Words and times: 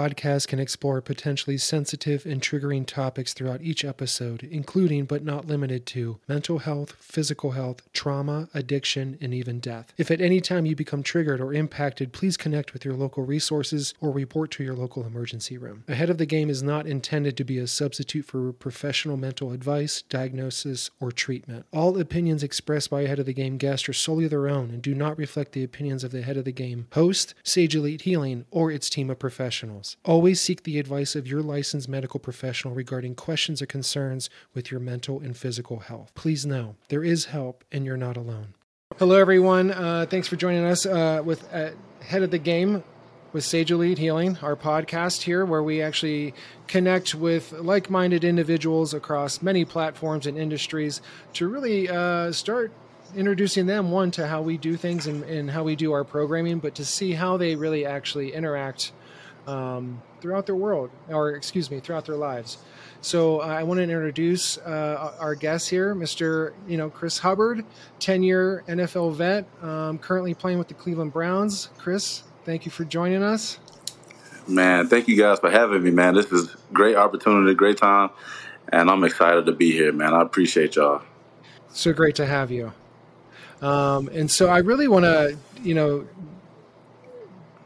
podcast 0.00 0.48
can 0.48 0.58
explore 0.58 1.02
potentially 1.02 1.58
sensitive 1.58 2.24
and 2.24 2.40
triggering 2.40 2.86
topics 2.86 3.34
throughout 3.34 3.60
each 3.60 3.84
episode, 3.84 4.42
including 4.50 5.04
but 5.04 5.22
not 5.22 5.46
limited 5.46 5.84
to 5.84 6.18
mental 6.26 6.60
health, 6.60 6.94
physical 6.98 7.50
health, 7.50 7.82
trauma, 7.92 8.48
addiction, 8.54 9.18
and 9.20 9.34
even 9.34 9.60
death. 9.60 9.92
If 9.98 10.10
at 10.10 10.22
any 10.22 10.40
time 10.40 10.64
you 10.64 10.74
become 10.74 11.02
triggered 11.02 11.38
or 11.38 11.52
impacted, 11.52 12.14
please 12.14 12.38
connect 12.38 12.72
with 12.72 12.82
your 12.82 12.94
local 12.94 13.24
resources 13.24 13.92
or 14.00 14.10
report 14.10 14.50
to 14.52 14.64
your 14.64 14.74
local 14.74 15.04
emergency 15.04 15.58
room. 15.58 15.84
Ahead 15.86 16.08
of 16.08 16.16
the 16.16 16.24
Game 16.24 16.48
is 16.48 16.62
not 16.62 16.86
intended 16.86 17.36
to 17.36 17.44
be 17.44 17.58
a 17.58 17.66
substitute 17.66 18.24
for 18.24 18.54
professional 18.54 19.18
mental 19.18 19.52
advice, 19.52 20.00
diagnosis, 20.00 20.90
or 20.98 21.12
treatment. 21.12 21.66
All 21.74 22.00
opinions 22.00 22.42
expressed 22.42 22.88
by 22.88 23.02
Ahead 23.02 23.18
of 23.18 23.26
the 23.26 23.34
Game 23.34 23.58
guests 23.58 23.86
are 23.86 23.92
solely 23.92 24.28
their 24.28 24.48
own 24.48 24.70
and 24.70 24.80
do 24.80 24.94
not 24.94 25.18
reflect 25.18 25.52
the 25.52 25.62
opinions 25.62 26.04
of 26.04 26.10
the 26.10 26.20
Ahead 26.20 26.38
of 26.38 26.46
the 26.46 26.52
Game 26.52 26.86
host, 26.92 27.34
Sage 27.44 27.76
Elite 27.76 28.02
Healing, 28.02 28.46
or 28.50 28.70
its 28.70 28.88
team 28.88 29.10
of 29.10 29.18
professionals. 29.18 29.89
Always 30.04 30.40
seek 30.40 30.62
the 30.62 30.78
advice 30.78 31.14
of 31.14 31.26
your 31.26 31.42
licensed 31.42 31.88
medical 31.88 32.20
professional 32.20 32.74
regarding 32.74 33.14
questions 33.14 33.60
or 33.62 33.66
concerns 33.66 34.30
with 34.54 34.70
your 34.70 34.80
mental 34.80 35.20
and 35.20 35.36
physical 35.36 35.80
health. 35.80 36.12
Please 36.14 36.46
know 36.46 36.76
there 36.88 37.04
is 37.04 37.26
help 37.26 37.64
and 37.70 37.84
you're 37.84 37.96
not 37.96 38.16
alone. 38.16 38.54
Hello, 38.98 39.16
everyone. 39.16 39.70
Uh, 39.70 40.06
thanks 40.08 40.28
for 40.28 40.36
joining 40.36 40.64
us 40.64 40.84
uh, 40.84 41.22
with 41.24 41.52
uh, 41.52 41.70
Head 42.00 42.22
of 42.22 42.30
the 42.30 42.38
Game 42.38 42.82
with 43.32 43.44
Sage 43.44 43.70
Elite 43.70 43.98
Healing, 43.98 44.38
our 44.42 44.56
podcast 44.56 45.22
here, 45.22 45.44
where 45.44 45.62
we 45.62 45.82
actually 45.82 46.34
connect 46.66 47.14
with 47.14 47.52
like 47.52 47.88
minded 47.88 48.24
individuals 48.24 48.92
across 48.92 49.40
many 49.40 49.64
platforms 49.64 50.26
and 50.26 50.36
industries 50.36 51.00
to 51.34 51.46
really 51.46 51.88
uh, 51.88 52.32
start 52.32 52.72
introducing 53.14 53.66
them, 53.66 53.90
one, 53.90 54.10
to 54.12 54.26
how 54.26 54.42
we 54.42 54.56
do 54.56 54.76
things 54.76 55.06
and, 55.06 55.22
and, 55.24 55.50
how 55.50 55.64
we 55.64 55.76
do 55.76 55.92
our 55.92 56.04
programming, 56.04 56.58
but 56.58 56.74
to 56.76 56.84
see 56.84 57.12
how 57.12 57.36
they 57.36 57.56
really 57.56 57.84
actually 57.84 58.32
interact 58.32 58.92
um, 59.46 60.00
throughout 60.20 60.46
their 60.46 60.54
world, 60.54 60.90
or 61.08 61.30
excuse 61.30 61.70
me, 61.70 61.80
throughout 61.80 62.06
their 62.06 62.16
lives. 62.16 62.58
So 63.02 63.40
uh, 63.40 63.46
I 63.46 63.62
want 63.62 63.78
to 63.78 63.82
introduce 63.82 64.58
uh, 64.58 65.14
our 65.18 65.34
guest 65.34 65.70
here, 65.70 65.94
Mr. 65.94 66.52
You 66.68 66.76
know 66.76 66.90
Chris 66.90 67.18
Hubbard, 67.18 67.64
ten-year 67.98 68.64
NFL 68.68 69.14
vet, 69.14 69.46
um, 69.62 69.98
currently 69.98 70.34
playing 70.34 70.58
with 70.58 70.68
the 70.68 70.74
Cleveland 70.74 71.12
Browns. 71.12 71.70
Chris, 71.78 72.22
thank 72.44 72.64
you 72.66 72.70
for 72.70 72.84
joining 72.84 73.22
us. 73.22 73.58
Man, 74.46 74.88
thank 74.88 75.08
you 75.08 75.16
guys 75.16 75.38
for 75.38 75.50
having 75.50 75.82
me, 75.82 75.90
man. 75.90 76.14
This 76.14 76.30
is 76.32 76.54
great 76.72 76.96
opportunity, 76.96 77.54
great 77.54 77.78
time, 77.78 78.10
and 78.70 78.90
I'm 78.90 79.04
excited 79.04 79.46
to 79.46 79.52
be 79.52 79.72
here, 79.72 79.92
man. 79.92 80.12
I 80.12 80.22
appreciate 80.22 80.76
y'all. 80.76 81.02
So 81.72 81.92
great 81.92 82.16
to 82.16 82.26
have 82.26 82.50
you. 82.50 82.72
Um, 83.62 84.08
and 84.08 84.30
so 84.30 84.48
I 84.48 84.58
really 84.58 84.88
want 84.88 85.04
to, 85.04 85.36
you 85.62 85.74
know, 85.74 86.06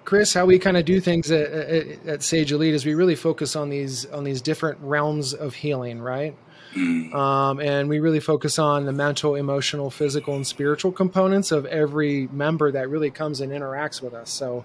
Chris, 0.04 0.34
how 0.34 0.44
we 0.44 0.58
kind 0.58 0.76
of 0.76 0.84
do 0.84 1.00
things 1.00 1.30
at, 1.30 1.50
at, 1.50 2.06
at, 2.06 2.22
Sage 2.22 2.52
Elite 2.52 2.74
is 2.74 2.84
we 2.84 2.94
really 2.94 3.14
focus 3.14 3.56
on 3.56 3.70
these 3.70 4.04
on 4.06 4.24
these 4.24 4.42
different 4.42 4.78
realms 4.80 5.32
of 5.32 5.54
healing, 5.54 6.00
right? 6.00 6.36
Mm. 6.74 7.14
Um, 7.14 7.60
and 7.60 7.88
we 7.88 8.00
really 8.00 8.20
focus 8.20 8.58
on 8.58 8.84
the 8.84 8.92
mental, 8.92 9.36
emotional, 9.36 9.90
physical, 9.90 10.34
and 10.34 10.46
spiritual 10.46 10.92
components 10.92 11.52
of 11.52 11.66
every 11.66 12.28
member 12.32 12.72
that 12.72 12.88
really 12.88 13.10
comes 13.10 13.40
and 13.40 13.52
interacts 13.52 14.02
with 14.02 14.12
us. 14.12 14.30
So, 14.30 14.64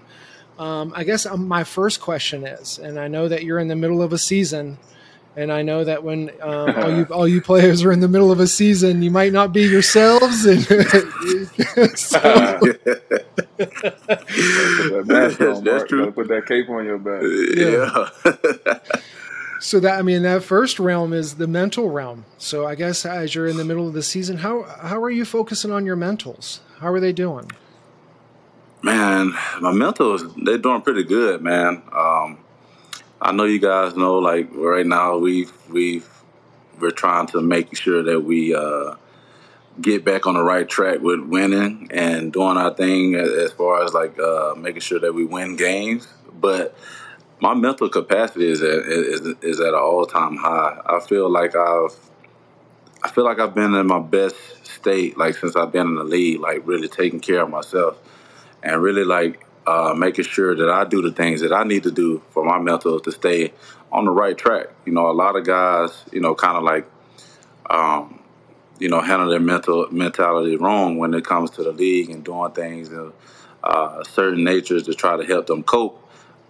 um, 0.58 0.92
I 0.94 1.04
guess 1.04 1.24
um, 1.24 1.46
my 1.46 1.64
first 1.64 2.00
question 2.00 2.44
is, 2.44 2.78
and 2.78 2.98
I 2.98 3.08
know 3.08 3.28
that 3.28 3.44
you're 3.44 3.60
in 3.60 3.68
the 3.68 3.76
middle 3.76 4.02
of 4.02 4.12
a 4.12 4.18
season 4.18 4.76
and 5.36 5.52
I 5.52 5.62
know 5.62 5.84
that 5.84 6.02
when 6.02 6.30
um, 6.42 6.74
all 6.76 6.90
you 6.90 7.04
all 7.04 7.28
you 7.28 7.40
players 7.40 7.84
are 7.84 7.92
in 7.92 8.00
the 8.00 8.08
middle 8.08 8.32
of 8.32 8.40
a 8.40 8.46
season, 8.46 9.00
you 9.02 9.10
might 9.10 9.32
not 9.32 9.52
be 9.52 9.62
yourselves. 9.62 10.44
And 10.44 10.60
so, 11.98 12.60
that's, 13.80 15.40
on, 15.40 15.64
that's 15.64 15.84
true. 15.88 16.10
Put 16.12 16.28
that 16.28 16.46
cape 16.46 16.68
on 16.68 16.84
your 16.84 16.98
back. 16.98 17.22
Yeah. 17.56 18.08
so 19.60 19.80
that 19.80 19.98
I 19.98 20.02
mean, 20.02 20.22
that 20.22 20.42
first 20.42 20.78
realm 20.78 21.12
is 21.12 21.36
the 21.36 21.46
mental 21.46 21.90
realm. 21.90 22.24
So 22.38 22.66
I 22.66 22.74
guess 22.74 23.04
as 23.06 23.34
you're 23.34 23.46
in 23.46 23.56
the 23.56 23.64
middle 23.64 23.86
of 23.86 23.94
the 23.94 24.02
season, 24.02 24.38
how 24.38 24.62
how 24.62 25.02
are 25.02 25.10
you 25.10 25.24
focusing 25.24 25.70
on 25.70 25.86
your 25.86 25.96
mentals? 25.96 26.60
How 26.78 26.92
are 26.92 27.00
they 27.00 27.12
doing? 27.12 27.50
Man, 28.82 29.32
my 29.60 29.72
mentals 29.72 30.32
they're 30.44 30.58
doing 30.58 30.82
pretty 30.82 31.04
good, 31.04 31.42
man. 31.42 31.82
Um, 31.92 32.38
I 33.20 33.32
know 33.32 33.44
you 33.44 33.58
guys 33.58 33.94
know, 33.94 34.18
like 34.18 34.48
right 34.54 34.86
now, 34.86 35.18
we've 35.18 35.52
we've 35.68 36.08
we're 36.78 36.90
trying 36.90 37.26
to 37.28 37.42
make 37.42 37.76
sure 37.76 38.02
that 38.02 38.20
we 38.20 38.54
uh, 38.54 38.94
get 39.80 40.04
back 40.04 40.26
on 40.26 40.34
the 40.34 40.42
right 40.42 40.68
track 40.68 41.00
with 41.00 41.20
winning 41.20 41.88
and 41.92 42.32
doing 42.32 42.56
our 42.56 42.74
thing 42.74 43.14
as 43.14 43.52
far 43.52 43.84
as 43.84 43.94
like 43.94 44.18
uh, 44.18 44.54
making 44.56 44.80
sure 44.80 44.98
that 45.00 45.14
we 45.14 45.24
win 45.24 45.56
games. 45.56 46.08
But 46.32 46.76
my 47.40 47.54
mental 47.54 47.88
capacity 47.88 48.50
is 48.50 48.62
at 48.62 48.68
is, 48.68 49.20
is 49.42 49.60
at 49.60 49.68
an 49.68 49.74
all 49.74 50.06
time 50.06 50.36
high. 50.36 50.80
I 50.86 51.00
feel 51.00 51.30
like 51.30 51.56
I've 51.56 51.96
I 53.02 53.10
feel 53.10 53.24
like 53.24 53.40
I've 53.40 53.54
been 53.54 53.74
in 53.74 53.86
my 53.86 54.00
best 54.00 54.36
state 54.66 55.16
like 55.16 55.36
since 55.36 55.56
I've 55.56 55.72
been 55.72 55.86
in 55.86 55.94
the 55.94 56.04
league, 56.04 56.40
like 56.40 56.66
really 56.66 56.88
taking 56.88 57.20
care 57.20 57.42
of 57.42 57.50
myself 57.50 57.98
and 58.62 58.82
really 58.82 59.04
like 59.04 59.46
uh, 59.66 59.94
making 59.96 60.24
sure 60.24 60.54
that 60.54 60.68
I 60.68 60.84
do 60.84 61.02
the 61.02 61.12
things 61.12 61.40
that 61.40 61.52
I 61.52 61.64
need 61.64 61.84
to 61.84 61.90
do 61.90 62.22
for 62.30 62.44
my 62.44 62.58
mental 62.58 63.00
to 63.00 63.12
stay 63.12 63.52
on 63.92 64.04
the 64.04 64.10
right 64.10 64.36
track. 64.36 64.68
You 64.84 64.92
know, 64.92 65.10
a 65.10 65.12
lot 65.12 65.36
of 65.36 65.46
guys, 65.46 66.04
you 66.12 66.20
know, 66.20 66.34
kind 66.34 66.56
of 66.56 66.62
like, 66.62 66.86
um, 67.68 68.19
you 68.80 68.88
know, 68.88 69.00
handle 69.00 69.28
their 69.28 69.38
mental 69.38 69.86
mentality 69.92 70.56
wrong 70.56 70.98
when 70.98 71.14
it 71.14 71.24
comes 71.24 71.50
to 71.50 71.62
the 71.62 71.70
league 71.70 72.10
and 72.10 72.24
doing 72.24 72.50
things 72.52 72.90
of 72.90 73.14
uh, 73.62 74.02
certain 74.04 74.42
natures 74.42 74.84
to 74.84 74.94
try 74.94 75.16
to 75.16 75.24
help 75.24 75.46
them 75.46 75.62
cope. 75.62 76.02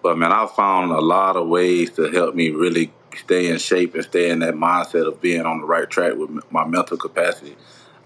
But 0.03 0.17
man, 0.17 0.33
I 0.33 0.47
found 0.47 0.93
a 0.93 1.01
lot 1.01 1.37
of 1.37 1.49
ways 1.49 1.91
to 1.93 2.11
help 2.11 2.35
me 2.35 2.51
really 2.51 2.93
stay 3.17 3.49
in 3.49 3.59
shape 3.59 3.95
and 3.95 4.05
stay 4.05 4.31
in 4.31 4.39
that 4.39 4.55
mindset 4.55 5.07
of 5.07 5.21
being 5.21 5.43
on 5.43 5.61
the 5.61 5.67
right 5.67 5.91
track 5.91 6.15
with 6.15 6.31
my 6.51 6.65
mental 6.65 6.97
capacity. 6.97 7.57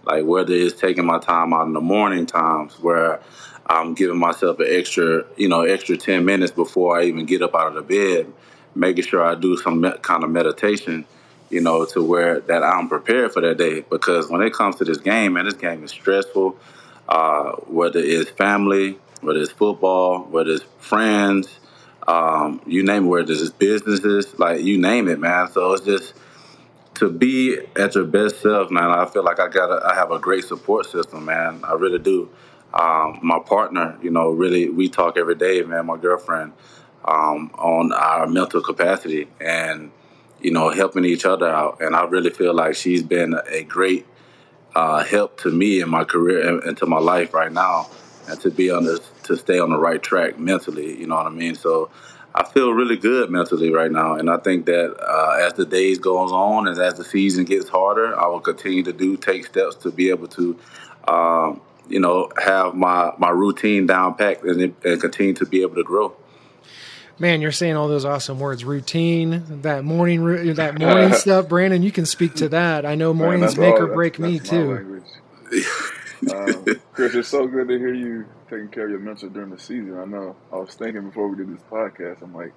Like 0.04 0.24
whether 0.24 0.54
it's 0.54 0.78
taking 0.78 1.06
my 1.06 1.18
time 1.18 1.52
out 1.52 1.66
in 1.66 1.74
the 1.74 1.80
morning 1.80 2.26
times 2.26 2.78
where 2.80 3.20
I'm 3.66 3.94
giving 3.94 4.18
myself 4.18 4.58
an 4.60 4.66
extra, 4.68 5.24
you 5.36 5.48
know, 5.48 5.62
extra 5.62 5.96
10 5.96 6.24
minutes 6.24 6.52
before 6.52 6.98
I 6.98 7.04
even 7.04 7.26
get 7.26 7.42
up 7.42 7.54
out 7.54 7.68
of 7.68 7.74
the 7.74 7.82
bed, 7.82 8.32
making 8.74 9.04
sure 9.04 9.22
I 9.22 9.34
do 9.34 9.56
some 9.56 9.82
kind 10.02 10.24
of 10.24 10.30
meditation, 10.30 11.06
you 11.54 11.60
know, 11.60 11.84
to 11.84 12.02
where 12.02 12.40
that 12.40 12.64
I'm 12.64 12.88
prepared 12.88 13.32
for 13.32 13.40
that 13.40 13.56
day. 13.56 13.80
Because 13.88 14.28
when 14.28 14.42
it 14.42 14.52
comes 14.52 14.76
to 14.76 14.84
this 14.84 14.98
game, 14.98 15.34
man, 15.34 15.44
this 15.44 15.54
game 15.54 15.84
is 15.84 15.92
stressful. 15.92 16.58
Uh, 17.08 17.52
whether 17.68 18.00
it's 18.00 18.30
family, 18.30 18.98
whether 19.20 19.38
it's 19.38 19.52
football, 19.52 20.24
whether 20.24 20.50
it's 20.50 20.64
friends, 20.78 21.60
um, 22.08 22.60
you 22.66 22.82
name 22.82 23.04
it, 23.04 23.08
whether 23.08 23.32
it's 23.32 23.50
businesses, 23.50 24.36
like 24.38 24.62
you 24.62 24.78
name 24.78 25.08
it, 25.08 25.20
man. 25.20 25.48
So 25.48 25.72
it's 25.74 25.84
just 25.84 26.14
to 26.94 27.08
be 27.08 27.58
at 27.76 27.94
your 27.94 28.04
best 28.04 28.42
self, 28.42 28.70
man. 28.70 28.90
I 28.90 29.06
feel 29.06 29.22
like 29.22 29.38
I 29.38 29.48
got, 29.48 29.84
I 29.84 29.94
have 29.94 30.10
a 30.10 30.18
great 30.18 30.44
support 30.44 30.86
system, 30.86 31.24
man. 31.24 31.60
I 31.62 31.74
really 31.74 31.98
do 32.00 32.28
um, 32.74 33.20
my 33.22 33.38
partner, 33.38 33.96
you 34.02 34.10
know, 34.10 34.30
really 34.30 34.68
we 34.68 34.88
talk 34.88 35.16
every 35.16 35.36
day, 35.36 35.62
man. 35.62 35.86
My 35.86 35.96
girlfriend 35.96 36.52
um, 37.04 37.50
on 37.54 37.92
our 37.92 38.26
mental 38.26 38.60
capacity 38.60 39.28
and 39.40 39.92
you 40.44 40.52
know 40.52 40.70
helping 40.70 41.04
each 41.04 41.24
other 41.24 41.48
out, 41.48 41.80
and 41.80 41.96
I 41.96 42.04
really 42.04 42.30
feel 42.30 42.54
like 42.54 42.76
she's 42.76 43.02
been 43.02 43.34
a 43.48 43.64
great 43.64 44.06
uh, 44.74 45.02
help 45.04 45.40
to 45.40 45.50
me 45.50 45.80
in 45.80 45.88
my 45.88 46.04
career 46.04 46.48
and, 46.48 46.62
and, 46.64 46.76
to 46.78 46.86
my 46.86 46.98
life 46.98 47.32
right 47.32 47.52
now, 47.52 47.88
and 48.28 48.40
to 48.40 48.50
be 48.50 48.70
on 48.70 48.84
the 48.84 49.02
to 49.24 49.36
stay 49.36 49.58
on 49.58 49.70
the 49.70 49.78
right 49.78 50.02
track 50.02 50.38
mentally. 50.38 50.98
You 50.98 51.06
know 51.06 51.16
what 51.16 51.26
I 51.26 51.30
mean? 51.30 51.54
So. 51.54 51.90
I 52.36 52.42
feel 52.42 52.72
really 52.72 52.96
good 52.96 53.30
mentally 53.30 53.70
right 53.70 53.92
now, 53.92 54.14
and 54.14 54.28
I 54.28 54.38
think 54.38 54.66
that 54.66 54.92
uh, 55.00 55.46
as 55.46 55.52
the 55.52 55.64
days 55.64 56.00
goes 56.00 56.32
on 56.32 56.66
and 56.66 56.76
as 56.80 56.94
the 56.94 57.04
season 57.04 57.44
gets 57.44 57.68
harder, 57.68 58.18
I 58.18 58.26
will 58.26 58.40
continue 58.40 58.82
to 58.82 58.92
do 58.92 59.16
take 59.16 59.46
steps 59.46 59.76
to 59.76 59.92
be 59.92 60.10
able 60.10 60.26
to 60.26 60.58
um, 61.06 61.60
you 61.88 62.00
know, 62.00 62.30
have 62.42 62.74
my 62.74 63.12
my 63.18 63.30
routine 63.30 63.86
down 63.86 64.14
packed 64.14 64.44
and, 64.44 64.74
and 64.84 65.00
continue 65.00 65.34
to 65.34 65.46
be 65.46 65.62
able 65.62 65.74
to 65.76 65.84
grow. 65.84 66.14
Man, 67.18 67.40
you're 67.40 67.52
saying 67.52 67.76
all 67.76 67.88
those 67.88 68.04
awesome 68.04 68.40
words. 68.40 68.64
Routine, 68.64 69.62
that 69.62 69.84
morning, 69.84 70.54
that 70.54 70.78
morning 70.78 71.12
stuff. 71.14 71.48
Brandon, 71.48 71.82
you 71.82 71.92
can 71.92 72.06
speak 72.06 72.34
to 72.36 72.48
that. 72.50 72.84
I 72.84 72.94
know 72.96 73.14
mornings 73.14 73.56
Man, 73.56 73.70
make 73.70 73.80
all, 73.80 73.86
or 73.86 73.94
break 73.94 74.18
me 74.18 74.38
too. 74.40 75.02
um, 76.32 76.64
Chris, 76.92 77.14
it's 77.14 77.28
so 77.28 77.46
good 77.46 77.68
to 77.68 77.78
hear 77.78 77.94
you 77.94 78.26
taking 78.50 78.68
care 78.68 78.86
of 78.86 78.90
your 78.90 79.00
mental 79.00 79.28
during 79.28 79.50
the 79.50 79.58
season. 79.58 79.96
I 79.98 80.04
know. 80.04 80.34
I 80.52 80.56
was 80.56 80.74
thinking 80.74 81.08
before 81.08 81.28
we 81.28 81.36
did 81.36 81.54
this 81.54 81.62
podcast. 81.70 82.22
I'm 82.22 82.34
like, 82.34 82.52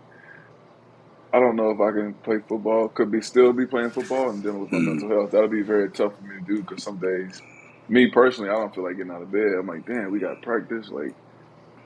I 1.33 1.39
don't 1.39 1.55
know 1.55 1.69
if 1.69 1.79
I 1.79 1.91
can 1.91 2.13
play 2.15 2.39
football. 2.39 2.87
Could 2.87 3.11
be 3.11 3.21
still 3.21 3.53
be 3.53 3.67
playing 3.67 3.91
football 3.91 4.29
and 4.31 4.41
dealing 4.41 4.61
with 4.61 4.71
my 4.71 4.79
mm. 4.79 4.85
mental 4.87 5.09
health. 5.09 5.31
That'll 5.31 5.49
be 5.49 5.61
very 5.61 5.91
tough 5.91 6.17
for 6.17 6.23
me 6.23 6.39
to 6.39 6.45
do 6.45 6.61
because 6.61 6.83
some 6.83 6.97
days 6.97 7.41
me 7.89 8.07
personally, 8.07 8.49
I 8.49 8.53
don't 8.53 8.73
feel 8.73 8.83
like 8.83 8.97
getting 8.97 9.11
out 9.11 9.21
of 9.21 9.31
bed. 9.31 9.53
I'm 9.57 9.67
like, 9.67 9.85
damn, 9.85 10.11
we 10.11 10.19
got 10.19 10.41
practice. 10.41 10.89
Like, 10.89 11.13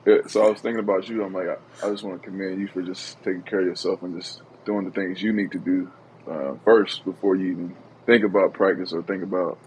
it, 0.04 0.30
so 0.30 0.44
I 0.44 0.50
was 0.50 0.60
thinking 0.60 0.80
about 0.80 1.08
you. 1.08 1.24
I'm 1.24 1.32
like, 1.32 1.48
I, 1.48 1.86
I, 1.86 1.90
just 1.90 2.02
want 2.02 2.20
to 2.20 2.28
commend 2.28 2.60
you 2.60 2.68
for 2.68 2.82
just 2.82 3.22
taking 3.22 3.42
care 3.42 3.60
of 3.60 3.66
yourself 3.66 4.02
and 4.02 4.20
just 4.20 4.42
doing 4.64 4.84
the 4.84 4.90
things 4.90 5.22
you 5.22 5.32
need 5.32 5.52
to 5.52 5.58
do 5.58 5.90
uh, 6.28 6.54
first 6.64 7.04
before 7.04 7.36
you 7.36 7.52
even 7.52 7.76
think 8.06 8.24
about 8.24 8.52
practice 8.52 8.92
or 8.92 9.02
think 9.02 9.22
about 9.22 9.58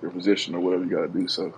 your 0.00 0.10
position 0.10 0.54
or 0.54 0.60
whatever 0.60 0.84
you 0.84 0.90
got 0.90 1.02
to 1.02 1.08
do. 1.08 1.28
So, 1.28 1.54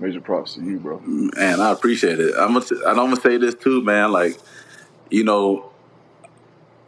major 0.00 0.20
props 0.20 0.54
to 0.54 0.62
you, 0.62 0.78
bro. 0.78 0.98
And 1.36 1.62
I 1.62 1.72
appreciate 1.72 2.18
it. 2.18 2.34
I'm 2.36 2.54
gonna, 2.54 2.66
I'm 2.86 2.96
gonna 2.96 3.20
say 3.20 3.36
this 3.36 3.54
too, 3.54 3.82
man. 3.82 4.12
Like, 4.12 4.38
you 5.10 5.24
know, 5.24 5.70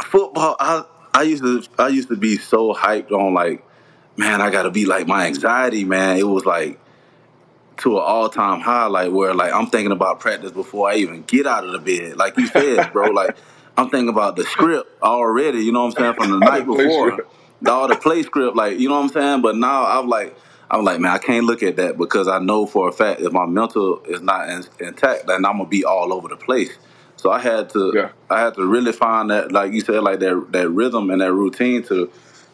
football, 0.03 0.57
I 0.59 0.85
I 1.15 1.23
used 1.23 1.43
to 1.43 1.63
I 1.79 1.89
used 1.89 2.09
to 2.09 2.17
be 2.17 2.37
so 2.37 2.75
hyped 2.75 3.13
on 3.13 3.35
like, 3.35 3.65
man, 4.17 4.41
I 4.41 4.51
gotta 4.51 4.71
be 4.71 4.87
like 4.87 5.07
my 5.07 5.27
anxiety, 5.27 5.85
man. 5.85 6.19
It 6.19 6.27
was 6.27 6.45
like 6.45 6.81
to 7.81 7.97
an 7.97 8.03
all 8.05 8.29
time 8.29 8.61
high, 8.61 8.87
like 8.87 9.13
where 9.13 9.35
like 9.35 9.53
I'm 9.53 9.67
thinking 9.67 9.93
about 9.93 10.21
practice 10.21 10.53
before 10.53 10.91
I 10.91 10.97
even 10.97 11.23
get 11.23 11.47
out 11.47 11.65
of 11.65 11.73
the 11.73 11.79
bed. 11.79 12.17
Like 12.17 12.37
you 12.37 12.47
said, 12.47 12.93
bro, 12.93 13.11
like 13.11 13.37
I'm 13.77 13.91
thinking 13.91 14.09
about 14.09 14.37
the 14.37 14.45
script 14.45 14.91
already, 15.03 15.61
you 15.61 15.73
know 15.73 15.85
what 15.85 15.99
I'm 15.99 16.03
saying, 16.03 16.15
from 16.15 16.31
the 16.31 16.39
night 16.51 16.67
before. 16.67 17.27
All 17.67 17.89
the 17.89 17.97
play 17.97 18.23
script, 18.23 18.57
like, 18.57 18.79
you 18.79 18.89
know 18.89 18.95
what 18.95 19.05
I'm 19.05 19.09
saying? 19.11 19.43
But 19.43 19.57
now 19.57 19.85
I'm 19.85 20.09
like 20.09 20.35
I'm 20.71 20.85
like, 20.85 21.01
man, 21.01 21.11
I 21.11 21.19
can't 21.19 21.47
look 21.47 21.63
at 21.63 21.77
that 21.77 21.99
because 21.99 22.29
I 22.29 22.39
know 22.39 22.65
for 22.65 22.89
a 22.89 22.93
fact 22.93 23.21
if 23.21 23.33
my 23.33 23.45
mental 23.45 24.03
is 24.05 24.21
not 24.21 24.49
in, 24.49 24.65
intact, 24.79 25.27
then 25.27 25.45
I'm 25.45 25.59
gonna 25.59 25.67
be 25.67 25.85
all 25.85 26.13
over 26.13 26.29
the 26.29 26.37
place. 26.37 26.71
So 27.17 27.31
I 27.31 27.39
had 27.39 27.69
to, 27.71 27.93
Yeah. 27.95 28.11
I 28.31 28.41
had 28.41 28.55
to 28.55 28.65
really 28.65 28.93
find 28.93 29.31
that, 29.31 29.53
like 29.53 29.73
you 29.73 29.81
said, 29.81 30.03
like 30.03 30.21
that 30.21 30.47
that 30.53 30.69
rhythm 30.69 31.11
and 31.11 31.21
that 31.21 31.33
routine 31.33 31.83
to 31.85 32.11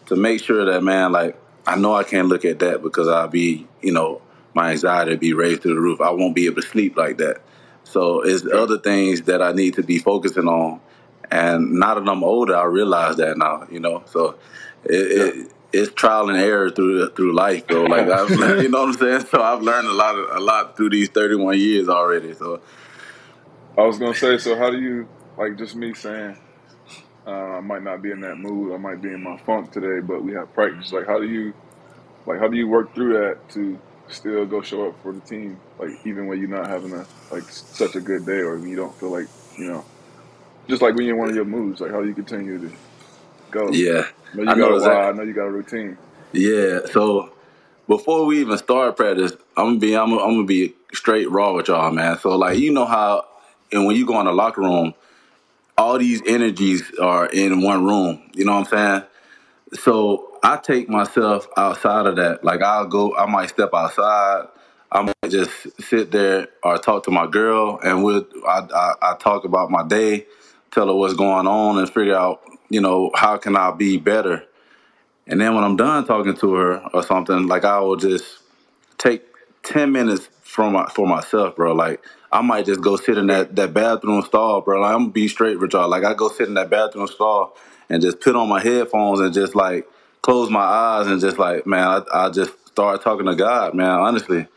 to 0.07 0.17
make 0.17 0.43
sure 0.43 0.65
that 0.65 0.83
man, 0.83 1.13
like 1.13 1.39
I 1.67 1.77
know 1.77 1.95
I 1.95 2.05
can't 2.05 2.29
look 2.29 2.45
at 2.45 2.59
that 2.61 2.83
because 2.83 3.07
I'll 3.09 3.29
be, 3.29 3.67
you 3.83 3.93
know, 3.93 4.23
my 4.57 4.71
anxiety 4.71 5.15
be 5.17 5.35
raised 5.35 5.63
to 5.63 5.69
the 5.69 5.79
roof. 5.79 6.01
I 6.01 6.11
won't 6.11 6.35
be 6.35 6.47
able 6.47 6.63
to 6.63 6.67
sleep 6.67 6.97
like 6.97 7.19
that. 7.19 7.43
So 7.85 8.23
it's 8.23 8.45
other 8.47 8.79
things 8.79 9.23
that 9.23 9.43
I 9.43 9.53
need 9.53 9.75
to 9.75 9.83
be 9.83 9.99
focusing 9.99 10.49
on. 10.49 10.81
And 11.31 11.73
now 11.73 11.95
that 11.95 12.09
I'm 12.09 12.25
older, 12.25 12.57
I 12.57 12.65
realize 12.65 13.17
that 13.17 13.37
now, 13.37 13.67
you 13.71 13.81
know. 13.81 14.03
So 14.07 14.39
it, 14.85 14.95
it 14.95 15.53
it's 15.73 15.93
trial 15.93 16.31
and 16.31 16.39
error 16.39 16.71
through 16.71 17.11
through 17.11 17.35
life, 17.35 17.67
though. 17.69 17.85
Like 17.95 18.09
I've, 18.09 18.31
learned- 18.31 18.63
you 18.63 18.71
know 18.71 18.81
what 18.87 18.89
I'm 18.89 18.95
saying. 18.95 19.27
So 19.27 19.43
I've 19.43 19.61
learned 19.61 19.89
a 19.89 19.93
lot 19.93 20.19
of, 20.19 20.37
a 20.37 20.41
lot 20.41 20.77
through 20.77 20.91
these 20.91 21.11
31 21.11 21.59
years 21.59 21.89
already. 21.89 22.33
So 22.33 22.61
I 23.77 23.83
was 23.83 23.99
gonna 23.99 24.15
say, 24.15 24.39
so 24.39 24.57
how 24.57 24.71
do 24.71 24.81
you 24.81 25.07
like 25.37 25.59
just 25.59 25.77
me 25.77 25.93
saying 25.93 26.39
uh, 27.27 27.31
I 27.31 27.61
might 27.61 27.83
not 27.83 28.01
be 28.01 28.11
in 28.11 28.21
that 28.23 28.39
mood, 28.39 28.73
I 28.73 28.79
might 28.79 29.03
be 29.03 29.11
in 29.11 29.23
my 29.23 29.37
funk 29.39 29.71
today, 29.71 30.01
but 30.01 30.25
we 30.25 30.33
have 30.33 30.53
practice. 30.55 30.93
Like 30.93 31.07
how 31.07 31.19
do 31.19 31.29
you 31.29 31.53
like 32.27 32.39
how 32.39 32.49
do 32.49 32.57
you 32.57 32.69
work 32.69 32.95
through 32.95 33.13
that 33.15 33.51
to 33.51 33.79
still 34.09 34.47
go 34.47 34.63
show 34.63 34.89
up 34.89 35.03
for 35.03 35.13
the 35.13 35.21
team? 35.21 35.59
Like 35.79 35.91
even 36.05 36.27
when 36.27 36.39
you're 36.39 36.49
not 36.49 36.69
having 36.69 36.93
a 36.93 37.07
like 37.31 37.45
such 37.51 37.97
a 37.97 38.01
good 38.01 38.27
day 38.27 38.41
or 38.41 38.59
you 38.59 38.77
don't 38.77 38.95
feel 38.99 39.11
like, 39.11 39.29
you 39.59 39.67
know, 39.69 39.85
just 40.69 40.83
like 40.83 40.95
when 40.95 41.05
you're 41.07 41.15
in 41.15 41.21
one 41.21 41.29
of 41.29 41.35
your 41.35 41.45
moods, 41.45 41.81
like 41.81 41.91
how 41.91 42.03
you 42.03 42.15
continue 42.15 42.59
to 42.59 42.73
go? 43.51 43.71
yeah, 43.71 44.07
I 44.33 44.37
know 44.37 44.43
you 44.43 44.49
I 44.49 44.55
got 44.55 44.59
know 44.59 44.73
a 44.73 44.75
exactly. 44.77 44.97
why, 44.97 45.09
I 45.09 45.13
know 45.13 45.23
you 45.23 45.33
got 45.33 45.47
a 45.47 45.51
routine. 45.51 45.99
Yeah. 46.33 46.81
So 46.93 47.33
before 47.89 48.27
we 48.27 48.41
even 48.41 48.59
start 48.59 48.97
practice, 48.97 49.33
I'm 49.57 49.67
gonna 49.67 49.79
be 49.79 49.97
I'm 49.97 50.11
gonna, 50.11 50.23
I'm 50.23 50.35
gonna 50.35 50.45
be 50.45 50.75
straight 50.93 51.31
raw 51.31 51.53
with 51.53 51.69
y'all, 51.69 51.91
man. 51.91 52.19
So 52.19 52.37
like 52.37 52.59
you 52.59 52.73
know 52.73 52.85
how, 52.85 53.27
and 53.73 53.87
when 53.87 53.97
you 53.97 54.07
go 54.07 54.19
in 54.21 54.27
the 54.27 54.33
locker 54.33 54.61
room, 54.61 54.95
all 55.79 55.99
these 55.99 56.23
energies 56.27 56.91
are 57.01 57.27
in 57.27 57.63
one 57.63 57.85
room. 57.85 58.31
You 58.35 58.45
know 58.45 58.55
what 58.59 58.73
I'm 58.73 59.01
saying? 59.01 59.03
So 59.81 60.36
I 60.47 60.59
take 60.59 60.89
myself 60.89 61.49
outside 61.57 62.07
of 62.07 62.15
that. 62.17 62.45
Like 62.45 62.63
I'll 62.63 62.87
go, 62.87 63.17
I 63.17 63.27
might 63.27 63.49
step 63.49 63.71
outside. 63.75 64.47
I 64.93 65.03
might 65.03 65.29
just 65.29 65.51
sit 65.83 66.13
there 66.13 66.47
or 66.63 66.79
talk 66.79 67.03
to 67.07 67.11
my 67.11 67.27
girl, 67.27 67.81
and 67.83 68.05
we'll 68.05 68.25
I, 68.47 68.61
I, 68.73 68.93
I 69.03 69.17
talk 69.17 69.43
about 69.45 69.73
my 69.73 69.85
day, 69.85 70.25
tell 70.71 70.87
her 70.87 70.95
what's 70.95 71.15
going 71.15 71.49
on, 71.49 71.79
and 71.79 71.91
figure 71.91 72.15
out 72.15 72.43
you 72.69 72.81
know 72.81 73.11
how 73.17 73.39
can 73.39 73.57
I 73.57 73.73
be 73.73 73.97
better. 73.97 74.45
And 75.27 75.41
then 75.41 75.57
when 75.57 75.65
I'm 75.65 75.75
done 75.75 76.07
talking 76.07 76.37
to 76.37 76.55
her 76.55 76.79
or 76.95 77.03
something, 77.03 77.49
like 77.49 77.65
I 77.65 77.81
will 77.81 77.97
just 77.97 78.39
take 78.99 79.25
ten 79.65 79.91
minutes 79.91 80.29
from 80.43 80.75
my, 80.75 80.87
for 80.95 81.09
myself, 81.09 81.57
bro. 81.57 81.73
Like 81.75 82.05
I 82.31 82.41
might 82.41 82.67
just 82.67 82.83
go 82.83 82.97
sit 82.97 83.19
in 83.19 83.27
that, 83.27 83.57
that 83.57 83.75
bathroom 83.75 84.23
stall, 84.23 84.61
bro. 84.61 84.81
Like, 84.81 84.95
I'm 84.95 85.01
gonna 85.01 85.13
be 85.13 85.27
straight 85.27 85.59
with 85.59 85.73
y'all. 85.73 85.89
Like 85.89 86.05
I 86.05 86.15
go 86.15 86.29
sit 86.29 86.47
in 86.47 86.55
that 86.55 86.71
bathroom 86.71 87.09
stall 87.09 87.57
and 87.91 88.01
just 88.01 88.21
put 88.21 88.37
on 88.37 88.49
my 88.49 88.61
headphones 88.63 89.19
and 89.19 89.35
just 89.35 89.57
like 89.57 89.89
close 90.27 90.51
my 90.51 90.61
eyes 90.61 91.09
and 91.09 91.21
just 91.23 91.39
like, 91.39 91.67
man, 91.69 91.87
I, 91.89 92.27
I 92.27 92.31
just 92.31 92.53
start 92.69 93.03
talking 93.03 93.27
to 93.27 93.37
God, 93.37 93.75
man. 93.75 93.91
Honestly, 93.91 94.49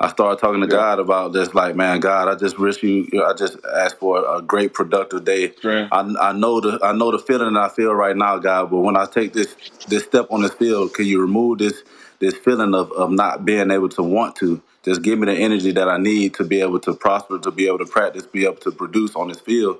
I 0.00 0.08
started 0.08 0.40
talking 0.40 0.62
to 0.62 0.68
Yeah. 0.68 0.72
God 0.82 1.00
about 1.00 1.34
just 1.34 1.54
like, 1.54 1.76
man, 1.76 2.00
God, 2.00 2.28
I 2.28 2.36
just 2.36 2.58
wish 2.58 2.82
you. 2.82 3.08
I 3.24 3.34
just 3.34 3.58
ask 3.84 3.98
for 3.98 4.14
a 4.38 4.42
great 4.42 4.74
productive 4.74 5.24
day. 5.26 5.52
I, 5.92 6.00
I 6.20 6.32
know 6.32 6.60
the 6.60 6.80
I 6.82 6.92
know 6.94 7.12
the 7.12 7.20
feeling 7.20 7.56
I 7.58 7.68
feel 7.68 7.94
right 7.94 8.16
now, 8.16 8.38
God. 8.38 8.70
But 8.72 8.80
when 8.80 8.96
I 8.96 9.06
take 9.06 9.34
this 9.34 9.54
this 9.88 10.04
step 10.04 10.28
on 10.30 10.42
this 10.42 10.54
field, 10.54 10.94
can 10.94 11.06
you 11.06 11.20
remove 11.20 11.58
this 11.60 11.84
this 12.20 12.34
feeling 12.36 12.74
of 12.74 12.92
of 12.92 13.10
not 13.12 13.44
being 13.44 13.70
able 13.70 13.90
to 13.90 14.02
want 14.04 14.36
to? 14.38 14.62
Just 14.84 15.02
give 15.02 15.18
me 15.20 15.26
the 15.26 15.38
energy 15.38 15.72
that 15.72 15.88
I 15.88 15.98
need 15.98 16.34
to 16.36 16.44
be 16.44 16.60
able 16.62 16.80
to 16.80 16.94
prosper, 16.94 17.38
to 17.40 17.52
be 17.52 17.68
able 17.68 17.78
to 17.80 17.86
practice, 17.86 18.26
be 18.26 18.46
able 18.46 18.56
to 18.68 18.72
produce 18.72 19.14
on 19.16 19.28
this 19.28 19.40
field. 19.40 19.78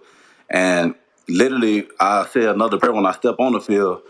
And 0.50 0.94
literally, 1.28 1.88
I 2.00 2.26
say 2.26 2.46
another 2.46 2.78
prayer 2.78 2.92
when 2.92 3.06
I 3.06 3.12
step 3.12 3.36
on 3.40 3.52
the 3.54 3.60
field, 3.60 4.02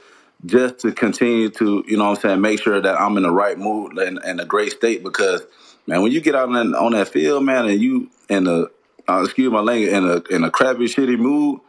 just 0.46 0.78
to 0.80 0.92
continue 0.92 1.50
to, 1.50 1.84
you 1.86 1.96
know 1.96 2.10
what 2.10 2.18
I'm 2.18 2.22
saying, 2.22 2.40
make 2.40 2.62
sure 2.62 2.80
that 2.80 3.00
I'm 3.00 3.16
in 3.16 3.24
the 3.24 3.30
right 3.30 3.58
mood 3.58 3.98
and, 3.98 4.18
and 4.24 4.40
a 4.40 4.44
great 4.44 4.72
state 4.72 5.02
because, 5.02 5.42
man, 5.86 6.02
when 6.02 6.12
you 6.12 6.20
get 6.20 6.34
out 6.34 6.48
in, 6.48 6.74
on 6.74 6.92
that 6.92 7.08
field, 7.08 7.44
man, 7.44 7.66
and 7.66 7.80
you 7.80 8.10
in 8.28 8.46
a, 8.46 8.66
uh, 9.08 9.22
excuse 9.24 9.50
my 9.50 9.60
language, 9.60 9.92
in 9.92 10.04
a, 10.04 10.22
in 10.34 10.44
a 10.44 10.50
crappy, 10.50 10.84
shitty 10.84 11.18
mood, 11.18 11.60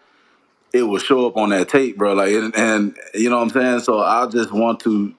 it 0.71 0.83
will 0.83 0.99
show 0.99 1.25
up 1.25 1.35
on 1.35 1.49
that 1.49 1.67
tape, 1.69 1.97
bro. 1.97 2.13
Like, 2.13 2.31
and, 2.31 2.55
and 2.55 2.97
you 3.15 3.29
know 3.29 3.37
what 3.37 3.43
I'm 3.43 3.49
saying? 3.49 3.79
So 3.79 3.99
I 3.99 4.27
just 4.27 4.51
want 4.51 4.81
to, 4.81 5.15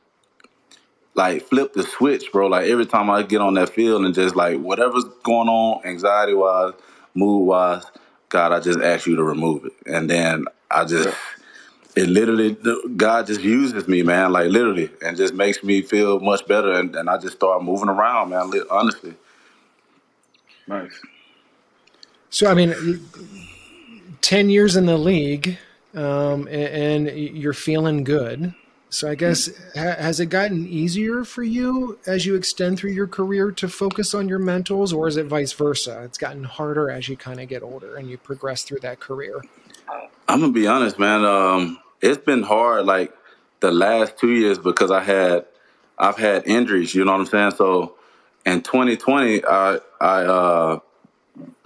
like, 1.15 1.43
flip 1.43 1.73
the 1.73 1.83
switch, 1.83 2.31
bro. 2.31 2.47
Like, 2.47 2.69
every 2.69 2.87
time 2.87 3.11
I 3.11 3.23
get 3.23 3.41
on 3.41 3.55
that 3.55 3.71
field 3.71 4.05
and 4.05 4.15
just, 4.15 4.37
like, 4.37 4.61
whatever's 4.61 5.05
going 5.25 5.49
on, 5.49 5.85
anxiety 5.85 6.35
wise, 6.35 6.75
mood 7.15 7.49
wise, 7.49 7.85
God, 8.29 8.53
I 8.53 8.61
just 8.61 8.79
ask 8.79 9.09
you 9.09 9.17
to 9.17 9.25
remove 9.25 9.65
it. 9.65 9.73
And 9.87 10.09
then 10.09 10.45
I 10.71 10.85
just, 10.85 11.09
Yeah. 11.09 11.15
It 11.97 12.09
literally 12.09 12.57
God 12.97 13.27
just 13.27 13.41
uses 13.41 13.89
me, 13.89 14.03
man, 14.03 14.33
like 14.33 14.49
literally, 14.51 14.91
and 15.03 15.17
just 15.17 15.35
makes 15.35 15.63
me 15.63 15.83
feel 15.83 16.21
much 16.21 16.47
better, 16.47 16.73
and, 16.73 16.95
and 16.95 17.11
I 17.11 17.19
just 17.19 17.37
start 17.37 17.63
moving 17.63 17.89
around, 17.89 18.31
man. 18.31 18.51
Honestly, 18.71 19.15
Nice. 20.67 21.01
So 22.31 22.49
I 22.49 22.55
mean, 22.55 23.01
ten 24.21 24.51
years 24.51 24.77
in 24.77 24.87
the 24.87 24.97
league, 24.97 25.59
um, 25.95 26.47
a- 26.49 26.51
and, 26.51 27.09
you're 27.09 27.53
feeling 27.53 28.05
good. 28.05 28.55
So 28.89 29.09
I 29.09 29.15
guess 29.15 29.49
ha- 29.75 29.97
has 29.99 30.21
it 30.21 30.27
gotten 30.27 30.67
easier 30.67 31.25
for 31.25 31.43
you 31.43 31.99
as 32.07 32.27
you 32.27 32.35
extend 32.35 32.79
through 32.79 32.91
your 32.91 33.07
career 33.07 33.51
to 33.53 33.69
focus 33.69 34.15
on 34.15 34.29
your 34.29 34.41
mentals, 34.41 34.93
or 34.93 35.09
is 35.09 35.17
it 35.17 35.27
vice 35.27 35.53
versa? 35.53 36.03
It's 36.05 36.19
gotten 36.19 36.45
harder 36.45 36.91
as 36.91 37.09
you 37.09 37.17
kind 37.17 37.41
of 37.41 37.49
get 37.49 37.63
older 37.63 37.97
and 37.97 38.09
you 38.09 38.19
progress 38.19 38.63
through 38.63 38.81
that 38.81 39.01
career. 39.01 39.43
I'm 40.31 40.39
gonna 40.39 40.53
be 40.53 40.69
honest, 40.69 40.97
man. 40.97 41.25
Um, 41.25 41.81
it's 42.01 42.25
been 42.25 42.45
hard, 42.45 42.87
like 42.87 43.13
the 43.59 43.73
last 43.73 44.17
two 44.17 44.31
years, 44.31 44.61
because 44.61 44.93
I 44.93 45.03
had 45.03 45.45
I've 45.99 46.17
had 46.17 46.47
injuries. 46.47 46.95
You 46.95 47.05
know 47.05 47.11
what 47.11 47.23
I'm 47.23 47.27
saying? 47.27 47.51
So 47.57 47.97
in 48.47 48.63
2020, 48.63 49.45
I 49.45 49.79
I 50.01 50.23
uh, 50.23 50.79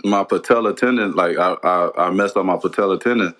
my 0.03 0.25
patella 0.25 0.75
tendon, 0.75 1.13
like 1.13 1.37
I, 1.37 1.57
I 1.63 2.07
I 2.07 2.11
messed 2.11 2.39
up 2.39 2.47
my 2.47 2.57
patella 2.57 2.99
tendon, 2.99 3.35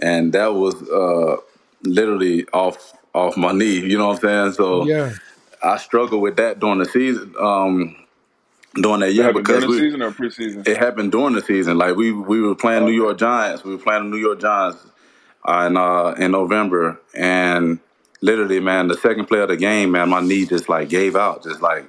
and 0.00 0.32
that 0.32 0.54
was 0.54 0.74
uh, 0.88 1.36
literally 1.82 2.46
off 2.54 2.94
off 3.14 3.36
my 3.36 3.52
knee. 3.52 3.78
You 3.78 3.98
know 3.98 4.08
what 4.08 4.24
I'm 4.24 4.52
saying? 4.52 4.52
So. 4.52 4.86
Yeah. 4.86 5.12
I 5.64 5.76
struggled 5.76 6.22
with 6.22 6.38
that 6.38 6.58
during 6.58 6.80
the 6.80 6.86
season, 6.86 7.36
um, 7.38 7.94
during 8.74 9.00
that 9.00 9.12
year 9.12 9.32
because 9.32 9.60
during 9.60 9.60
the 9.62 9.68
we, 9.68 9.78
season 9.78 10.02
or 10.02 10.10
preseason? 10.12 10.68
it 10.68 10.76
happened 10.76 11.12
during 11.12 11.34
the 11.34 11.42
season. 11.42 11.78
Like 11.78 11.96
we 11.96 12.12
we 12.12 12.40
were 12.40 12.54
playing 12.54 12.84
New 12.84 12.92
York 12.92 13.18
Giants. 13.18 13.64
We 13.64 13.72
were 13.72 13.82
playing 13.82 14.04
the 14.04 14.10
New 14.10 14.22
York 14.22 14.40
Giants 14.40 14.78
uh, 15.46 15.66
in 15.66 15.76
uh, 15.76 16.14
in 16.18 16.30
November, 16.32 17.00
and 17.14 17.78
literally, 18.20 18.60
man, 18.60 18.88
the 18.88 18.96
second 18.96 19.26
play 19.26 19.40
of 19.40 19.48
the 19.48 19.56
game, 19.56 19.90
man, 19.90 20.08
my 20.08 20.20
knee 20.20 20.46
just 20.46 20.68
like 20.68 20.88
gave 20.88 21.16
out, 21.16 21.42
just 21.42 21.60
like. 21.60 21.86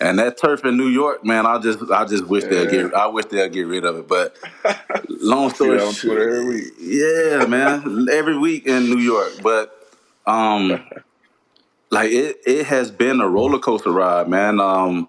And 0.00 0.20
that 0.20 0.38
turf 0.38 0.64
in 0.64 0.76
New 0.76 0.86
York, 0.86 1.24
man, 1.24 1.44
I 1.44 1.58
just 1.58 1.90
I 1.90 2.04
just 2.04 2.24
wish 2.28 2.44
they'd 2.44 2.70
get 2.70 2.94
I 2.94 3.08
wish 3.08 3.24
they'd 3.26 3.52
get 3.52 3.66
rid 3.66 3.84
of 3.84 3.96
it. 3.96 4.06
But 4.06 4.36
long 5.08 5.50
story 5.54 5.80
on 5.80 5.92
short, 5.92 6.22
every 6.22 6.44
week. 6.44 6.72
yeah, 6.78 7.44
man. 7.46 8.06
Every 8.08 8.38
week 8.38 8.64
in 8.68 8.84
New 8.84 9.00
York. 9.00 9.40
But 9.42 9.74
um 10.24 10.86
like 11.90 12.12
it 12.12 12.36
it 12.46 12.66
has 12.66 12.92
been 12.92 13.20
a 13.20 13.28
roller 13.28 13.58
coaster 13.58 13.90
ride, 13.90 14.28
man. 14.28 14.60
Um, 14.60 15.08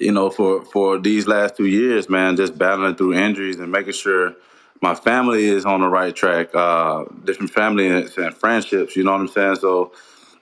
you 0.00 0.12
know, 0.12 0.30
for 0.30 0.64
for 0.64 0.98
these 0.98 1.28
last 1.28 1.56
two 1.56 1.66
years, 1.66 2.08
man, 2.08 2.36
just 2.36 2.58
battling 2.58 2.96
through 2.96 3.14
injuries 3.14 3.60
and 3.60 3.70
making 3.70 3.92
sure 3.92 4.34
my 4.82 4.94
family 4.94 5.44
is 5.44 5.66
on 5.66 5.82
the 5.82 5.88
right 5.88 6.16
track, 6.16 6.54
uh, 6.54 7.04
different 7.24 7.52
families 7.52 8.16
and 8.16 8.34
friendships, 8.34 8.96
you 8.96 9.04
know 9.04 9.12
what 9.12 9.20
I'm 9.20 9.28
saying? 9.28 9.56
So 9.56 9.92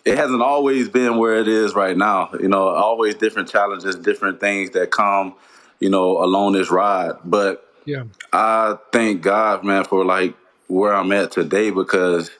it 0.05 0.17
hasn't 0.17 0.43
always 0.43 0.89
been 0.89 1.19
where 1.19 1.37
it 1.39 1.49
is 1.49 1.75
right 1.75 1.97
now. 1.97 2.31
You 2.41 2.49
know, 2.49 2.69
always 2.69 3.17
different 3.17 3.49
challenges, 3.51 3.97
different 3.97 4.41
things 4.41 4.71
that 4.71 4.93
come, 4.93 5.35
you 5.81 5.91
know, 5.91 6.23
along 6.25 6.53
this 6.53 6.71
ride. 6.71 7.15
But 7.25 7.65
Yeah. 7.85 8.05
I 8.33 8.77
thank 8.93 9.23
God, 9.23 9.65
man, 9.65 9.85
for 9.85 10.05
like 10.05 10.37
where 10.69 10.95
I'm 10.95 11.11
at 11.13 11.33
today 11.33 11.71
because 11.71 12.31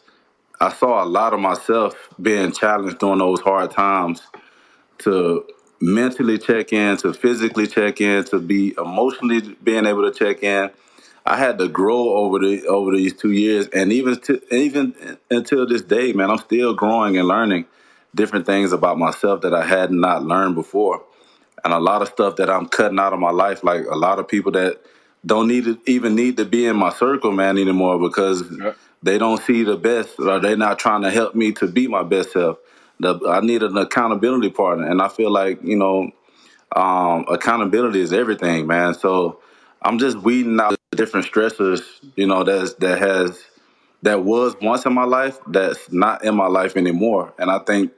I 0.61 0.73
saw 0.73 1.03
a 1.03 1.07
lot 1.07 1.35
of 1.35 1.41
myself 1.41 1.95
being 2.21 2.53
challenged 2.53 2.99
during 2.99 3.19
those 3.19 3.41
hard 3.41 3.71
times 3.73 4.23
to 5.01 5.45
mentally 5.81 6.39
check 6.39 6.73
in, 6.73 6.97
to 6.99 7.13
physically 7.13 7.67
check 7.67 8.01
in, 8.01 8.25
to 8.25 8.39
be 8.41 8.75
emotionally 8.79 9.41
being 9.63 9.87
able 9.87 10.11
to 10.11 10.17
check 10.17 10.43
in. 10.43 10.71
I 11.27 11.37
had 11.37 11.59
to 11.59 11.69
grow 11.69 12.11
over 12.17 12.39
the 12.39 12.67
over 12.67 12.97
these 12.97 13.13
two 13.15 13.33
years, 13.33 13.69
and 13.69 13.93
even 13.93 14.19
to, 14.23 14.55
even 14.55 14.95
until 15.31 15.67
this 15.67 15.83
day, 15.83 16.13
man, 16.13 16.31
I'm 16.31 16.39
still 16.39 16.75
growing 16.75 17.19
and 17.19 17.29
learning 17.29 17.67
different 18.15 18.47
things 18.47 18.73
about 18.73 18.99
myself 18.99 19.43
that 19.43 19.53
I 19.55 19.65
had 19.67 19.91
not 19.91 20.25
learned 20.25 20.55
before, 20.55 21.05
and 21.65 21.75
a 21.75 21.79
lot 21.79 22.01
of 22.03 22.09
stuff 22.09 22.37
that 22.37 22.49
I'm 22.49 22.67
cutting 22.67 22.99
out 22.99 23.13
of 23.13 23.19
my 23.21 23.31
life. 23.31 23.63
Like 23.63 23.85
a 23.91 23.97
lot 23.97 24.19
of 24.19 24.27
people 24.27 24.53
that 24.53 24.81
don't 25.27 25.49
need 25.49 25.65
to 25.65 25.79
even 25.87 26.15
need 26.15 26.39
to 26.39 26.45
be 26.47 26.67
in 26.67 26.77
my 26.77 26.91
circle, 26.91 27.33
man, 27.33 27.59
anymore 27.59 27.99
because 27.99 28.43
Yeah. 28.51 28.73
they 29.03 29.19
don't 29.19 29.43
see 29.43 29.65
the 29.65 29.77
best, 29.77 30.19
or 30.19 30.41
they're 30.41 30.57
not 30.57 30.79
trying 30.79 31.03
to 31.03 31.11
help 31.11 31.35
me 31.35 31.53
to 31.53 31.67
be 31.67 31.89
my 31.89 32.03
best 32.05 32.33
self. 32.33 32.59
The, 33.01 33.19
I 33.29 33.41
need 33.41 33.63
an 33.63 33.77
accountability 33.77 34.51
partner, 34.51 34.87
and 34.89 35.01
I 35.01 35.09
feel 35.09 35.31
like 35.31 35.63
you 35.63 35.77
know 35.77 36.11
um, 36.75 37.25
accountability 37.29 38.01
is 38.01 38.13
everything, 38.13 38.67
man. 38.67 38.95
So 38.95 39.41
I'm 39.83 39.99
just 39.99 40.19
weeding 40.19 40.61
out 40.61 40.77
different 40.95 41.27
stressors, 41.27 41.83
you 42.17 42.27
know, 42.27 42.45
that's 42.45 42.75
that 42.75 42.99
has 42.99 43.45
that 44.03 44.25
was 44.25 44.55
once 44.61 44.85
in 44.87 44.93
my 44.95 45.05
life 45.05 45.39
that's 45.47 45.91
not 45.93 46.25
in 46.25 46.35
my 46.35 46.47
life 46.47 46.77
anymore. 46.77 47.33
And 47.39 47.51
I 47.51 47.59
think 47.61 47.93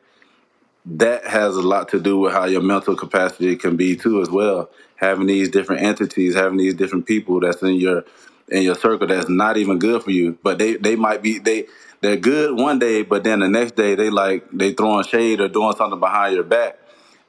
that 0.86 1.26
has 1.26 1.56
a 1.56 1.62
lot 1.62 1.88
to 1.90 2.00
do 2.00 2.18
with 2.18 2.32
how 2.32 2.46
your 2.46 2.62
mental 2.62 2.96
capacity 2.96 3.56
can 3.56 3.76
be 3.76 3.96
too 3.96 4.20
as 4.20 4.30
well. 4.30 4.70
Having 4.96 5.26
these 5.26 5.48
different 5.48 5.82
entities, 5.82 6.34
having 6.34 6.58
these 6.58 6.74
different 6.74 7.06
people 7.06 7.40
that's 7.40 7.62
in 7.62 7.74
your 7.74 8.04
in 8.48 8.62
your 8.62 8.74
circle 8.74 9.06
that's 9.06 9.28
not 9.28 9.56
even 9.56 9.78
good 9.78 10.02
for 10.02 10.10
you. 10.10 10.38
But 10.42 10.58
they 10.58 10.76
they 10.76 10.96
might 10.96 11.22
be 11.22 11.38
they 11.38 11.66
they're 12.00 12.16
good 12.16 12.56
one 12.56 12.78
day, 12.78 13.02
but 13.02 13.24
then 13.24 13.40
the 13.40 13.48
next 13.48 13.76
day 13.76 13.94
they 13.94 14.10
like 14.10 14.50
they 14.52 14.72
throwing 14.72 15.04
shade 15.04 15.40
or 15.40 15.48
doing 15.48 15.74
something 15.76 16.00
behind 16.00 16.34
your 16.34 16.44
back 16.44 16.78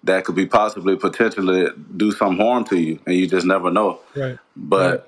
that 0.03 0.25
could 0.25 0.35
be 0.35 0.45
possibly 0.45 0.95
potentially 0.95 1.67
do 1.95 2.11
some 2.11 2.37
harm 2.37 2.63
to 2.65 2.77
you 2.77 2.99
and 3.05 3.15
you 3.15 3.27
just 3.27 3.45
never 3.45 3.69
know. 3.69 3.99
Right. 4.15 4.37
But 4.55 5.07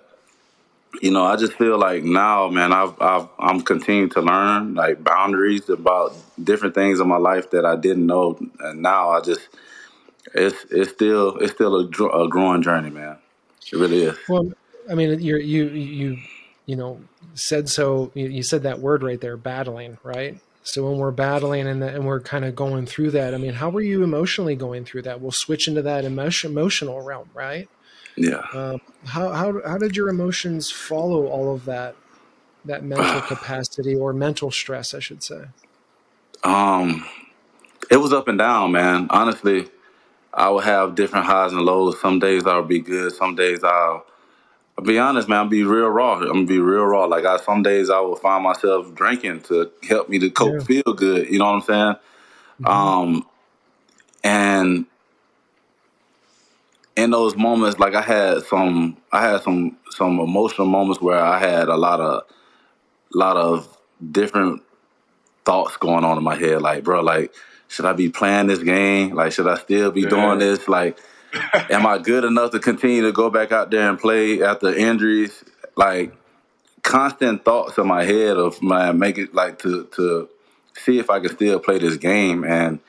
you 1.02 1.12
know, 1.12 1.26
I 1.26 1.36
just 1.38 1.54
feel 1.54 1.78
like 1.78 2.04
now, 2.04 2.50
man, 2.50 2.72
I've, 2.72 2.94
I've 3.02 3.28
I'm 3.40 3.62
continuing 3.62 4.10
to 4.12 4.22
learn 4.22 4.76
like 4.76 5.04
boundaries 5.04 5.70
about 5.70 6.16
different 6.42 6.76
things 6.76 7.00
in 7.00 7.08
my 7.08 7.18
life 7.18 7.50
that 7.52 7.66
I 7.66 7.76
didn't 7.76 8.06
know, 8.06 8.40
and 8.60 8.82
now 8.82 9.10
I 9.10 9.22
just 9.22 9.50
it's 10.36 10.66
it's 10.70 10.92
still 10.92 11.38
it's 11.38 11.54
still 11.54 11.76
a, 11.76 12.24
a 12.24 12.30
growing 12.30 12.62
journey, 12.62 12.92
man. 12.92 13.18
It 13.72 13.78
really 13.78 14.04
is. 14.04 14.18
Well, 14.30 14.52
I 14.90 14.94
mean, 14.94 15.20
you're, 15.20 15.40
you 15.40 15.66
you 15.70 16.18
you 16.68 16.76
know 16.76 17.00
said 17.34 17.70
so. 17.70 18.12
You, 18.14 18.44
said 18.44 18.64
that 18.64 18.80
word 18.80 19.04
right 19.04 19.20
there, 19.20 19.38
battling, 19.38 19.98
right? 20.04 20.40
So 20.64 20.90
when 20.90 20.98
we're 20.98 21.12
battling 21.12 21.68
and 21.68 21.82
that, 21.82 21.94
and 21.94 22.06
we're 22.06 22.22
kind 22.22 22.46
of 22.46 22.56
going 22.56 22.86
through 22.86 23.12
that, 23.12 23.34
I 23.34 23.38
mean, 23.38 23.54
how 23.54 23.70
were 23.70 23.82
you 23.82 24.04
emotionally 24.04 24.56
going 24.56 24.86
through 24.86 25.02
that? 25.04 25.20
We'll 25.20 25.32
switch 25.32 25.68
into 25.68 25.82
that 25.82 26.06
emotion, 26.06 26.52
emotional 26.52 27.02
realm, 27.02 27.30
right? 27.34 27.68
Yeah. 28.16 28.46
Um, 28.54 28.82
how 29.06 29.30
how 29.32 29.62
how 29.66 29.78
did 29.78 29.98
your 29.98 30.10
emotions 30.10 30.72
follow 30.72 31.28
all 31.28 31.54
of 31.54 31.66
that 31.66 31.96
that 32.66 32.84
mental 32.84 33.22
capacity 33.28 33.96
or 33.96 34.14
mental 34.14 34.52
stress, 34.52 34.94
I 34.94 35.00
should 35.00 35.24
say? 35.24 35.46
Um, 36.44 37.06
it 37.90 37.98
was 37.98 38.14
up 38.14 38.28
and 38.28 38.38
down, 38.38 38.72
man. 38.72 39.08
Honestly, 39.10 39.68
I 40.34 40.50
would 40.50 40.64
have 40.64 40.96
different 40.96 41.26
highs 41.26 41.52
and 41.52 41.62
lows. 41.62 42.00
Some 42.00 42.20
days 42.20 42.46
I'll 42.46 42.64
be 42.64 42.80
good. 42.80 43.14
Some 43.14 43.36
days 43.36 43.64
I'll. 43.64 44.06
I'll 44.78 44.84
be 44.84 44.98
honest, 44.98 45.30
man. 45.30 45.38
I'll 45.40 45.46
be 45.48 45.64
real 45.64 45.88
raw. 45.88 46.16
I'm 46.16 46.28
gonna 46.28 46.46
be 46.46 46.60
real 46.60 46.86
raw. 46.86 47.06
Like 47.06 47.26
I, 47.26 47.38
some 47.38 47.62
days 47.62 47.90
I 47.90 48.00
will 48.00 48.16
find 48.16 48.44
myself 48.44 48.94
drinking 48.96 49.42
to 49.42 49.72
help 49.88 50.10
me 50.10 50.18
to 50.20 50.30
cope, 50.30 50.54
Yeah. 50.54 50.60
feel 50.64 50.94
good. 50.96 51.30
You 51.30 51.40
know 51.40 51.46
what 51.46 51.56
I'm 51.56 51.62
saying? 51.62 51.96
Mhm. 52.62 52.68
Um, 52.70 53.26
and 54.24 54.86
in 56.96 57.12
those 57.12 57.36
moments, 57.36 57.80
like 57.80 57.94
I 57.96 58.02
had 58.02 58.44
some, 58.44 58.98
I 59.12 59.22
had 59.22 59.42
some 59.44 59.78
some 59.92 60.20
emotional 60.20 60.68
moments 60.68 61.02
where 61.02 61.20
I 61.24 61.38
had 61.38 61.70
a 61.70 61.76
lot 61.78 62.00
of, 62.00 62.24
lot 63.14 63.38
of 63.38 63.68
different 64.12 64.64
thoughts 65.46 65.78
going 65.78 66.04
on 66.04 66.18
in 66.18 66.24
my 66.24 66.36
head. 66.36 66.64
Like, 66.64 66.84
bro, 66.84 67.02
like, 67.02 67.32
should 67.68 67.86
I 67.86 67.94
be 67.94 68.10
playing 68.10 68.48
this 68.48 68.64
game? 68.64 69.14
Like, 69.14 69.34
should 69.34 69.48
I 69.48 69.56
still 69.56 69.92
be 69.92 70.02
Yeah. 70.02 70.10
doing 70.10 70.40
this? 70.40 70.68
Like, 70.68 70.98
am 71.70 71.86
I 71.86 71.98
good 71.98 72.24
enough 72.24 72.52
to 72.52 72.60
continue 72.60 73.04
to 73.04 73.12
go 73.12 73.30
back 73.30 73.52
out 73.52 73.72
there 73.72 73.90
and 73.90 74.00
play 74.00 74.44
after 74.44 74.74
injuries? 74.74 75.44
Like, 75.76 76.14
constant 76.84 77.44
thoughts 77.46 77.78
in 77.78 77.88
my 77.88 78.04
head 78.04 78.38
of 78.38 78.62
my 78.62 78.92
make 78.92 79.18
it 79.18 79.34
like 79.34 79.60
to 79.60 79.86
to 79.96 80.30
see 80.76 81.00
if 81.00 81.10
I 81.10 81.20
can 81.20 81.30
still 81.30 81.60
play 81.60 81.80
this 81.80 81.98
game. 81.98 82.44
And 82.44 82.80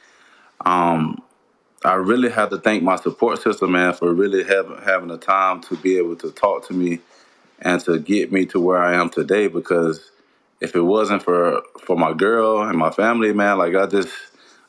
um, 0.65 1.23
I 1.85 1.95
really 1.95 2.31
have 2.31 2.51
to 2.51 2.59
thank 2.59 2.83
my 2.83 2.97
support 2.97 3.41
system, 3.41 3.73
man, 3.73 3.95
for 3.95 4.13
really 4.13 4.45
having 4.45 4.79
having 4.83 5.09
the 5.09 5.19
time 5.19 5.61
to 5.63 5.77
be 5.77 5.97
able 5.97 6.17
to 6.17 6.31
talk 6.31 6.67
to 6.69 6.75
me 6.75 7.01
and 7.61 7.81
to 7.83 7.99
get 7.99 8.33
me 8.33 8.47
to 8.47 8.61
where 8.61 8.83
I 8.83 8.95
am 8.95 9.11
today. 9.11 9.47
Because 9.47 10.11
if 10.61 10.75
it 10.75 10.83
wasn't 10.83 11.23
for 11.23 11.63
for 11.87 11.97
my 11.97 12.13
girl 12.13 12.63
and 12.63 12.77
my 12.77 12.91
family, 12.91 13.33
man, 13.33 13.59
like 13.59 13.75
I 13.75 13.87
just 13.87 14.13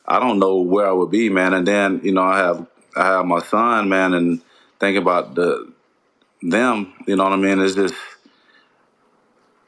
I 0.06 0.18
don't 0.18 0.38
know 0.38 0.56
where 0.56 0.86
I 0.86 0.92
would 0.92 1.10
be, 1.10 1.28
man. 1.28 1.52
And 1.52 1.66
then 1.66 2.00
you 2.04 2.12
know 2.12 2.22
I 2.22 2.38
have 2.38 2.66
I 2.96 3.06
have 3.06 3.26
my 3.26 3.40
son, 3.40 3.88
man, 3.88 4.14
and 4.14 4.42
thinking 4.80 5.02
about 5.02 5.34
the 5.34 5.72
them, 6.42 6.94
you 7.06 7.16
know 7.16 7.24
what 7.24 7.34
I 7.34 7.36
mean? 7.36 7.60
It's 7.60 7.74
just 7.74 7.94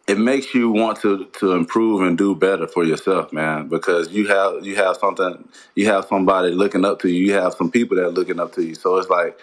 it 0.08 0.18
makes 0.18 0.54
you 0.54 0.70
want 0.70 1.00
to 1.02 1.26
to 1.40 1.52
improve 1.52 2.02
and 2.02 2.18
do 2.18 2.34
better 2.34 2.66
for 2.68 2.84
yourself, 2.84 3.32
man, 3.32 3.68
because 3.68 4.10
you 4.10 4.28
have 4.28 4.64
you 4.66 4.76
have 4.76 4.96
something 4.98 5.48
you 5.74 5.86
have 5.86 6.06
somebody 6.06 6.50
looking 6.50 6.84
up 6.84 7.00
to 7.00 7.08
you, 7.08 7.26
you 7.26 7.34
have 7.34 7.54
some 7.54 7.70
people 7.70 7.96
that 7.96 8.06
are 8.06 8.10
looking 8.10 8.40
up 8.40 8.52
to 8.54 8.62
you. 8.62 8.74
So 8.74 8.96
it's 8.98 9.10
like 9.10 9.38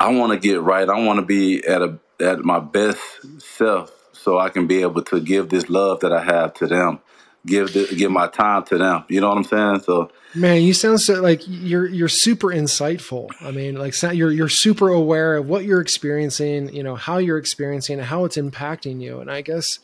I 0.00 0.12
want 0.12 0.32
to 0.32 0.38
get 0.38 0.60
right. 0.60 0.88
I 0.88 1.04
want 1.04 1.20
to 1.20 1.26
be 1.26 1.64
at 1.66 1.82
a 1.82 1.98
at 2.20 2.40
my 2.40 2.60
best 2.60 3.00
self 3.40 3.92
so 4.12 4.38
I 4.38 4.50
can 4.50 4.66
be 4.66 4.82
able 4.82 5.02
to 5.02 5.20
give 5.20 5.48
this 5.50 5.68
love 5.70 6.00
that 6.00 6.12
I 6.12 6.22
have 6.22 6.54
to 6.54 6.66
them. 6.66 7.00
Give 7.44 7.72
the, 7.72 7.92
give 7.96 8.10
my 8.12 8.28
time 8.28 8.64
to 8.66 8.78
them. 8.78 9.04
You 9.08 9.20
know 9.20 9.28
what 9.28 9.38
I'm 9.38 9.44
saying? 9.44 9.80
So 9.80 10.10
Man, 10.34 10.62
you 10.62 10.72
sound 10.72 11.00
so 11.00 11.20
like 11.20 11.42
you're 11.46 11.86
you're 11.86 12.08
super 12.08 12.48
insightful. 12.48 13.28
I 13.40 13.50
mean, 13.50 13.74
like 13.76 13.94
you're 14.02 14.30
you're 14.30 14.48
super 14.48 14.88
aware 14.88 15.36
of 15.36 15.46
what 15.46 15.64
you're 15.64 15.80
experiencing, 15.80 16.72
you 16.72 16.82
know, 16.82 16.94
how 16.94 17.18
you're 17.18 17.38
experiencing, 17.38 17.98
it, 17.98 18.04
how 18.04 18.24
it's 18.24 18.36
impacting 18.38 19.00
you. 19.02 19.20
And 19.20 19.30
I 19.30 19.42
guess, 19.42 19.80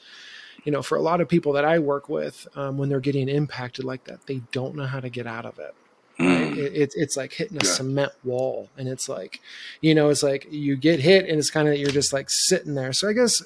you 0.64 0.72
know, 0.72 0.82
for 0.82 0.96
a 0.96 1.02
lot 1.02 1.20
of 1.20 1.28
people 1.28 1.52
that 1.54 1.64
I 1.66 1.80
work 1.80 2.08
with, 2.08 2.46
um, 2.56 2.78
when 2.78 2.88
they're 2.88 3.00
getting 3.00 3.28
impacted 3.28 3.84
like 3.84 4.04
that, 4.04 4.26
they 4.26 4.42
don't 4.52 4.74
know 4.76 4.86
how 4.86 5.00
to 5.00 5.10
get 5.10 5.26
out 5.26 5.44
of 5.44 5.58
it. 5.58 5.74
Right? 6.18 6.48
mm, 6.48 6.56
It, 6.56 6.72
it's 6.74 6.96
it's 6.96 7.16
like 7.16 7.32
hitting 7.34 7.58
a 7.58 7.64
Yeah. 7.64 7.70
cement 7.72 8.12
wall, 8.24 8.70
and 8.78 8.88
it's 8.88 9.08
like, 9.08 9.40
you 9.82 9.94
know, 9.94 10.08
it's 10.08 10.22
like 10.22 10.46
you 10.50 10.76
get 10.76 11.00
hit, 11.00 11.28
and 11.28 11.38
it's 11.38 11.50
kind 11.50 11.68
of 11.68 11.76
you're 11.76 11.90
just 11.90 12.12
like 12.12 12.30
sitting 12.30 12.74
there. 12.74 12.92
So 12.94 13.08
I 13.08 13.12
guess. 13.12 13.42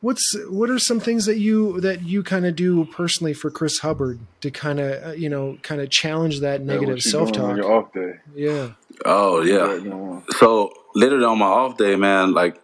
What's 0.00 0.36
what 0.48 0.70
are 0.70 0.78
some 0.78 1.00
things 1.00 1.26
that 1.26 1.38
you 1.38 1.80
that 1.80 2.02
you 2.02 2.22
kind 2.22 2.46
of 2.46 2.54
do 2.54 2.84
personally 2.84 3.34
for 3.34 3.50
Chris 3.50 3.80
Hubbard 3.80 4.20
to 4.42 4.50
kind 4.50 4.78
of 4.78 5.04
uh, 5.04 5.10
you 5.12 5.28
know 5.28 5.58
kind 5.62 5.80
of 5.80 5.90
challenge 5.90 6.40
that 6.40 6.62
negative 6.62 6.88
what 6.88 7.04
you 7.04 7.10
self 7.10 7.32
doing 7.32 7.44
on 7.44 7.56
talk? 7.56 7.64
your 7.64 7.72
off 7.72 7.92
day? 7.92 8.12
Yeah. 8.34 8.70
oh 9.04 9.42
yeah. 9.42 10.20
So 10.38 10.72
literally 10.94 11.24
on 11.24 11.38
my 11.38 11.46
off 11.46 11.76
day, 11.76 11.96
man, 11.96 12.32
like 12.32 12.60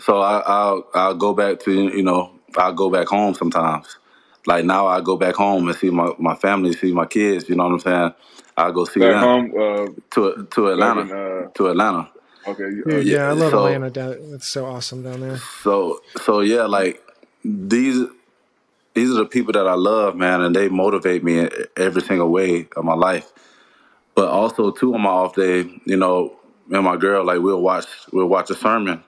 so 0.00 0.20
I, 0.20 0.38
I'll 0.40 0.88
I'll 0.94 1.14
go 1.14 1.34
back 1.34 1.58
to 1.60 1.72
you 1.72 2.02
know 2.04 2.30
I'll 2.56 2.72
go 2.72 2.88
back 2.88 3.08
home 3.08 3.34
sometimes. 3.34 3.98
Like 4.46 4.64
now 4.64 4.86
I 4.86 5.00
go 5.00 5.16
back 5.16 5.34
home 5.34 5.68
and 5.68 5.76
see 5.76 5.90
my, 5.90 6.12
my 6.18 6.36
family, 6.36 6.72
see 6.72 6.92
my 6.92 7.06
kids. 7.06 7.48
You 7.48 7.56
know 7.56 7.64
what 7.64 7.72
I'm 7.72 7.80
saying? 7.80 8.14
I 8.56 8.70
go 8.70 8.84
see 8.84 9.00
Back 9.00 9.20
them 9.20 9.20
home, 9.20 9.52
uh, 9.60 9.86
to 10.12 10.46
to 10.52 10.68
Atlanta 10.68 11.00
in, 11.00 11.12
uh, 11.12 11.48
to 11.54 11.68
Atlanta. 11.68 12.08
Okay, 12.46 12.70
Dude, 12.70 12.92
uh, 12.92 12.96
yeah, 12.98 13.28
I 13.28 13.32
love 13.32 13.50
so- 13.50 13.66
Atlanta. 13.66 13.90
Down, 13.90 14.16
it's 14.32 14.48
so 14.48 14.66
awesome 14.66 15.02
down 15.02 15.20
there. 15.20 15.38
So 15.62 16.00
so 16.22 16.40
yeah, 16.40 16.64
like 16.64 17.02
these 17.44 18.06
these 18.94 19.10
are 19.10 19.14
the 19.14 19.26
people 19.26 19.52
that 19.52 19.66
I 19.68 19.74
love, 19.74 20.16
man, 20.16 20.40
and 20.40 20.56
they 20.56 20.68
motivate 20.68 21.22
me 21.22 21.40
in 21.40 21.50
every 21.76 22.02
single 22.02 22.30
way 22.30 22.66
of 22.76 22.84
my 22.84 22.94
life. 22.94 23.30
But 24.14 24.28
also 24.28 24.70
too 24.70 24.94
on 24.94 25.02
my 25.02 25.10
off 25.10 25.34
day, 25.34 25.68
you 25.84 25.96
know, 25.96 26.34
and 26.72 26.84
my 26.84 26.96
girl, 26.96 27.24
like 27.24 27.40
we'll 27.40 27.60
watch 27.60 27.86
we'll 28.12 28.26
watch 28.28 28.50
a 28.50 28.54
sermon. 28.54 29.02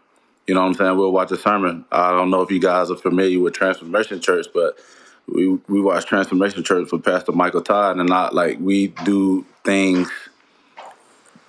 You 0.47 0.55
know 0.55 0.61
what 0.61 0.69
I'm 0.69 0.75
saying? 0.75 0.97
We'll 0.97 1.13
watch 1.13 1.31
a 1.31 1.37
sermon. 1.37 1.85
I 1.93 2.11
don't 2.11 2.31
know 2.31 2.43
if 2.43 2.51
you 2.51 2.61
guys 2.61 2.91
are 2.91 2.97
familiar 2.97 3.41
with 3.41 3.55
Transformation 3.55 4.21
Church, 4.21 4.47
but 4.53 4.79
we 5.27 5.49
we 5.69 5.81
watch 5.81 6.05
Transformation 6.07 6.63
Church 6.65 6.91
with 6.93 7.05
Pastor 7.05 7.33
Michael 7.33 7.63
Todd, 7.63 7.97
and 7.99 8.09
not 8.09 8.35
like 8.35 8.59
we 8.61 8.89
do 9.05 9.45
things 9.65 10.11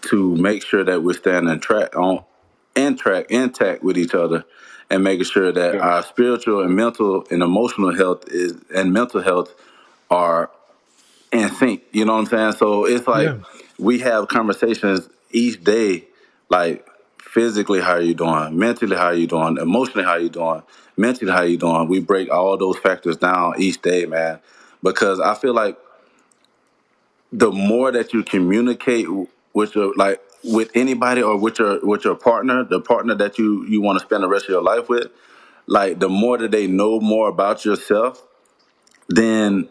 to 0.03 0.35
make 0.35 0.63
sure 0.63 0.83
that 0.83 1.03
we're 1.03 1.13
standing 1.13 1.59
track 1.59 1.95
on 1.95 2.23
in 2.75 2.95
track 2.95 3.25
intact 3.29 3.83
with 3.83 3.97
each 3.97 4.13
other 4.13 4.45
and 4.89 5.03
making 5.03 5.25
sure 5.25 5.51
that 5.51 5.75
Yeah. 5.75 5.79
our 5.81 6.03
spiritual 6.03 6.61
and 6.61 6.75
mental 6.75 7.25
and 7.29 7.43
emotional 7.43 7.93
health 7.95 8.23
is 8.29 8.55
and 8.73 8.93
mental 8.93 9.21
health 9.21 9.53
are 10.09 10.49
in 11.31 11.49
sync. 11.51 11.83
You 11.91 12.05
know 12.05 12.13
what 12.13 12.19
I'm 12.19 12.25
saying? 12.25 12.51
So 12.53 12.85
it's 12.85 13.07
like 13.07 13.27
Yeah. 13.27 13.37
we 13.77 13.99
have 13.99 14.27
conversations 14.27 15.09
each 15.31 15.63
day, 15.63 16.07
like 16.49 16.87
physically 17.21 17.81
how 17.81 17.93
are 17.93 18.01
you 18.01 18.15
doing, 18.15 18.57
mentally 18.57 18.95
how 18.95 19.07
are 19.07 19.13
you 19.13 19.27
doing, 19.27 19.57
emotionally 19.57 20.03
how 20.03 20.13
are 20.13 20.19
you 20.19 20.29
doing, 20.29 20.63
mentally 20.97 21.31
how 21.31 21.39
are 21.39 21.45
you 21.45 21.57
doing. 21.57 21.87
We 21.87 21.99
break 21.99 22.31
all 22.31 22.57
those 22.57 22.77
factors 22.77 23.17
down 23.17 23.55
each 23.59 23.81
day, 23.81 24.05
man. 24.05 24.39
Because 24.81 25.19
I 25.19 25.35
feel 25.35 25.53
like 25.53 25.77
the 27.31 27.51
more 27.51 27.91
that 27.91 28.13
you 28.13 28.23
communicate 28.23 29.07
with 29.59 29.75
your 29.75 29.93
like 29.97 30.21
with 30.43 30.69
anybody 30.75 31.21
or 31.23 31.37
with 31.37 31.59
your 31.59 31.73
with 31.91 32.03
your 32.05 32.15
partner, 32.15 32.63
the 32.65 32.81
partner 32.81 33.15
that 33.15 33.39
you 33.39 33.65
you 33.67 33.81
want 33.81 33.99
to 33.99 34.05
spend 34.05 34.23
the 34.23 34.29
rest 34.35 34.45
of 34.45 34.51
your 34.57 34.63
life 34.73 34.89
with, 34.89 35.07
like 35.67 35.99
the 35.99 36.09
more 36.09 36.37
that 36.39 36.51
they 36.51 36.67
know 36.67 36.99
more 37.01 37.29
about 37.29 37.65
yourself, 37.65 38.23
then 39.09 39.69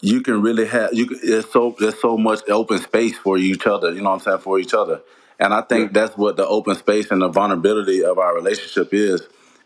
you 0.00 0.20
can 0.22 0.42
really 0.42 0.66
have 0.66 0.90
you. 0.94 1.06
Can, 1.06 1.18
there's 1.24 1.50
so 1.50 1.76
there's 1.80 2.00
so 2.00 2.18
much 2.18 2.40
open 2.50 2.78
space 2.80 3.16
for 3.18 3.38
each 3.38 3.66
other. 3.66 3.92
You 3.92 4.02
know 4.02 4.10
what 4.10 4.16
I'm 4.16 4.20
saying 4.20 4.38
for 4.40 4.58
each 4.60 4.74
other, 4.74 5.02
and 5.40 5.54
I 5.54 5.62
think 5.62 5.92
Yeah. 5.94 6.02
that's 6.02 6.18
what 6.18 6.36
the 6.36 6.46
open 6.46 6.76
space 6.76 7.10
and 7.10 7.22
the 7.22 7.28
vulnerability 7.28 8.04
of 8.04 8.18
our 8.18 8.34
relationship 8.34 8.94
is. 8.94 9.22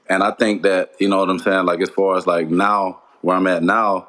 And 0.08 0.22
I 0.22 0.32
think 0.32 0.62
that 0.64 0.94
you 1.00 1.08
know 1.08 1.18
what 1.18 1.30
I'm 1.30 1.40
saying. 1.40 1.66
Like 1.66 1.80
as 1.82 1.90
far 1.90 2.16
as 2.18 2.26
like 2.26 2.48
now 2.50 3.02
where 3.22 3.36
I'm 3.36 3.46
at 3.48 3.62
now, 3.62 4.08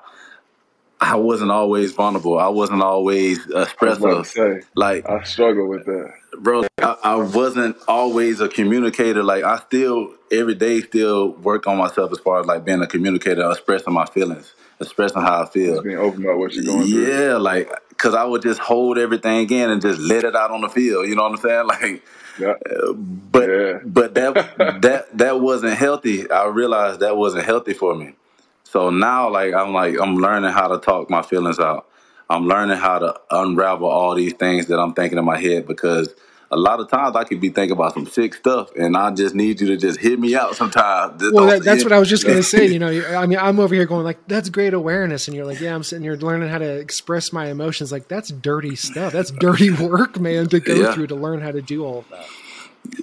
I 1.03 1.15
wasn't 1.17 1.51
always 1.51 1.91
vulnerable. 1.91 2.39
I 2.39 2.47
wasn't 2.47 2.81
always 2.81 3.39
I 3.51 3.59
was 3.59 3.73
about 3.73 3.99
to 3.99 4.19
expressive. 4.19 4.69
Like 4.75 5.07
I 5.09 5.23
struggle 5.23 5.67
with 5.67 5.85
that. 5.85 6.13
bro 6.39 6.63
I, 6.79 6.95
I 7.03 7.15
wasn't 7.15 7.75
always 7.87 8.39
a 8.41 8.47
communicator 8.49 9.21
like 9.23 9.43
i 9.43 9.57
still 9.59 10.15
every 10.31 10.55
day 10.55 10.81
still 10.81 11.33
work 11.33 11.67
on 11.67 11.77
myself 11.77 12.11
as 12.11 12.19
far 12.19 12.39
as 12.39 12.45
like 12.47 12.65
being 12.65 12.81
a 12.81 12.87
communicator 12.87 13.49
expressing 13.51 13.93
my 13.93 14.05
feelings 14.07 14.53
expressing 14.81 15.21
how 15.21 15.43
i 15.43 15.45
feel 15.45 15.73
Just 15.75 15.83
being 15.85 15.97
open 15.99 16.23
about 16.23 16.39
what 16.39 16.53
you're 16.53 16.65
going 16.65 16.87
through. 16.87 17.05
yeah 17.07 17.37
like 17.37 17.69
because 17.89 18.15
i 18.15 18.23
would 18.23 18.41
just 18.41 18.59
hold 18.59 18.97
everything 18.97 19.47
in 19.51 19.69
and 19.69 19.81
just 19.81 19.99
let 19.99 20.23
it 20.23 20.35
out 20.35 20.49
on 20.51 20.61
the 20.61 20.69
field 20.69 21.07
you 21.07 21.15
know 21.15 21.23
what 21.23 21.33
i'm 21.33 21.37
saying 21.37 21.67
like 21.75 22.03
Yeah. 22.39 22.53
but 22.95 23.47
Yeah. 23.49 23.79
but 23.85 24.15
that 24.15 24.33
that 24.81 25.17
that 25.17 25.39
wasn't 25.39 25.73
healthy 25.77 26.29
i 26.31 26.45
realized 26.47 26.99
that 27.01 27.15
wasn't 27.15 27.45
healthy 27.45 27.73
for 27.73 27.93
me 27.95 28.15
so 28.73 28.89
now 28.89 29.29
like 29.29 29.53
i'm 29.53 29.73
like 29.73 29.95
i'm 30.01 30.17
learning 30.17 30.51
how 30.51 30.67
to 30.67 30.79
talk 30.79 31.09
my 31.09 31.21
feelings 31.21 31.59
out 31.59 31.87
i'm 32.29 32.47
learning 32.47 32.77
how 32.77 32.99
to 32.99 33.15
unravel 33.31 33.87
all 33.87 34.15
these 34.15 34.33
things 34.33 34.67
that 34.67 34.79
i'm 34.79 34.93
thinking 34.93 35.19
in 35.19 35.25
my 35.25 35.39
head 35.39 35.67
because 35.67 36.15
a 36.51 36.57
lot 36.57 36.79
of 36.79 36.87
times 36.89 37.15
I 37.15 37.23
could 37.23 37.41
be 37.41 37.49
thinking 37.49 37.71
about 37.75 37.95
some 37.95 38.05
sick 38.05 38.35
stuff, 38.35 38.69
and 38.75 38.95
I 38.95 39.09
just 39.11 39.33
need 39.33 39.59
you 39.59 39.67
to 39.69 39.77
just 39.77 39.99
hit 39.99 40.19
me 40.19 40.35
out 40.35 40.55
sometimes. 40.61 41.19
Just 41.19 41.33
Well, 41.33 41.47
that, 41.47 41.63
that's 41.65 41.83
what 41.83 41.93
I 41.93 41.99
was 41.99 42.09
just 42.09 42.25
going 42.25 42.37
to 42.37 42.43
say. 42.43 42.67
You 42.67 42.79
know, 42.79 42.91
I 43.17 43.25
mean, 43.25 43.39
I'm 43.39 43.59
over 43.59 43.73
here 43.73 43.85
going 43.85 44.03
like, 44.03 44.19
"That's 44.27 44.49
great 44.49 44.75
awareness," 44.75 45.27
and 45.27 45.35
you're 45.35 45.45
like, 45.47 45.59
"Yeah, 45.59 45.73
I'm 45.73 45.83
sitting 45.83 46.03
here 46.03 46.15
learning 46.15 46.49
how 46.49 46.59
to 46.59 46.71
express 46.79 47.33
my 47.33 47.47
emotions." 47.47 47.91
Like, 47.91 48.07
that's 48.07 48.29
dirty 48.29 48.75
stuff. 48.75 49.13
That's 49.13 49.31
dirty 49.31 49.71
work, 49.87 50.19
man, 50.19 50.47
to 50.49 50.59
go 50.59 50.83
Yeah. 50.83 50.93
through 50.93 51.07
to 51.07 51.15
learn 51.15 51.41
how 51.41 51.51
to 51.51 51.61
do 51.61 51.83
all 51.83 51.99
of 51.99 52.09
that. 52.09 52.29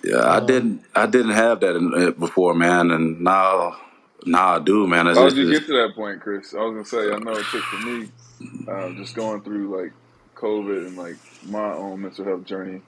Yeah, 0.05 0.31
I 0.31 0.39
Um, 0.39 0.47
didn't. 0.47 0.83
I 0.95 1.07
didn't 1.07 1.33
have 1.33 1.61
that 1.61 1.75
in, 1.77 1.93
uh, 1.95 2.11
before, 2.13 2.55
man, 2.55 2.93
and 2.93 3.21
now, 3.21 3.77
now 4.27 4.59
dude, 4.59 4.89
man. 4.89 5.07
How 5.07 5.29
did 5.29 5.37
you 5.37 5.51
get 5.51 5.67
to 5.67 5.73
that 5.75 5.95
point, 5.95 6.21
Chris? 6.21 6.55
I 6.55 6.59
was 6.59 6.73
gonna 6.73 6.85
say, 6.85 7.13
I 7.15 7.19
know 7.19 7.33
it 7.33 7.47
took 7.51 7.63
for 7.63 7.87
me, 7.87 8.09
uh, 8.69 8.91
just 8.95 9.15
going 9.15 9.43
through 9.43 9.77
like 9.77 9.93
COVID 10.35 10.87
and 10.87 10.97
like 10.97 11.17
my 11.47 11.73
own 11.73 12.03
mental 12.03 12.25
health 12.25 12.45
journey, 12.45 12.83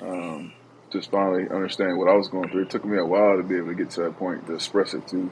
um, 0.00 0.52
just 0.92 1.10
finally 1.10 1.48
understanding 1.48 1.98
what 1.98 2.08
I 2.08 2.14
was 2.14 2.28
going 2.28 2.48
through. 2.50 2.62
It 2.62 2.70
took 2.70 2.84
me 2.84 2.98
a 2.98 3.04
while 3.04 3.36
to 3.36 3.42
be 3.42 3.56
able 3.56 3.68
to 3.68 3.74
get 3.74 3.90
to 3.90 4.02
that 4.02 4.16
point 4.16 4.46
to 4.46 4.54
express 4.54 4.94
it 4.94 5.06
to 5.08 5.30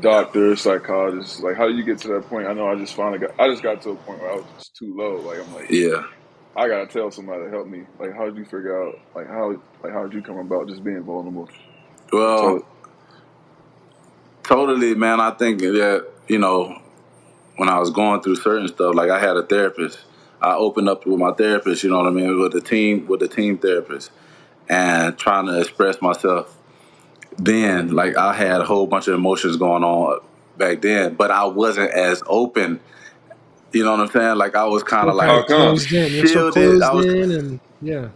doctors, 0.00 0.60
psychologists. 0.60 1.40
Like, 1.40 1.56
how 1.56 1.66
do 1.66 1.74
you 1.74 1.84
get 1.84 1.98
to 2.00 2.08
that 2.08 2.28
point? 2.28 2.46
I 2.46 2.52
know 2.52 2.68
I 2.68 2.76
just 2.76 2.94
finally 2.94 3.18
got. 3.18 3.38
I 3.38 3.48
just 3.48 3.62
got 3.62 3.82
to 3.82 3.90
a 3.90 3.96
point 3.96 4.20
where 4.20 4.32
I 4.32 4.36
was 4.36 4.44
just 4.58 4.76
too 4.76 4.94
low. 4.96 5.16
Like, 5.16 5.40
I'm 5.40 5.54
like, 5.54 5.70
yeah. 5.70 6.04
I 6.56 6.66
gotta 6.66 6.86
tell 6.86 7.10
somebody 7.10 7.44
to 7.44 7.50
help 7.50 7.68
me. 7.68 7.84
Like, 8.00 8.14
how 8.14 8.24
did 8.24 8.36
you 8.36 8.44
figure 8.44 8.82
out? 8.82 8.98
Like, 9.14 9.28
how 9.28 9.60
like 9.82 9.92
how 9.92 10.02
did 10.02 10.12
you 10.12 10.22
come 10.22 10.38
about 10.38 10.68
just 10.68 10.82
being 10.82 11.02
vulnerable? 11.02 11.48
Well, 12.12 12.66
totally, 14.48 14.94
man. 14.94 15.20
I 15.20 15.30
think 15.32 15.60
that 15.60 16.08
you 16.26 16.38
know 16.38 16.80
when 17.56 17.68
I 17.68 17.78
was 17.78 17.90
going 17.90 18.22
through 18.22 18.36
certain 18.36 18.68
stuff, 18.68 18.94
like 18.94 19.10
I 19.10 19.20
had 19.20 19.36
a 19.36 19.42
therapist. 19.42 19.98
I 20.40 20.54
opened 20.54 20.88
up 20.88 21.04
with 21.06 21.18
my 21.18 21.32
therapist. 21.32 21.82
You 21.84 21.90
know 21.90 21.98
what 21.98 22.06
I 22.06 22.10
mean, 22.10 22.40
with 22.40 22.52
the 22.52 22.60
team, 22.60 23.06
with 23.06 23.20
the 23.20 23.28
team 23.28 23.58
therapist, 23.58 24.10
and 24.68 25.16
trying 25.18 25.46
to 25.46 25.60
express 25.60 26.00
myself. 26.00 26.54
Then, 27.36 27.92
like 27.92 28.16
I 28.16 28.32
had 28.32 28.60
a 28.60 28.64
whole 28.64 28.86
bunch 28.86 29.06
of 29.06 29.14
emotions 29.14 29.56
going 29.56 29.84
on 29.84 30.20
back 30.56 30.80
then, 30.82 31.14
but 31.14 31.30
I 31.30 31.44
wasn't 31.46 31.92
as 31.92 32.22
open. 32.26 32.80
You 33.72 33.84
know 33.84 33.92
what 33.92 34.00
I'm 34.00 34.08
saying? 34.08 34.36
Like 34.38 34.56
I 34.56 34.64
was 34.64 34.82
kind 34.82 35.08
of 35.08 35.14
like 35.14 35.28
kind 35.28 35.30
How 35.30 35.42
of 35.42 35.46
come? 35.48 35.60
closed 35.76 35.92
in. 35.92 36.12
You're 36.12 36.26
so 36.26 36.50
shielded. 36.50 36.82
I 36.82 36.92
was 36.94 37.06
in, 37.06 37.30
and 37.30 37.60
yeah, 37.82 38.08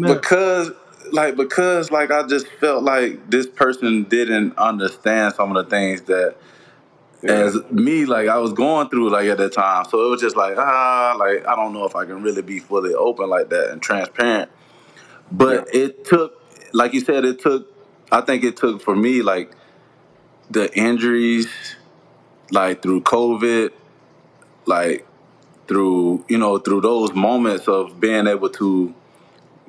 because 0.00 0.72
like 1.12 1.36
because 1.36 1.90
like 1.90 2.10
I 2.10 2.26
just 2.26 2.46
felt 2.60 2.82
like 2.82 3.30
this 3.30 3.46
person 3.46 4.04
didn't 4.04 4.56
understand 4.58 5.34
some 5.34 5.54
of 5.54 5.64
the 5.64 5.70
things 5.70 6.02
that 6.02 6.36
yeah, 7.22 7.32
as 7.32 7.56
me 7.70 8.04
like 8.04 8.28
I 8.28 8.38
was 8.38 8.52
going 8.52 8.88
through 8.88 9.10
like 9.10 9.26
at 9.28 9.38
that 9.38 9.52
time. 9.52 9.84
So 9.86 10.06
it 10.06 10.10
was 10.10 10.20
just 10.20 10.36
like 10.36 10.56
ah 10.58 11.16
like 11.18 11.46
I 11.46 11.56
don't 11.56 11.72
know 11.72 11.84
if 11.84 11.96
I 11.96 12.04
can 12.04 12.22
really 12.22 12.42
be 12.42 12.58
fully 12.58 12.94
open 12.94 13.28
like 13.28 13.48
that 13.50 13.70
and 13.70 13.82
transparent. 13.82 14.50
yeah, 15.40 15.64
But 15.64 15.68
it 15.72 16.04
took 16.04 16.42
like 16.72 16.92
you 16.94 17.00
said 17.00 17.24
it 17.24 17.40
took 17.40 17.72
I 18.12 18.20
think 18.20 18.44
it 18.44 18.56
took 18.56 18.82
for 18.82 18.94
me 18.94 19.22
like 19.22 19.52
the 20.50 20.72
injuries 20.78 21.48
like 22.50 22.82
through 22.82 23.02
COVID 23.02 23.70
like 24.66 25.06
through 25.66 26.24
you 26.28 26.38
know 26.38 26.58
through 26.58 26.82
those 26.82 27.12
moments 27.14 27.68
of 27.68 28.00
being 28.00 28.26
able 28.26 28.50
to 28.50 28.94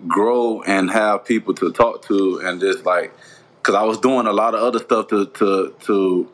grow 0.08 0.62
and 0.62 0.90
have 0.92 1.26
people 1.26 1.54
to 1.56 1.72
talk 1.72 2.04
to 2.04 2.40
and 2.44 2.60
just 2.60 2.86
like 2.86 3.14
because 3.58 3.76
I 3.76 3.84
was 3.84 3.98
doing 4.00 4.28
a 4.28 4.34
lot 4.34 4.54
of 4.54 4.62
other 4.62 4.80
stuff 4.80 5.08
to 5.08 5.26
to 5.28 5.76
to 5.82 6.32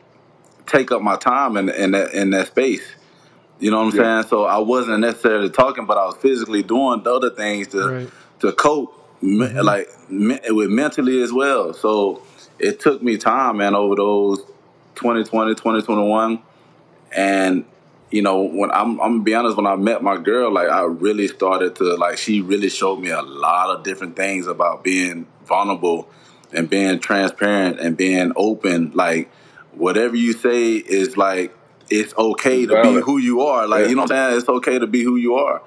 take 0.66 0.92
up 0.92 1.02
my 1.02 1.16
time 1.16 1.56
in 1.56 1.68
in 1.70 1.92
that 1.92 2.12
in 2.14 2.30
that 2.30 2.48
space. 2.48 2.84
You 3.58 3.70
know 3.70 3.78
what 3.78 3.94
I'm 3.94 3.98
yeah, 4.00 4.20
saying? 4.22 4.28
So 4.28 4.44
I 4.44 4.58
wasn't 4.58 5.00
necessarily 5.00 5.48
talking, 5.48 5.86
but 5.86 5.96
I 5.96 6.04
was 6.06 6.16
physically 6.16 6.62
doing 6.62 7.02
the 7.02 7.14
other 7.14 7.30
things 7.30 7.68
to 7.68 7.88
Right. 7.88 8.10
to 8.40 8.52
cope, 8.52 8.92
me- 9.22 9.46
hmm 9.48 9.60
like 9.60 9.88
me- 10.10 10.40
with 10.48 10.70
mentally 10.70 11.22
as 11.22 11.32
well. 11.32 11.72
So 11.72 12.22
it 12.58 12.80
took 12.80 13.02
me 13.02 13.16
time, 13.16 13.58
man, 13.58 13.74
over 13.74 13.94
those 13.96 14.40
2020, 14.96 15.54
2021 15.54 16.42
and 17.14 17.64
you 18.12 18.20
know 18.22 18.42
when 18.42 18.70
I'm 18.70 19.00
I'm 19.00 19.14
gonna 19.14 19.22
be 19.22 19.34
honest 19.34 19.56
when 19.56 19.66
I 19.66 19.74
met 19.74 20.02
my 20.02 20.18
girl 20.18 20.52
like 20.52 20.68
I 20.68 20.82
really 20.82 21.26
started 21.28 21.74
to 21.76 21.96
like 21.96 22.18
she 22.18 22.42
really 22.42 22.68
showed 22.68 23.00
me 23.00 23.10
a 23.10 23.22
lot 23.22 23.74
of 23.74 23.82
different 23.82 24.16
things 24.16 24.46
about 24.46 24.84
being 24.84 25.26
vulnerable 25.44 26.08
and 26.52 26.68
being 26.68 27.00
transparent 27.00 27.80
and 27.80 27.96
being 27.96 28.32
open. 28.36 28.92
Like 28.94 29.30
whatever 29.72 30.14
you 30.14 30.34
say 30.34 30.74
is 30.74 31.16
like 31.16 31.56
it's 31.88 32.14
okay 32.16 32.66
to 32.66 32.82
be 32.82 33.00
who 33.00 33.18
you 33.18 33.40
are. 33.42 33.66
Like 33.66 33.82
Yeah, 33.82 33.88
you 33.88 33.94
know 33.96 34.02
what 34.02 34.12
I'm 34.12 34.30
saying? 34.30 34.38
It's 34.38 34.48
okay 34.48 34.78
to 34.78 34.86
be 34.86 35.02
who 35.02 35.16
you 35.16 35.34
are. 35.36 35.62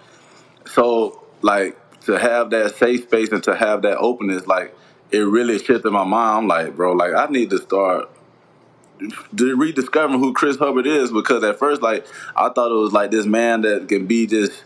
So 0.67 1.23
like 1.41 1.77
to 2.01 2.19
have 2.19 2.51
that 2.51 2.75
safe 2.75 3.03
space 3.03 3.29
and 3.29 3.43
to 3.43 3.55
have 3.55 3.81
that 3.81 3.97
openness 3.97 4.45
like 4.45 4.75
it 5.09 5.19
really 5.19 5.57
shifted 5.57 5.91
my 5.91 6.03
mind. 6.03 6.37
I'm 6.37 6.47
like 6.47 6.75
bro 6.75 6.93
like 6.93 7.13
I 7.15 7.25
need 7.25 7.49
to 7.49 7.57
start 7.57 8.09
rediscovering 9.33 10.19
who 10.19 10.33
Chris 10.33 10.57
Hubbard 10.57 10.87
is 10.87 11.11
because 11.11 11.43
at 11.43 11.59
first, 11.59 11.81
like 11.81 12.05
I 12.35 12.49
thought 12.49 12.71
it 12.71 12.75
was 12.81 12.93
like 12.93 13.11
this 13.11 13.25
man 13.25 13.61
that 13.61 13.87
can 13.87 14.05
be 14.07 14.27
just 14.27 14.63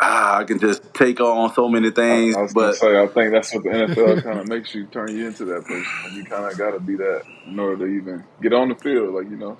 ah, 0.00 0.38
I 0.38 0.44
can 0.44 0.58
just 0.58 0.94
take 0.94 1.20
on 1.20 1.52
so 1.54 1.68
many 1.68 1.90
things, 1.90 2.36
I 2.36 2.42
was 2.42 2.54
but 2.54 2.74
say, 2.76 3.00
I 3.00 3.06
think 3.06 3.32
that's 3.32 3.52
what 3.54 3.64
the 3.64 3.70
NFL 3.70 4.22
kind 4.22 4.38
of 4.40 4.48
makes 4.48 4.74
you 4.74 4.86
turn 4.86 5.16
you 5.16 5.26
into 5.26 5.44
that 5.46 5.64
person. 5.64 5.84
You 6.14 6.24
kind 6.24 6.50
of 6.50 6.56
got 6.58 6.72
to 6.72 6.80
be 6.80 6.96
that 6.96 7.22
in 7.46 7.58
order 7.58 7.86
to 7.86 7.92
even 7.92 8.24
get 8.42 8.52
on 8.52 8.68
the 8.68 8.74
field. 8.76 9.14
Like 9.14 9.30
you 9.30 9.36
know, 9.36 9.56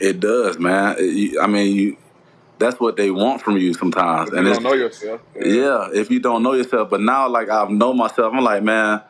it 0.00 0.20
does, 0.20 0.58
man. 0.58 0.96
It- 0.98 1.04
you- 1.14 1.40
I 1.40 1.46
mean, 1.46 1.74
you 1.76 1.96
that's 2.58 2.78
what 2.78 2.96
they 2.96 3.10
want 3.10 3.40
from 3.40 3.56
you 3.56 3.72
sometimes, 3.72 4.28
if 4.28 4.32
you 4.34 4.38
and 4.38 4.48
don't 4.48 4.62
know 4.62 4.74
yourself, 4.74 5.22
yeah, 5.34 5.46
yeah, 5.46 5.88
if 5.94 6.10
you 6.10 6.20
don't 6.20 6.42
know 6.42 6.52
yourself. 6.52 6.90
But 6.90 7.00
now, 7.00 7.26
like 7.28 7.48
I 7.48 7.66
know 7.68 7.94
myself, 7.94 8.34
I'm 8.34 8.44
like, 8.44 8.62
man, 8.62 9.00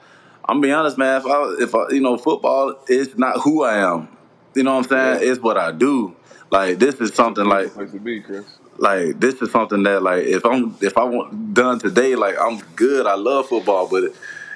I'm 0.49 0.61
be 0.61 0.71
honest, 0.71 0.97
man. 0.97 1.21
If 1.21 1.27
I, 1.27 1.55
if 1.59 1.75
I, 1.75 1.91
you 1.91 2.01
know, 2.01 2.17
football 2.17 2.77
is 2.89 3.19
not 3.19 3.41
who 3.41 3.65
I 3.65 3.79
am. 3.79 4.09
You 4.55 4.63
know 4.65 4.77
what 4.77 4.91
I'm 4.93 4.99
yeah, 4.99 5.19
saying? 5.19 5.31
It's 5.33 5.41
what 5.43 5.57
I 5.57 5.73
do. 5.73 6.17
Like 6.51 6.79
this 6.79 6.97
is 6.97 7.15
something 7.15 7.45
like 7.47 7.73
to 7.75 8.01
be, 8.01 8.21
Chris. 8.21 8.45
like 8.79 9.21
this 9.21 9.41
is 9.43 9.51
something 9.53 9.83
that 9.85 10.03
like 10.03 10.25
if 10.25 10.45
I'm 10.45 10.77
if 10.81 10.97
I 10.99 11.05
want 11.05 11.55
done 11.55 11.79
today, 11.79 12.17
like 12.17 12.37
I'm 12.41 12.59
good. 12.77 13.07
I 13.07 13.15
love 13.15 13.49
football, 13.49 13.87
but 13.89 14.13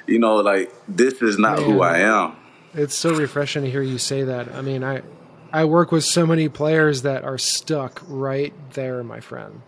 you 0.07 0.19
know, 0.19 0.37
like 0.37 0.73
this 0.87 1.21
is 1.21 1.37
not 1.39 1.59
who 1.59 1.81
I 1.81 1.99
am. 1.99 2.35
it's 2.73 2.95
so 2.95 3.13
refreshing 3.15 3.63
to 3.63 3.71
hear 3.71 3.81
you 3.81 3.97
say 3.97 4.23
that. 4.23 4.53
I 4.53 4.61
mean, 4.61 4.83
I 4.83 5.01
I 5.53 5.63
work 5.65 5.91
with 5.91 6.03
so 6.03 6.25
many 6.25 6.49
players 6.49 7.03
that 7.03 7.23
are 7.23 7.37
stuck 7.37 8.01
right 8.07 8.53
there, 8.73 9.03
my 9.03 9.21
friend. 9.21 9.61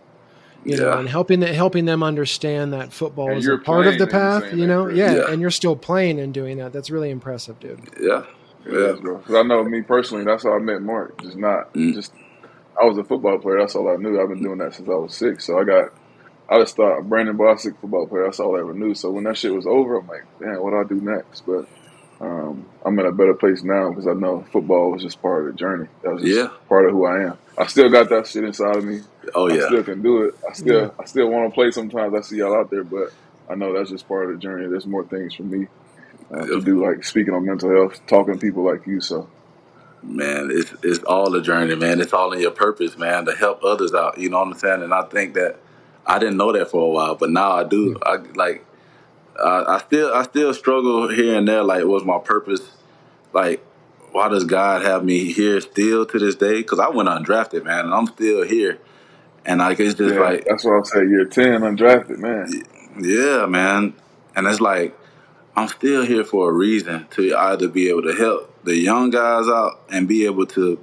You 0.64 0.76
know, 0.76 0.98
and 0.98 1.08
helping 1.08 1.40
that 1.40 1.54
helping 1.54 1.86
them 1.86 2.02
understand 2.02 2.74
that 2.74 2.92
football 2.92 3.30
And 3.30 3.38
is 3.38 3.46
a 3.46 3.56
part 3.58 3.86
of 3.86 3.96
the 3.96 4.06
path. 4.06 4.52
You 4.52 4.66
know, 4.66 4.88
yeah, 4.88 5.14
yeah, 5.14 5.30
and 5.30 5.40
you're 5.40 5.50
still 5.50 5.76
playing 5.76 6.20
and 6.20 6.34
doing 6.34 6.58
that. 6.58 6.72
That's 6.72 6.90
really 6.90 7.10
impressive, 7.10 7.58
dude. 7.60 7.80
yeah, 7.98 8.24
It 8.24 8.26
yeah. 8.72 8.94
is, 8.94 9.00
bro. 9.00 9.20
'Cause 9.20 9.36
I 9.36 9.42
know 9.42 9.64
me 9.64 9.82
personally, 9.82 10.24
that's 10.24 10.44
how 10.44 10.54
I 10.54 10.60
met 10.60 10.82
Mark. 10.82 11.14
Just 11.22 11.38
not 11.38 11.66
Mm. 11.76 11.94
just. 11.94 12.12
I 12.80 12.86
was 12.86 12.98
a 12.98 13.04
football 13.04 13.38
player. 13.40 13.58
That's 13.60 13.76
all 13.76 13.88
I 13.90 13.96
knew. 13.96 14.20
I've 14.20 14.28
been 14.30 14.42
doing 14.42 14.58
that 14.58 14.74
since 14.74 14.88
I 14.88 14.94
was 14.94 15.16
six. 15.16 15.46
So 15.46 15.58
I 15.58 15.64
got. 15.64 15.86
I 16.50 16.60
just 16.60 16.76
thought 16.76 17.02
Brandon 17.08 17.38
Bostick, 17.38 17.80
football 17.80 18.08
player. 18.08 18.24
That's 18.26 18.40
all 18.40 18.56
I 18.56 18.60
ever 18.60 18.74
knew. 18.74 18.94
So 18.94 19.12
when 19.12 19.24
that 19.24 19.38
shit 19.38 19.54
was 19.54 19.66
over, 19.66 19.98
I'm 19.98 20.06
like, 20.08 20.22
damn, 20.40 20.62
what 20.62 20.72
do 20.72 20.78
I 20.78 20.84
do 20.88 21.00
next? 21.02 21.42
But 21.46 21.66
um, 22.20 22.68
I'm 22.86 22.98
in 23.00 23.06
a 23.06 23.12
better 23.12 23.34
place 23.34 23.64
now 23.64 23.90
because 23.90 24.08
I 24.08 24.14
know 24.14 24.46
football 24.52 24.92
was 24.92 25.02
just 25.02 25.22
part 25.22 25.46
of 25.48 25.52
the 25.54 25.58
journey. 25.58 25.88
That 26.04 26.14
was 26.14 26.22
just 26.24 26.36
Yeah. 26.36 26.48
part 26.68 26.86
of 26.86 26.92
who 26.92 27.06
I 27.06 27.24
am. 27.24 27.38
I 27.58 27.66
still 27.66 27.90
got 27.90 28.10
that 28.10 28.28
shit 28.28 28.44
inside 28.44 28.76
of 28.78 28.84
me. 28.84 29.02
Oh 29.34 29.48
I 29.50 29.58
yeah. 29.58 29.66
still 29.66 29.84
can 29.84 30.02
do 30.02 30.24
it. 30.24 30.34
I 30.48 30.54
Yeah. 30.58 30.88
still 30.88 30.94
I 31.00 31.06
still 31.06 31.30
want 31.30 31.50
to 31.50 31.54
play 31.54 31.72
sometimes. 31.72 32.14
I 32.16 32.22
see 32.22 32.38
y'all 32.38 32.56
out 32.56 32.68
there, 32.70 32.84
but 32.84 33.08
I 33.50 33.56
know 33.56 33.74
that's 33.74 33.90
just 33.90 34.08
part 34.08 34.26
of 34.26 34.32
the 34.32 34.38
journey. 34.38 34.68
There's 34.68 34.86
more 34.86 35.06
things 35.08 35.34
for 35.36 35.44
me 35.44 35.68
to 36.32 36.60
do, 36.60 36.84
like 36.84 37.04
speaking 37.04 37.34
on 37.34 37.46
mental 37.46 37.70
health, 37.70 38.00
talking 38.06 38.34
to 38.34 38.40
people 38.40 38.64
like 38.64 38.86
you. 38.86 39.00
So, 39.00 39.28
man, 40.02 40.50
it's 40.52 40.72
it's 40.82 41.02
all 41.04 41.34
a 41.34 41.42
journey, 41.42 41.74
man. 41.74 42.00
It's 42.00 42.12
all 42.12 42.32
in 42.32 42.40
your 42.40 42.50
purpose, 42.50 42.96
man, 42.98 43.24
to 43.26 43.34
help 43.34 43.62
others 43.64 43.94
out. 43.94 44.18
You 44.18 44.30
know 44.30 44.38
what 44.38 44.48
I'm 44.48 44.58
saying? 44.58 44.82
And 44.82 44.92
I 44.92 45.02
think 45.04 45.34
that 45.34 45.58
I 46.06 46.18
didn't 46.18 46.36
know 46.36 46.52
that 46.52 46.70
for 46.70 46.82
a 46.82 46.90
while, 46.90 47.14
but 47.14 47.30
now 47.30 47.52
I 47.52 47.64
do. 47.64 47.98
I 48.02 48.16
like. 48.34 48.64
Uh, 49.38 49.64
I 49.68 49.78
still 49.78 50.12
I 50.12 50.22
still 50.24 50.52
struggle 50.52 51.08
here 51.08 51.36
and 51.36 51.46
there. 51.46 51.62
Like, 51.62 51.84
what's 51.84 52.04
my 52.04 52.18
purpose? 52.18 52.62
Like, 53.32 53.64
why 54.12 54.28
does 54.28 54.44
God 54.44 54.82
have 54.82 55.04
me 55.04 55.32
here 55.32 55.60
still 55.60 56.04
to 56.06 56.18
this 56.18 56.34
day? 56.34 56.56
Because 56.56 56.80
I 56.80 56.88
went 56.88 57.08
undrafted, 57.08 57.64
man, 57.64 57.84
and 57.84 57.94
I'm 57.94 58.06
still 58.06 58.42
here. 58.42 58.78
And 59.44 59.60
like, 59.60 59.78
it's 59.80 59.94
just 59.94 60.14
yeah, 60.14 60.20
like 60.20 60.44
that's 60.44 60.64
what 60.64 60.80
I 60.80 60.82
say. 60.82 61.06
Year 61.06 61.24
ten, 61.24 61.60
undrafted, 61.60 62.18
man. 62.18 62.50
Yeah, 63.00 63.46
man. 63.46 63.94
And 64.34 64.46
it's 64.46 64.60
like 64.60 64.97
I'm 65.58 65.66
still 65.66 66.06
here 66.06 66.22
for 66.22 66.50
a 66.50 66.52
reason 66.52 67.08
to 67.10 67.36
either 67.36 67.66
be 67.66 67.88
able 67.88 68.04
to 68.04 68.12
help 68.12 68.62
the 68.62 68.76
young 68.76 69.10
guys 69.10 69.48
out 69.48 69.80
and 69.90 70.06
be 70.06 70.24
able 70.24 70.46
to 70.46 70.78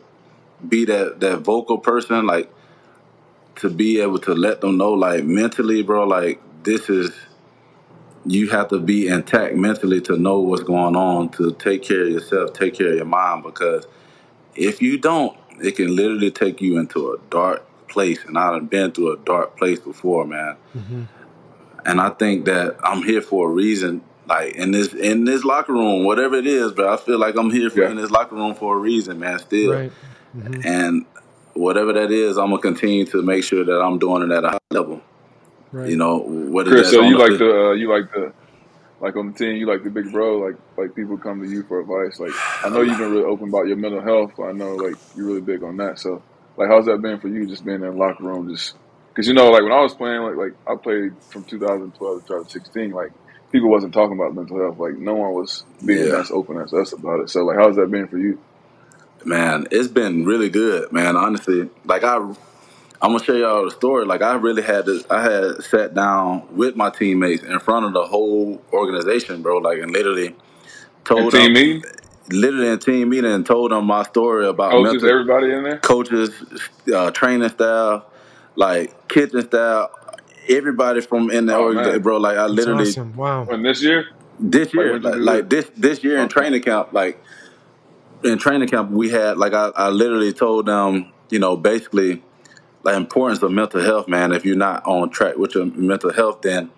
be 0.67 0.83
that 0.83 1.21
that 1.21 1.39
vocal 1.39 1.77
person, 1.77 2.25
like 2.25 2.53
to 3.57 3.69
be 3.69 4.01
able 4.01 4.19
to 4.19 4.33
let 4.33 4.59
them 4.59 4.77
know, 4.77 4.91
like 4.91 5.23
mentally, 5.23 5.81
bro, 5.81 6.05
like 6.05 6.41
this 6.63 6.89
is 6.89 7.13
you 8.25 8.49
have 8.49 8.67
to 8.67 8.79
be 8.81 9.07
intact 9.07 9.55
mentally 9.55 10.01
to 10.01 10.17
know 10.17 10.41
what's 10.41 10.63
going 10.63 10.97
on, 10.97 11.29
to 11.29 11.53
take 11.53 11.81
care 11.81 12.01
of 12.01 12.09
yourself, 12.09 12.51
take 12.51 12.73
care 12.73 12.89
of 12.89 12.95
your 12.95 13.05
mind, 13.05 13.43
because 13.43 13.87
if 14.55 14.81
you 14.81 14.97
don't, 14.97 15.37
it 15.61 15.77
can 15.77 15.95
literally 15.95 16.31
take 16.31 16.59
you 16.59 16.79
into 16.79 17.13
a 17.13 17.17
dark 17.29 17.63
place. 17.87 18.25
And 18.25 18.37
I've 18.37 18.69
been 18.69 18.91
through 18.91 19.13
a 19.13 19.17
dark 19.19 19.57
place 19.57 19.79
before, 19.79 20.25
man. 20.25 20.57
Mm-hmm. 20.75 21.03
And 21.85 22.01
I 22.01 22.09
think 22.09 22.43
that 22.43 22.75
I'm 22.83 23.03
here 23.03 23.21
for 23.21 23.49
a 23.49 23.53
reason. 23.53 24.01
Like 24.27 24.55
in 24.55 24.71
this 24.71 24.93
in 24.93 25.25
this 25.25 25.43
locker 25.43 25.73
room, 25.73 26.03
whatever 26.03 26.35
it 26.35 26.47
is, 26.47 26.71
but 26.71 26.87
I 26.87 26.97
feel 26.97 27.19
like 27.19 27.35
I'm 27.35 27.51
here 27.51 27.69
for 27.69 27.81
yeah. 27.81 27.91
in 27.91 27.97
this 27.97 28.09
locker 28.09 28.35
room 28.35 28.55
for 28.55 28.75
a 28.75 28.79
reason, 28.79 29.19
man. 29.19 29.37
Still, 29.39 29.73
right. 29.73 29.91
mm-hmm. 30.35 30.61
and 30.65 31.05
whatever 31.53 31.93
that 31.93 32.11
is, 32.11 32.37
I'm 32.37 32.49
gonna 32.49 32.61
continue 32.61 33.05
to 33.05 33.21
make 33.21 33.43
sure 33.43 33.63
that 33.63 33.81
I'm 33.81 33.99
doing 33.99 34.23
it 34.23 34.33
at 34.33 34.43
a 34.43 34.49
high 34.49 34.57
level. 34.71 35.01
Right. 35.71 35.89
You 35.89 35.97
know, 35.97 36.17
what 36.17 36.65
Chris, 36.65 36.89
so 36.89 37.01
you 37.01 37.17
like 37.17 37.37
the 37.37 37.69
uh, 37.69 37.71
you 37.73 37.91
like 37.91 38.11
the 38.13 38.33
like 38.99 39.15
on 39.15 39.31
the 39.31 39.37
team, 39.37 39.57
you 39.57 39.67
like 39.67 39.83
the 39.83 39.89
big 39.89 40.11
bro, 40.11 40.39
like 40.39 40.55
like 40.77 40.95
people 40.95 41.17
come 41.17 41.41
to 41.43 41.49
you 41.49 41.63
for 41.63 41.81
advice. 41.81 42.19
Like 42.19 42.31
I 42.63 42.69
know 42.69 42.81
you've 42.81 42.97
been 42.97 43.11
really 43.11 43.25
open 43.25 43.49
about 43.49 43.67
your 43.67 43.77
mental 43.77 44.01
health. 44.01 44.39
I 44.39 44.53
know 44.53 44.75
like 44.75 44.95
you're 45.15 45.27
really 45.27 45.41
big 45.41 45.63
on 45.63 45.77
that. 45.77 45.99
So 45.99 46.23
like, 46.57 46.69
how's 46.69 46.85
that 46.85 47.01
been 47.01 47.19
for 47.19 47.27
you? 47.27 47.45
Just 47.47 47.65
being 47.65 47.75
in 47.75 47.81
the 47.81 47.91
locker 47.91 48.23
room, 48.23 48.49
just 48.49 48.73
because 49.09 49.27
you 49.27 49.33
know, 49.33 49.51
like 49.51 49.63
when 49.63 49.71
I 49.71 49.81
was 49.81 49.93
playing, 49.93 50.21
like 50.21 50.35
like 50.35 50.53
I 50.67 50.75
played 50.81 51.13
from 51.29 51.43
2012 51.43 52.21
to 52.21 52.27
2016. 52.27 52.91
Like 52.91 53.11
people 53.51 53.69
wasn't 53.69 53.93
talking 53.93 54.17
about 54.17 54.35
mental 54.35 54.59
health. 54.59 54.77
Like 54.79 54.97
no 54.97 55.15
one 55.15 55.33
was 55.33 55.63
being 55.85 56.07
yeah. 56.07 56.19
as 56.19 56.31
open 56.31 56.57
as 56.57 56.73
us 56.73 56.93
about 56.93 57.21
it. 57.21 57.29
So 57.29 57.43
like, 57.45 57.57
how's 57.57 57.75
that 57.75 57.89
been 57.91 58.07
for 58.07 58.17
you? 58.17 58.39
Man, 59.23 59.67
it's 59.71 59.87
been 59.87 60.25
really 60.25 60.49
good, 60.49 60.91
man. 60.91 61.15
Honestly, 61.15 61.69
like 61.85 62.03
I 62.03 62.19
I'm 63.01 63.11
gonna 63.11 63.23
show 63.23 63.33
y'all 63.33 63.65
the 63.65 63.71
story. 63.71 64.05
Like 64.05 64.21
I 64.21 64.35
really 64.35 64.61
had 64.61 64.85
to, 64.85 65.03
I 65.09 65.21
had 65.21 65.63
sat 65.63 65.93
down 65.93 66.55
with 66.55 66.75
my 66.75 66.89
teammates 66.89 67.43
in 67.43 67.59
front 67.59 67.85
of 67.85 67.93
the 67.93 68.03
whole 68.03 68.61
organization, 68.71 69.41
bro. 69.41 69.57
Like 69.57 69.79
and 69.79 69.91
literally 69.91 70.35
told 71.03 71.31
team 71.31 71.53
them, 71.53 71.53
meeting, 71.53 71.83
literally 72.31 72.69
in 72.69 72.79
team 72.79 73.09
meeting, 73.09 73.31
and 73.31 73.45
told 73.45 73.71
them 73.71 73.85
my 73.85 74.03
story 74.03 74.47
about 74.47 74.71
coaches, 74.71 74.93
mental, 74.93 75.09
everybody 75.09 75.53
in 75.53 75.63
there, 75.63 75.77
coaches, 75.79 76.31
uh, 76.93 77.11
training 77.11 77.49
staff, 77.49 78.03
like 78.55 79.07
kitchen 79.07 79.41
staff, 79.41 79.89
everybody 80.49 81.01
from 81.01 81.31
in 81.31 81.45
the 81.45 81.55
oh, 81.55 81.63
organization, 81.63 82.01
bro. 82.01 82.17
Like 82.17 82.37
I 82.37 82.45
literally, 82.47 82.89
awesome. 82.89 83.15
wow. 83.15 83.45
And 83.45 83.65
this 83.65 83.81
year, 83.81 84.07
this 84.39 84.73
year, 84.73 84.99
like, 84.99 85.15
like 85.15 85.49
this 85.49 85.69
this 85.75 86.03
year 86.03 86.15
okay. 86.15 86.23
in 86.23 86.29
training 86.29 86.61
camp, 86.61 86.93
like 86.93 87.21
in 88.23 88.37
training 88.37 88.67
camp, 88.67 88.91
we 88.91 89.09
had 89.09 89.37
like 89.37 89.53
I, 89.53 89.71
I 89.75 89.89
literally 89.89 90.33
told 90.33 90.65
them, 90.65 91.11
you 91.29 91.39
know, 91.39 91.55
basically 91.55 92.21
the 92.83 92.95
importance 92.95 93.41
of 93.41 93.51
mental 93.51 93.81
health, 93.81 94.07
man. 94.07 94.31
If 94.31 94.45
you're 94.45 94.55
not 94.55 94.85
on 94.85 95.09
track 95.09 95.37
with 95.37 95.55
your 95.55 95.65
mental 95.65 96.13
health, 96.13 96.41
then 96.41 96.69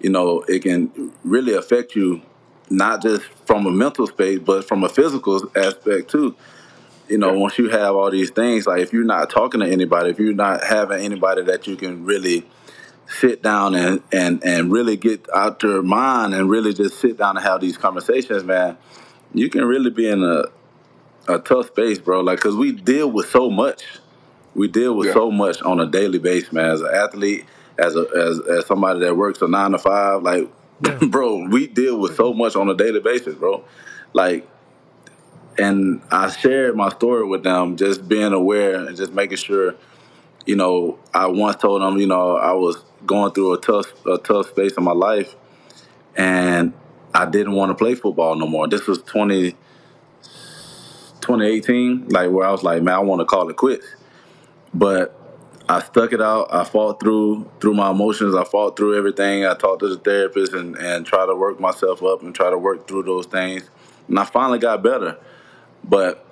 you 0.00 0.10
know 0.10 0.42
it 0.48 0.62
can 0.62 1.12
really 1.24 1.54
affect 1.54 1.94
you, 1.94 2.22
not 2.70 3.02
just 3.02 3.24
from 3.46 3.66
a 3.66 3.70
mental 3.70 4.06
space, 4.06 4.38
but 4.38 4.66
from 4.66 4.84
a 4.84 4.88
physical 4.88 5.50
aspect 5.56 6.10
too. 6.10 6.36
You 7.08 7.16
know, 7.16 7.32
yeah. 7.32 7.38
once 7.38 7.58
you 7.58 7.70
have 7.70 7.96
all 7.96 8.10
these 8.10 8.30
things, 8.30 8.66
like 8.66 8.80
if 8.80 8.92
you're 8.92 9.04
not 9.04 9.30
talking 9.30 9.60
to 9.60 9.66
anybody, 9.66 10.10
if 10.10 10.18
you're 10.18 10.34
not 10.34 10.62
having 10.62 11.00
anybody 11.00 11.42
that 11.44 11.66
you 11.66 11.74
can 11.76 12.04
really 12.04 12.44
sit 13.08 13.42
down 13.42 13.74
and 13.74 14.02
and 14.12 14.44
and 14.44 14.70
really 14.70 14.96
get 14.96 15.26
out 15.34 15.62
your 15.62 15.82
mind 15.82 16.34
and 16.34 16.48
really 16.48 16.74
just 16.74 17.00
sit 17.00 17.16
down 17.16 17.36
and 17.36 17.44
have 17.44 17.60
these 17.60 17.76
conversations, 17.76 18.44
man, 18.44 18.76
you 19.34 19.48
can 19.48 19.64
really 19.64 19.90
be 19.90 20.08
in 20.08 20.22
a 20.22 20.44
a 21.26 21.38
tough 21.38 21.66
space, 21.68 21.98
bro. 21.98 22.20
Like, 22.20 22.40
cause 22.40 22.56
we 22.56 22.72
deal 22.72 23.10
with 23.10 23.28
so 23.28 23.50
much 23.50 23.84
we 24.58 24.66
deal 24.66 24.94
with 24.94 25.08
yeah. 25.08 25.14
so 25.14 25.30
much 25.30 25.62
on 25.62 25.78
a 25.78 25.86
daily 25.86 26.18
basis, 26.18 26.52
man. 26.52 26.70
As 26.70 26.80
an 26.80 26.92
athlete, 26.92 27.44
as 27.78 27.94
a 27.94 28.06
as 28.16 28.40
as 28.40 28.66
somebody 28.66 28.98
that 29.00 29.16
works 29.16 29.40
a 29.40 29.46
nine 29.46 29.70
to 29.70 29.78
five, 29.78 30.22
like, 30.22 30.48
yeah. 30.84 30.98
bro, 31.08 31.46
we 31.48 31.68
deal 31.68 31.98
with 31.98 32.16
so 32.16 32.34
much 32.34 32.56
on 32.56 32.68
a 32.68 32.74
daily 32.74 32.98
basis, 32.98 33.36
bro. 33.36 33.64
Like, 34.12 34.48
and 35.58 36.02
I 36.10 36.30
shared 36.30 36.76
my 36.76 36.88
story 36.88 37.24
with 37.24 37.44
them, 37.44 37.76
just 37.76 38.08
being 38.08 38.32
aware 38.32 38.74
and 38.74 38.96
just 38.96 39.12
making 39.12 39.38
sure. 39.38 39.76
You 40.48 40.56
know, 40.56 40.98
I 41.12 41.26
once 41.26 41.56
told 41.56 41.82
them, 41.82 41.98
you 41.98 42.06
know, 42.06 42.38
I 42.38 42.52
was 42.52 42.78
going 43.04 43.34
through 43.34 43.52
a 43.52 43.60
tough 43.60 44.06
a 44.06 44.16
tough 44.16 44.48
space 44.48 44.72
in 44.78 44.82
my 44.82 44.92
life, 44.92 45.36
and 46.16 46.72
I 47.12 47.26
didn't 47.26 47.52
want 47.52 47.68
to 47.68 47.74
play 47.74 47.94
football 47.94 48.34
no 48.34 48.46
more. 48.46 48.66
This 48.66 48.86
was 48.86 49.02
20, 49.02 49.50
2018, 51.20 52.08
like 52.08 52.30
where 52.30 52.46
I 52.46 52.50
was 52.50 52.62
like, 52.62 52.82
man, 52.82 52.94
I 52.94 53.00
want 53.00 53.20
to 53.20 53.26
call 53.26 53.50
it 53.50 53.56
quits. 53.56 53.86
But 54.72 55.14
I 55.68 55.82
stuck 55.82 56.14
it 56.14 56.22
out. 56.22 56.46
I 56.50 56.64
fought 56.64 56.98
through 56.98 57.50
through 57.60 57.74
my 57.74 57.90
emotions. 57.90 58.34
I 58.34 58.44
fought 58.44 58.74
through 58.74 58.96
everything. 58.96 59.44
I 59.44 59.54
talked 59.54 59.80
to 59.80 59.88
the 59.90 59.98
therapist 59.98 60.54
and 60.54 60.78
and 60.78 61.04
try 61.04 61.26
to 61.26 61.34
work 61.36 61.60
myself 61.60 62.02
up 62.02 62.22
and 62.22 62.34
try 62.34 62.48
to 62.48 62.56
work 62.56 62.88
through 62.88 63.02
those 63.02 63.26
things. 63.26 63.68
And 64.08 64.18
I 64.18 64.24
finally 64.24 64.60
got 64.60 64.82
better. 64.82 65.18
But 65.84 66.24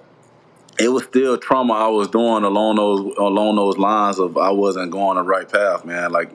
it 0.79 0.89
was 0.89 1.05
still 1.05 1.39
trauma 1.39 1.75
I 1.75 1.89
was 1.89 2.09
doing 2.09 2.45
along 2.45 2.77
those 2.77 3.17
along 3.17 3.57
those 3.57 3.79
lines 3.79 4.19
of 4.19 4.37
I 4.37 4.51
wasn't 4.51 4.91
going 4.91 5.17
the 5.17 5.23
right 5.23 5.51
path, 5.51 5.85
man. 5.85 6.13
Like 6.13 6.31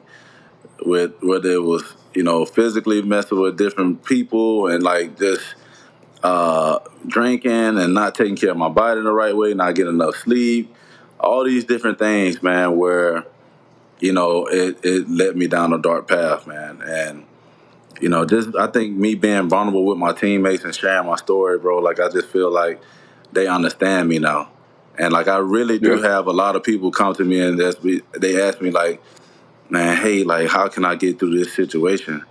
with 0.84 1.14
whether 1.22 1.50
it 1.50 1.62
was 1.62 1.84
you 2.14 2.22
know 2.22 2.44
physically 2.44 3.02
messing 3.02 3.40
with 3.40 3.56
different 3.56 4.04
people 4.04 4.68
and 4.68 4.82
like 4.82 5.18
just 5.18 5.54
uh, 6.22 6.78
drinking 7.06 7.50
and 7.50 7.94
not 7.94 8.14
taking 8.14 8.36
care 8.36 8.50
of 8.50 8.56
my 8.56 8.68
body 8.68 8.98
in 8.98 9.04
the 9.04 9.12
right 9.12 9.36
way, 9.36 9.54
not 9.54 9.74
getting 9.74 9.94
enough 9.94 10.16
sleep 10.16 10.74
all 11.22 11.44
these 11.44 11.64
different 11.64 11.98
things, 11.98 12.42
man, 12.42 12.76
where, 12.76 13.24
you 14.00 14.12
know, 14.12 14.46
it, 14.46 14.78
it 14.82 15.08
led 15.08 15.36
me 15.36 15.46
down 15.46 15.72
a 15.72 15.78
dark 15.78 16.08
path, 16.08 16.46
man. 16.46 16.82
And, 16.84 17.24
you 18.00 18.08
know, 18.08 18.24
just 18.24 18.54
I 18.56 18.66
think 18.66 18.96
me 18.96 19.14
being 19.14 19.48
vulnerable 19.48 19.84
with 19.84 19.98
my 19.98 20.12
teammates 20.12 20.64
and 20.64 20.74
sharing 20.74 21.06
my 21.06 21.16
story, 21.16 21.58
bro, 21.58 21.78
like 21.78 22.00
I 22.00 22.08
just 22.08 22.28
feel 22.28 22.50
like 22.50 22.80
they 23.32 23.46
understand 23.46 24.08
me 24.08 24.18
now. 24.18 24.50
And 24.98 25.12
like 25.12 25.28
I 25.28 25.38
really 25.38 25.78
do 25.78 25.96
yeah. 25.96 26.08
have 26.10 26.26
a 26.26 26.32
lot 26.32 26.54
of 26.54 26.62
people 26.62 26.90
come 26.90 27.14
to 27.14 27.24
me 27.24 27.40
and 27.40 27.58
they 27.58 28.42
ask 28.42 28.60
me 28.60 28.70
like, 28.70 29.02
man, 29.70 29.96
hey, 29.96 30.22
like 30.22 30.48
how 30.48 30.68
can 30.68 30.84
I 30.84 30.94
get 30.96 31.18
through 31.18 31.38
this 31.38 31.54
situation? 31.54 32.24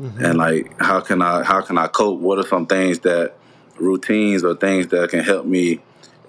Mm-hmm. 0.00 0.24
And 0.24 0.38
like 0.38 0.80
how 0.80 1.00
can 1.00 1.22
I 1.22 1.42
how 1.42 1.60
can 1.60 1.76
I 1.78 1.88
cope? 1.88 2.20
What 2.20 2.38
are 2.38 2.46
some 2.46 2.66
things 2.66 3.00
that 3.00 3.34
routines 3.78 4.44
or 4.44 4.54
things 4.54 4.88
that 4.88 5.10
can 5.10 5.20
help 5.20 5.46
me 5.46 5.80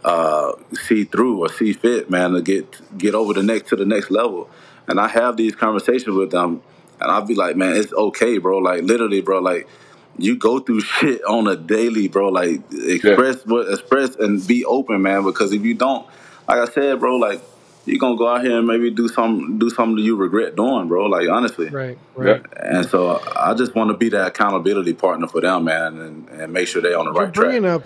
uh, 0.04 0.54
see 0.74 1.04
through 1.04 1.40
or 1.40 1.50
see 1.50 1.74
fit, 1.74 2.10
man, 2.10 2.34
to 2.34 2.42
get 2.42 2.98
get 2.98 3.16
over 3.16 3.34
the 3.34 3.44
next 3.44 3.70
to 3.70 3.76
the 3.76 3.86
next 3.86 4.12
level. 4.12 4.50
And 4.88 5.00
I 5.00 5.08
have 5.08 5.36
these 5.36 5.56
conversations 5.56 6.16
with 6.16 6.32
them, 6.32 6.62
and 7.02 7.12
I'll 7.12 7.26
be 7.26 7.36
like, 7.36 7.56
man, 7.56 7.76
it's 7.76 7.92
okay, 7.92 8.38
bro. 8.38 8.60
Like 8.60 8.84
literally, 8.84 9.22
bro. 9.22 9.40
Like 9.40 9.68
you 10.18 10.38
go 10.38 10.60
through 10.60 10.82
shit 10.82 11.24
on 11.26 11.48
a 11.48 11.56
daily, 11.56 12.08
bro. 12.08 12.30
Like 12.30 12.62
express 12.72 13.38
yeah. 13.38 13.54
what 13.54 13.70
express 13.70 14.16
and 14.16 14.46
be 14.46 14.66
open, 14.66 15.02
man. 15.02 15.24
Because 15.24 15.54
if 15.54 15.64
you 15.64 15.74
don't, 15.74 16.08
like 16.48 16.58
I 16.58 16.72
said, 16.72 17.00
bro, 17.00 17.18
like 17.18 17.42
you're 17.86 18.00
gonna 18.00 18.18
go 18.18 18.28
out 18.28 18.44
here 18.44 18.58
and 18.58 18.68
maybe 18.68 18.90
do 18.90 19.08
some 19.08 19.60
do 19.60 19.70
something 19.70 19.96
that 19.98 20.02
you 20.02 20.16
regret 20.16 20.56
doing, 20.56 20.88
bro. 20.88 21.06
Like 21.06 21.30
honestly, 21.30 21.70
right, 21.70 21.98
right. 22.16 22.44
And 22.58 22.86
so 22.88 23.22
I 23.36 23.54
just 23.54 23.76
want 23.76 23.92
to 23.92 23.98
be 23.98 24.10
that 24.10 24.28
accountability 24.28 24.94
partner 24.94 25.28
for 25.28 25.42
them, 25.42 25.66
man, 25.66 26.00
and, 26.00 26.30
and 26.30 26.54
make 26.54 26.68
sure 26.68 26.82
they're 26.82 26.98
on 26.98 27.06
the 27.06 27.14
You're 27.14 27.26
right 27.26 27.34
track. 27.34 27.46
Bringing 27.48 27.66
up 27.66 27.84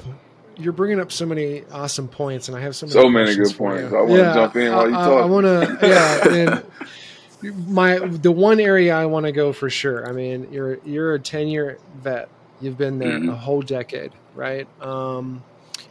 you're 0.59 0.73
bringing 0.73 0.99
up 0.99 1.11
so 1.11 1.25
many 1.25 1.63
awesome 1.71 2.07
points, 2.07 2.49
and 2.49 2.57
I 2.57 2.61
have 2.61 2.75
so 2.75 2.85
many 2.85 2.93
so 2.93 3.09
many 3.09 3.35
good 3.35 3.55
points. 3.57 3.93
I 3.93 4.01
want 4.01 4.09
to 4.09 4.17
yeah, 4.17 4.33
jump 4.33 4.55
in 4.57 4.73
while 4.73 4.89
you 4.89 4.95
talk. 4.95 5.23
I, 5.23 5.25
want 5.25 5.45
to, 5.45 5.87
yeah. 5.87 6.33
And 6.33 6.65
my 7.41 7.99
the 7.99 8.31
one 8.31 8.59
area 8.59 8.95
I 8.95 9.05
want 9.05 9.25
to 9.25 9.31
go 9.31 9.53
for 9.53 9.69
sure. 9.69 10.07
I 10.07 10.11
mean, 10.11 10.51
you're 10.51 10.79
you're 10.85 11.13
a 11.13 11.19
ten 11.19 11.47
year 11.47 11.77
vet. 11.97 12.29
You've 12.61 12.77
been 12.77 12.99
there 12.99 13.19
mm-hmm. 13.19 13.29
a 13.29 13.35
whole 13.35 13.61
decade, 13.61 14.11
right? 14.35 14.67
Um, 14.81 15.43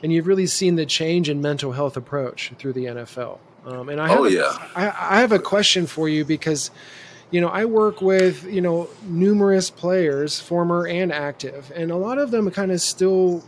and 0.03 0.13
you've 0.13 0.27
really 0.27 0.47
seen 0.47 0.77
the 0.77 0.87
change 0.87 1.29
in 1.29 1.41
mental 1.41 1.73
health 1.73 1.97
approach 1.97 2.53
through 2.59 2.75
the 2.75 2.85
NFL. 2.85 3.39
Um, 3.65 3.89
and 3.89 4.01
I 4.01 4.09
have 4.09 4.21
oh 4.21 4.25
a, 4.25 4.31
yeah, 4.31 4.69
I, 4.77 4.87
I 4.87 5.21
have 5.21 5.33
a 5.33 5.39
question 5.39 5.87
for 5.87 6.09
you 6.09 6.25
because 6.25 6.71
you 7.31 7.41
know, 7.41 7.49
I 7.49 7.67
work 7.67 8.01
with, 8.01 8.45
you 8.45 8.61
know, 8.61 8.89
numerous 9.03 9.69
players, 9.69 10.41
former 10.41 10.87
and 10.87 11.13
active, 11.13 11.71
and 11.75 11.91
a 11.91 11.97
lot 11.97 12.19
of 12.19 12.31
them 12.31 12.51
kind 12.51 12.73
of 12.73 12.81
still 12.81 13.45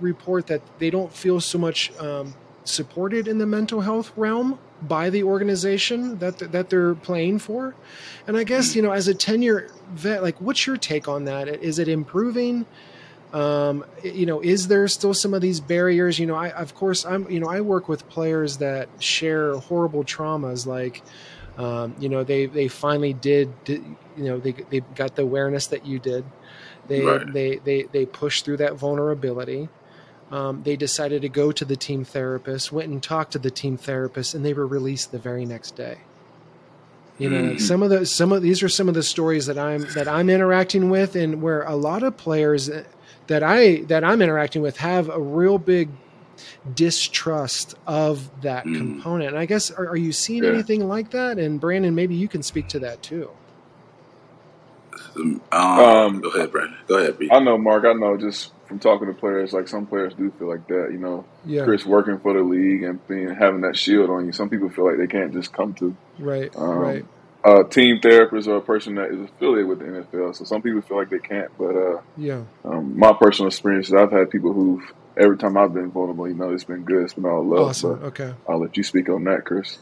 report 0.00 0.48
that 0.48 0.62
they 0.78 0.90
don't 0.90 1.12
feel 1.12 1.40
so 1.40 1.58
much 1.58 1.96
um, 1.98 2.34
supported 2.64 3.28
in 3.28 3.38
the 3.38 3.46
mental 3.46 3.82
health 3.82 4.12
realm 4.16 4.58
by 4.88 5.10
the 5.10 5.22
organization 5.24 6.18
that 6.18 6.38
that 6.52 6.70
they're 6.70 6.94
playing 6.94 7.38
for. 7.38 7.74
And 8.26 8.36
I 8.36 8.44
guess, 8.44 8.74
you 8.74 8.82
know, 8.82 8.92
as 8.92 9.08
a 9.08 9.14
10-year 9.14 9.70
vet, 9.90 10.22
like 10.22 10.40
what's 10.40 10.66
your 10.66 10.76
take 10.76 11.08
on 11.08 11.24
that? 11.24 11.48
Is 11.48 11.78
it 11.78 11.88
improving? 11.88 12.66
Um, 13.32 13.84
you 14.02 14.26
know, 14.26 14.40
is 14.40 14.68
there 14.68 14.86
still 14.86 15.12
some 15.12 15.34
of 15.34 15.40
these 15.40 15.60
barriers? 15.60 16.18
You 16.18 16.26
know, 16.26 16.36
I 16.36 16.50
of 16.50 16.74
course 16.74 17.04
I'm, 17.04 17.30
you 17.30 17.40
know, 17.40 17.48
I 17.48 17.60
work 17.60 17.88
with 17.88 18.08
players 18.08 18.58
that 18.58 18.88
share 19.00 19.56
horrible 19.56 20.04
traumas 20.04 20.66
like 20.66 21.02
um, 21.56 21.94
you 21.98 22.08
know, 22.08 22.24
they 22.24 22.46
they 22.46 22.68
finally 22.68 23.12
did, 23.12 23.64
did, 23.64 23.84
you 24.16 24.24
know, 24.24 24.38
they 24.38 24.52
they 24.52 24.80
got 24.80 25.14
the 25.14 25.22
awareness 25.22 25.68
that 25.68 25.86
you 25.86 25.98
did. 25.98 26.24
They 26.88 27.02
right. 27.02 27.32
they 27.32 27.56
they 27.56 27.82
they 27.84 28.06
pushed 28.06 28.44
through 28.44 28.58
that 28.58 28.74
vulnerability. 28.74 29.68
Um, 30.34 30.64
they 30.64 30.74
decided 30.74 31.22
to 31.22 31.28
go 31.28 31.52
to 31.52 31.64
the 31.64 31.76
team 31.76 32.04
therapist, 32.04 32.72
went 32.72 32.90
and 32.90 33.00
talked 33.00 33.30
to 33.34 33.38
the 33.38 33.52
team 33.52 33.76
therapist, 33.76 34.34
and 34.34 34.44
they 34.44 34.52
were 34.52 34.66
released 34.66 35.12
the 35.12 35.18
very 35.20 35.46
next 35.46 35.76
day. 35.76 35.98
You 37.18 37.30
know, 37.30 37.52
mm. 37.52 37.60
some 37.60 37.84
of 37.84 37.90
the 37.90 38.04
some 38.04 38.32
of 38.32 38.42
these 38.42 38.60
are 38.60 38.68
some 38.68 38.88
of 38.88 38.94
the 38.94 39.04
stories 39.04 39.46
that 39.46 39.58
I'm 39.58 39.86
that 39.94 40.08
I'm 40.08 40.28
interacting 40.28 40.90
with, 40.90 41.14
and 41.14 41.40
where 41.40 41.62
a 41.62 41.76
lot 41.76 42.02
of 42.02 42.16
players 42.16 42.68
that 43.28 43.42
I 43.44 43.82
that 43.82 44.02
I'm 44.02 44.20
interacting 44.20 44.60
with 44.60 44.78
have 44.78 45.08
a 45.08 45.20
real 45.20 45.56
big 45.56 45.90
distrust 46.74 47.76
of 47.86 48.28
that 48.42 48.64
mm. 48.64 48.76
component. 48.76 49.30
And 49.30 49.38
I 49.38 49.46
guess 49.46 49.70
are, 49.70 49.86
are 49.86 49.96
you 49.96 50.10
seeing 50.10 50.42
yeah. 50.42 50.50
anything 50.50 50.88
like 50.88 51.12
that? 51.12 51.38
And 51.38 51.60
Brandon, 51.60 51.94
maybe 51.94 52.16
you 52.16 52.26
can 52.26 52.42
speak 52.42 52.66
to 52.70 52.80
that 52.80 53.04
too. 53.04 53.30
Um, 55.14 55.40
um, 55.52 56.20
go 56.20 56.30
ahead, 56.30 56.50
Brandon. 56.50 56.76
Go 56.88 56.98
ahead, 56.98 57.20
B. 57.20 57.30
I 57.30 57.38
know, 57.38 57.56
Mark. 57.56 57.84
I 57.84 57.92
know 57.92 58.16
just 58.16 58.50
from 58.66 58.78
talking 58.78 59.06
to 59.08 59.14
players, 59.14 59.52
like 59.52 59.68
some 59.68 59.86
players 59.86 60.14
do 60.14 60.30
feel 60.38 60.48
like 60.48 60.66
that. 60.68 60.88
You 60.92 60.98
know, 60.98 61.24
yeah. 61.44 61.64
Chris 61.64 61.84
working 61.84 62.18
for 62.18 62.32
the 62.32 62.42
league 62.42 62.82
and 62.82 63.06
being 63.06 63.34
having 63.34 63.62
that 63.62 63.76
shield 63.76 64.10
on 64.10 64.26
you. 64.26 64.32
Some 64.32 64.50
people 64.50 64.68
feel 64.68 64.86
like 64.86 64.98
they 64.98 65.06
can't 65.06 65.32
just 65.32 65.52
come 65.52 65.74
to 65.74 65.96
right, 66.18 66.54
um, 66.56 66.78
right. 66.78 67.06
A 67.44 67.62
team 67.62 68.00
therapist 68.00 68.48
or 68.48 68.56
a 68.56 68.62
person 68.62 68.94
that 68.94 69.10
is 69.10 69.20
affiliated 69.20 69.68
with 69.68 69.78
the 69.80 69.84
NFL. 69.84 70.34
So 70.34 70.44
some 70.44 70.62
people 70.62 70.80
feel 70.80 70.96
like 70.96 71.10
they 71.10 71.18
can't, 71.18 71.50
but 71.58 71.76
uh, 71.76 72.00
yeah. 72.16 72.42
Um, 72.64 72.98
my 72.98 73.12
personal 73.12 73.48
experience 73.48 73.88
is 73.88 73.94
I've 73.94 74.10
had 74.10 74.30
people 74.30 74.52
who've 74.52 74.82
every 75.16 75.36
time 75.36 75.56
I've 75.56 75.74
been 75.74 75.90
vulnerable, 75.90 76.28
you 76.28 76.34
know, 76.34 76.50
it's 76.50 76.64
been 76.64 76.84
good. 76.84 77.04
It's 77.04 77.14
been 77.14 77.26
all 77.26 77.44
love. 77.44 77.68
Awesome. 77.68 78.02
okay. 78.04 78.34
I'll 78.48 78.60
let 78.60 78.76
you 78.76 78.82
speak 78.82 79.08
on 79.08 79.24
that, 79.24 79.44
Chris. 79.44 79.78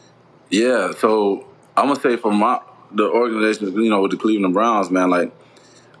Yeah. 0.49 0.91
So 0.99 1.47
I'm 1.75 1.87
gonna 1.87 1.99
say 1.99 2.17
for 2.17 2.31
my 2.31 2.59
the 2.91 3.05
organization, 3.05 3.73
you 3.81 3.89
know, 3.89 4.01
with 4.01 4.11
the 4.11 4.17
Cleveland 4.17 4.53
Browns, 4.53 4.91
man, 4.91 5.09
like 5.09 5.31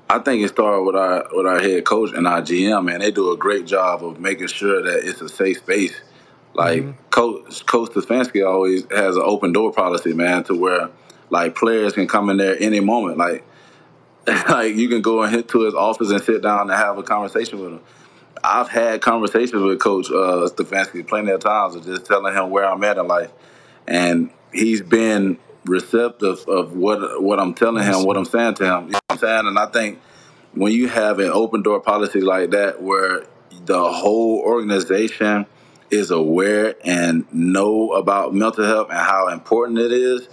I 0.09 0.19
think 0.19 0.43
it 0.43 0.49
started 0.49 0.83
with 0.83 0.95
our 0.95 1.27
with 1.31 1.45
our 1.45 1.59
head 1.59 1.85
coach 1.85 2.13
and 2.13 2.27
our 2.27 2.41
GM, 2.41 2.85
man. 2.85 2.99
They 2.99 3.11
do 3.11 3.31
a 3.31 3.37
great 3.37 3.65
job 3.65 4.03
of 4.03 4.19
making 4.19 4.47
sure 4.47 4.81
that 4.83 5.07
it's 5.07 5.21
a 5.21 5.29
safe 5.29 5.57
space. 5.57 5.99
Like 6.53 6.81
mm-hmm. 6.81 7.01
Coach 7.09 7.65
Coach 7.65 7.91
Stefanski 7.91 8.47
always 8.47 8.85
has 8.91 9.15
an 9.15 9.23
open 9.25 9.53
door 9.53 9.71
policy, 9.71 10.13
man, 10.13 10.43
to 10.45 10.53
where 10.53 10.89
like 11.29 11.55
players 11.55 11.93
can 11.93 12.07
come 12.07 12.29
in 12.29 12.37
there 12.37 12.55
any 12.59 12.79
moment. 12.79 13.17
Like 13.17 13.43
like 14.49 14.75
you 14.75 14.87
can 14.87 15.01
go 15.01 15.23
and 15.23 15.33
hit 15.33 15.49
to 15.49 15.61
his 15.63 15.73
office 15.73 16.11
and 16.11 16.21
sit 16.21 16.41
down 16.41 16.69
and 16.69 16.71
have 16.71 16.97
a 16.97 17.03
conversation 17.03 17.59
with 17.59 17.73
him. 17.73 17.81
I've 18.43 18.69
had 18.69 19.01
conversations 19.01 19.61
with 19.61 19.79
Coach 19.79 20.09
uh, 20.09 20.47
Stefanski 20.49 21.07
plenty 21.07 21.31
of 21.31 21.39
times 21.39 21.75
of 21.75 21.85
just 21.85 22.05
telling 22.05 22.33
him 22.33 22.49
where 22.49 22.65
I'm 22.65 22.83
at 22.83 22.97
in 22.97 23.07
life, 23.07 23.31
and 23.87 24.29
he's 24.51 24.81
been 24.81 25.37
receptive 25.65 26.47
of 26.47 26.73
what 26.73 27.21
what 27.21 27.39
I'm 27.39 27.53
telling 27.53 27.83
him, 27.83 28.03
what 28.05 28.17
I'm 28.17 28.25
saying 28.25 28.55
to 28.55 28.65
him. 28.65 28.95
You 29.23 29.29
know 29.29 29.35
what 29.35 29.39
I'm 29.39 29.43
saying? 29.43 29.47
And 29.47 29.59
I 29.59 29.65
think 29.67 30.01
when 30.53 30.71
you 30.71 30.87
have 30.87 31.19
an 31.19 31.29
open 31.29 31.61
door 31.61 31.79
policy 31.79 32.21
like 32.21 32.51
that, 32.51 32.81
where 32.81 33.25
the 33.65 33.91
whole 33.91 34.39
organization 34.39 35.45
is 35.89 36.11
aware 36.11 36.75
and 36.83 37.31
know 37.33 37.91
about 37.93 38.33
mental 38.33 38.65
health 38.65 38.89
and 38.89 38.99
how 38.99 39.27
important 39.29 39.79
it 39.79 39.91
is, 39.91 40.27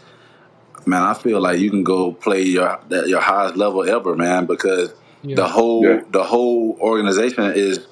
man, 0.87 1.03
I 1.03 1.15
feel 1.15 1.41
like 1.41 1.61
you 1.61 1.71
can 1.71 1.85
go 1.85 2.13
play 2.13 2.43
your 2.43 2.81
your 2.91 3.21
highest 3.21 3.57
level 3.57 3.89
ever, 3.89 4.17
man, 4.17 4.47
because 4.47 4.93
yeah. 5.23 5.37
the 5.37 5.47
whole 5.47 5.85
yeah. 5.85 6.03
the 6.11 6.25
whole 6.25 6.77
organization 6.81 7.53
is 7.55 7.87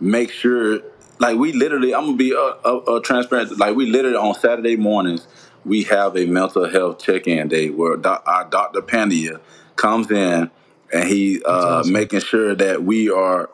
make 0.00 0.30
sure 0.30 0.80
like 1.20 1.38
we 1.38 1.52
literally 1.52 1.94
i'm 1.94 2.04
gonna 2.04 2.16
be 2.16 2.32
a, 2.32 2.68
a, 2.68 2.96
a 2.96 3.02
transparent 3.02 3.56
like 3.58 3.76
we 3.76 3.86
literally 3.86 4.16
on 4.16 4.34
saturday 4.34 4.76
mornings 4.76 5.26
we 5.64 5.84
have 5.84 6.16
a 6.16 6.26
mental 6.26 6.68
health 6.68 7.02
check-in 7.02 7.48
day 7.48 7.70
where 7.70 7.96
doc, 7.96 8.22
our 8.26 8.44
dr 8.44 8.80
pandia 8.82 9.40
comes 9.76 10.10
in 10.10 10.50
and 10.92 11.08
he 11.08 11.42
uh, 11.44 11.78
awesome. 11.78 11.92
making 11.92 12.20
sure 12.20 12.54
that 12.54 12.82
we 12.82 13.10
are 13.10 13.50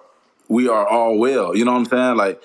we 0.48 0.68
are 0.68 0.86
all 0.86 1.18
well 1.18 1.56
you 1.56 1.64
know 1.64 1.72
what 1.72 1.78
i'm 1.78 1.86
saying 1.86 2.16
like 2.16 2.42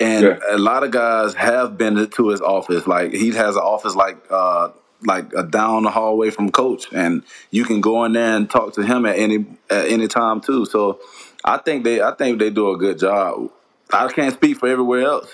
and 0.00 0.24
yeah. 0.24 0.38
a 0.50 0.58
lot 0.58 0.82
of 0.82 0.90
guys 0.90 1.34
have 1.34 1.78
been 1.78 2.08
to 2.08 2.28
his 2.28 2.40
office 2.40 2.86
like 2.86 3.12
he 3.12 3.30
has 3.30 3.56
an 3.56 3.62
office 3.62 3.94
like 3.94 4.16
uh 4.30 4.68
like 5.06 5.32
a 5.34 5.42
down 5.42 5.82
the 5.82 5.90
hallway 5.90 6.30
from 6.30 6.50
coach 6.50 6.86
and 6.92 7.22
you 7.50 7.64
can 7.64 7.80
go 7.80 8.04
in 8.04 8.12
there 8.12 8.36
and 8.36 8.48
talk 8.48 8.72
to 8.72 8.82
him 8.82 9.04
at 9.04 9.18
any 9.18 9.44
at 9.68 9.86
any 9.86 10.08
time 10.08 10.40
too 10.40 10.64
so 10.64 10.98
I 11.44 11.58
think 11.58 11.84
they 11.84 12.00
I 12.00 12.12
think 12.12 12.38
they 12.38 12.50
do 12.50 12.70
a 12.70 12.78
good 12.78 12.98
job. 12.98 13.50
I 13.92 14.08
can't 14.08 14.34
speak 14.34 14.58
for 14.58 14.68
everywhere 14.68 15.02
else, 15.02 15.30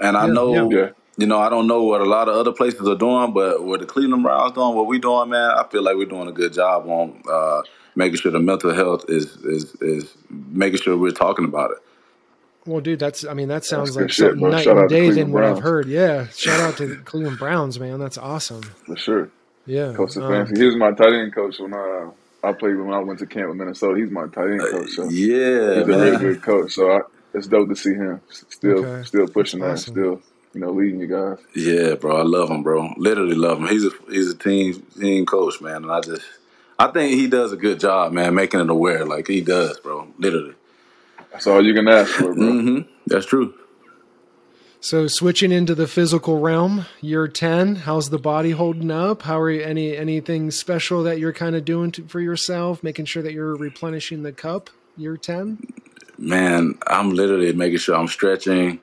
and 0.00 0.16
I 0.16 0.26
yeah, 0.26 0.32
know 0.32 0.70
yeah. 0.70 0.90
You 1.16 1.26
know 1.26 1.38
I 1.38 1.48
don't 1.48 1.66
know 1.66 1.82
what 1.82 2.00
a 2.00 2.04
lot 2.04 2.28
of 2.28 2.36
other 2.36 2.52
places 2.52 2.86
are 2.88 2.96
doing, 2.96 3.32
but 3.32 3.64
what 3.64 3.80
the 3.80 3.86
Cleveland 3.86 4.22
Browns 4.22 4.52
doing, 4.52 4.74
what 4.74 4.86
we 4.86 4.98
doing, 4.98 5.30
man, 5.30 5.50
I 5.50 5.64
feel 5.70 5.82
like 5.82 5.96
we're 5.96 6.06
doing 6.06 6.28
a 6.28 6.32
good 6.32 6.52
job 6.52 6.86
on 6.86 7.22
uh, 7.30 7.62
making 7.94 8.16
sure 8.16 8.30
the 8.30 8.40
mental 8.40 8.74
health 8.74 9.06
is 9.08 9.36
is 9.36 9.74
is 9.80 10.14
making 10.30 10.80
sure 10.80 10.96
we're 10.96 11.10
talking 11.10 11.44
about 11.44 11.72
it. 11.72 11.78
Well, 12.66 12.80
dude, 12.80 12.98
that's 12.98 13.24
I 13.24 13.34
mean 13.34 13.48
that 13.48 13.64
sounds 13.64 13.96
like 13.96 14.10
shit, 14.10 14.36
night 14.36 14.64
shout 14.64 14.76
and 14.76 14.88
day 14.88 15.10
than 15.10 15.32
what 15.32 15.40
Browns. 15.40 15.58
I've 15.58 15.62
heard. 15.62 15.86
Yeah, 15.86 16.26
shout 16.28 16.60
out 16.60 16.76
to 16.78 16.86
the 16.86 16.96
Cleveland 16.96 17.38
Browns, 17.38 17.80
man. 17.80 17.98
That's 17.98 18.18
awesome. 18.18 18.62
For 18.62 18.96
sure. 18.96 19.30
Yeah, 19.66 19.94
Coach 19.94 20.16
um, 20.16 20.54
He 20.54 20.64
was 20.64 20.76
my 20.76 20.92
tight 20.92 21.12
end 21.12 21.34
coach 21.34 21.58
when 21.58 21.74
I 21.74 22.10
I 22.42 22.52
played 22.52 22.76
when 22.76 22.92
I 22.92 22.98
went 22.98 23.18
to 23.20 23.26
camp 23.26 23.48
with 23.48 23.56
Minnesota. 23.56 23.98
He's 23.98 24.10
my 24.10 24.26
tight 24.26 24.50
end 24.50 24.60
uh, 24.60 24.70
coach. 24.70 24.90
So 24.90 25.08
yeah, 25.08 25.76
he's 25.76 25.86
man. 25.86 26.00
a 26.00 26.02
really 26.02 26.18
good 26.18 26.42
coach. 26.42 26.72
So 26.72 26.90
I, 26.90 27.00
it's 27.34 27.46
dope 27.46 27.68
to 27.68 27.76
see 27.76 27.94
him 27.94 28.20
still, 28.28 28.84
okay. 28.84 29.04
still 29.04 29.28
pushing 29.28 29.60
that, 29.60 29.78
still 29.78 30.22
you 30.56 30.62
know 30.62 30.72
leading 30.72 31.00
you 31.00 31.06
guys. 31.06 31.38
Yeah, 31.54 31.94
bro, 31.96 32.16
I 32.16 32.22
love 32.22 32.50
him, 32.50 32.62
bro. 32.62 32.94
Literally 32.96 33.34
love 33.34 33.58
him. 33.58 33.68
He's 33.68 33.84
a 33.84 33.90
he's 34.08 34.30
a 34.30 34.36
team 34.36 34.86
team 34.98 35.26
coach, 35.26 35.60
man, 35.60 35.84
and 35.84 35.92
I 35.92 36.00
just 36.00 36.22
I 36.78 36.88
think 36.88 37.12
he 37.12 37.26
does 37.26 37.52
a 37.52 37.56
good 37.56 37.78
job, 37.78 38.12
man, 38.12 38.34
making 38.34 38.60
it 38.60 38.70
aware 38.70 39.04
like 39.04 39.28
he 39.28 39.42
does, 39.42 39.78
bro. 39.80 40.08
Literally. 40.18 40.54
That's 41.30 41.46
all 41.46 41.64
you 41.64 41.74
can 41.74 41.86
ask 41.88 42.10
for, 42.12 42.34
bro. 42.34 42.34
Mm-hmm. 42.34 42.90
That's 43.06 43.26
true. 43.26 43.54
So 44.80 45.06
switching 45.08 45.52
into 45.52 45.74
the 45.74 45.86
physical 45.86 46.40
realm, 46.40 46.86
year 47.02 47.28
ten, 47.28 47.76
how's 47.76 48.08
the 48.08 48.18
body 48.18 48.52
holding 48.52 48.90
up? 48.90 49.22
How 49.22 49.38
are 49.38 49.50
you, 49.50 49.62
any 49.62 49.94
anything 49.94 50.50
special 50.50 51.02
that 51.02 51.18
you're 51.18 51.34
kind 51.34 51.54
of 51.54 51.66
doing 51.66 51.92
to, 51.92 52.06
for 52.06 52.20
yourself, 52.20 52.82
making 52.82 53.04
sure 53.04 53.22
that 53.22 53.34
you're 53.34 53.56
replenishing 53.56 54.22
the 54.22 54.32
cup? 54.32 54.70
Year 54.96 55.18
ten. 55.18 55.58
Man, 56.16 56.78
I'm 56.86 57.10
literally 57.10 57.52
making 57.52 57.76
sure 57.78 57.94
I'm 57.94 58.08
stretching, 58.08 58.80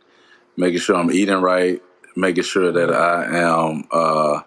making 0.57 0.79
sure 0.79 0.95
I'm 0.95 1.11
eating 1.11 1.35
right, 1.35 1.81
making 2.15 2.43
sure 2.43 2.71
that 2.71 2.93
I 2.93 3.25
am 3.37 3.85
uh, 3.91 4.41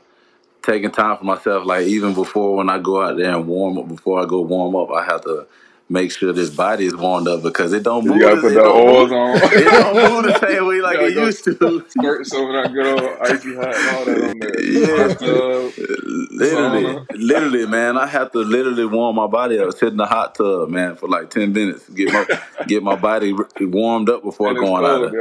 taking 0.62 0.90
time 0.90 1.16
for 1.18 1.24
myself. 1.24 1.64
Like 1.64 1.86
even 1.86 2.14
before 2.14 2.56
when 2.56 2.68
I 2.68 2.78
go 2.78 3.02
out 3.02 3.16
there 3.16 3.34
and 3.34 3.46
warm 3.46 3.78
up, 3.78 3.88
before 3.88 4.20
I 4.20 4.26
go 4.26 4.40
warm 4.40 4.76
up, 4.76 4.90
I 4.90 5.04
have 5.04 5.22
to 5.22 5.46
make 5.88 6.10
sure 6.10 6.32
this 6.32 6.50
body 6.50 6.84
is 6.84 6.96
warmed 6.96 7.28
up 7.28 7.42
because 7.42 7.72
it 7.72 7.82
don't 7.82 8.04
move. 8.06 8.16
You 8.16 8.22
gotta 8.22 8.40
put 8.40 8.54
the 8.54 8.64
oils 8.64 9.12
on. 9.12 9.36
it 9.42 9.64
don't 9.64 9.94
move 10.24 10.24
the 10.24 10.38
same 10.40 10.66
way 10.66 10.80
like 10.80 10.98
it 10.98 11.14
used 11.14 11.44
to. 11.44 11.84
Squirt 11.88 12.26
some 12.26 12.46
of 12.46 12.52
that 12.52 12.72
good 12.72 12.86
old 12.86 13.18
icy 13.20 13.54
hot 13.54 13.74
and 13.76 13.88
all 13.96 14.04
that 14.04 14.24
on 14.30 14.38
there. 14.38 14.56
Yeah, 14.66 16.25
literally, 16.36 17.06
literally, 17.14 17.66
man. 17.66 17.96
I 17.96 18.06
have 18.06 18.32
to 18.32 18.38
literally 18.38 18.84
warm 18.84 19.16
my 19.16 19.26
body 19.26 19.58
up, 19.58 19.72
sit 19.72 19.88
in 19.88 19.96
the 19.96 20.06
hot 20.06 20.34
tub, 20.34 20.68
man, 20.68 20.96
for 20.96 21.08
like 21.08 21.30
ten 21.30 21.52
minutes, 21.52 21.88
get 21.90 22.12
my 22.12 22.40
get 22.66 22.82
my 22.82 22.94
body 22.94 23.34
warmed 23.60 24.08
up 24.08 24.22
before 24.22 24.48
and 24.50 24.58
going 24.58 24.84
out. 24.84 25.12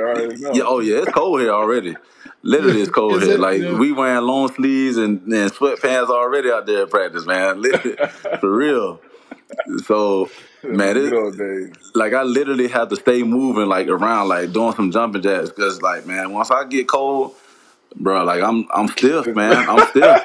Yeah, 0.55 0.63
oh 0.65 0.79
yeah, 0.79 0.97
it's 0.97 1.11
cold 1.11 1.41
here 1.41 1.51
already. 1.51 1.95
Literally, 2.43 2.81
it's 2.81 2.91
cold 2.91 3.23
here. 3.23 3.33
It? 3.33 3.39
Like 3.39 3.61
yeah. 3.61 3.77
we 3.77 3.91
wearing 3.91 4.23
long 4.23 4.49
sleeves 4.53 4.97
and, 4.97 5.21
and 5.21 5.51
sweatpants 5.51 6.09
already 6.09 6.51
out 6.51 6.67
there 6.67 6.83
at 6.83 6.89
practice, 6.89 7.25
man. 7.25 7.61
Literally, 7.61 7.97
for 8.39 8.55
real. 8.55 9.01
So 9.85 10.29
man, 10.63 10.95
it, 10.97 11.77
like 11.95 12.13
I 12.13 12.23
literally 12.23 12.67
have 12.67 12.89
to 12.89 12.95
stay 12.95 13.23
moving 13.23 13.67
like 13.67 13.87
around, 13.87 14.27
like 14.27 14.51
doing 14.51 14.73
some 14.75 14.91
jumping 14.91 15.21
jacks, 15.21 15.49
because 15.49 15.81
like 15.81 16.05
man, 16.05 16.33
once 16.33 16.51
I 16.51 16.65
get 16.65 16.87
cold, 16.87 17.35
bro, 17.95 18.23
like 18.23 18.41
I'm 18.41 18.67
I'm 18.73 18.87
stiff, 18.89 19.27
man, 19.27 19.67
I'm 19.69 19.87
stiff. 19.89 20.23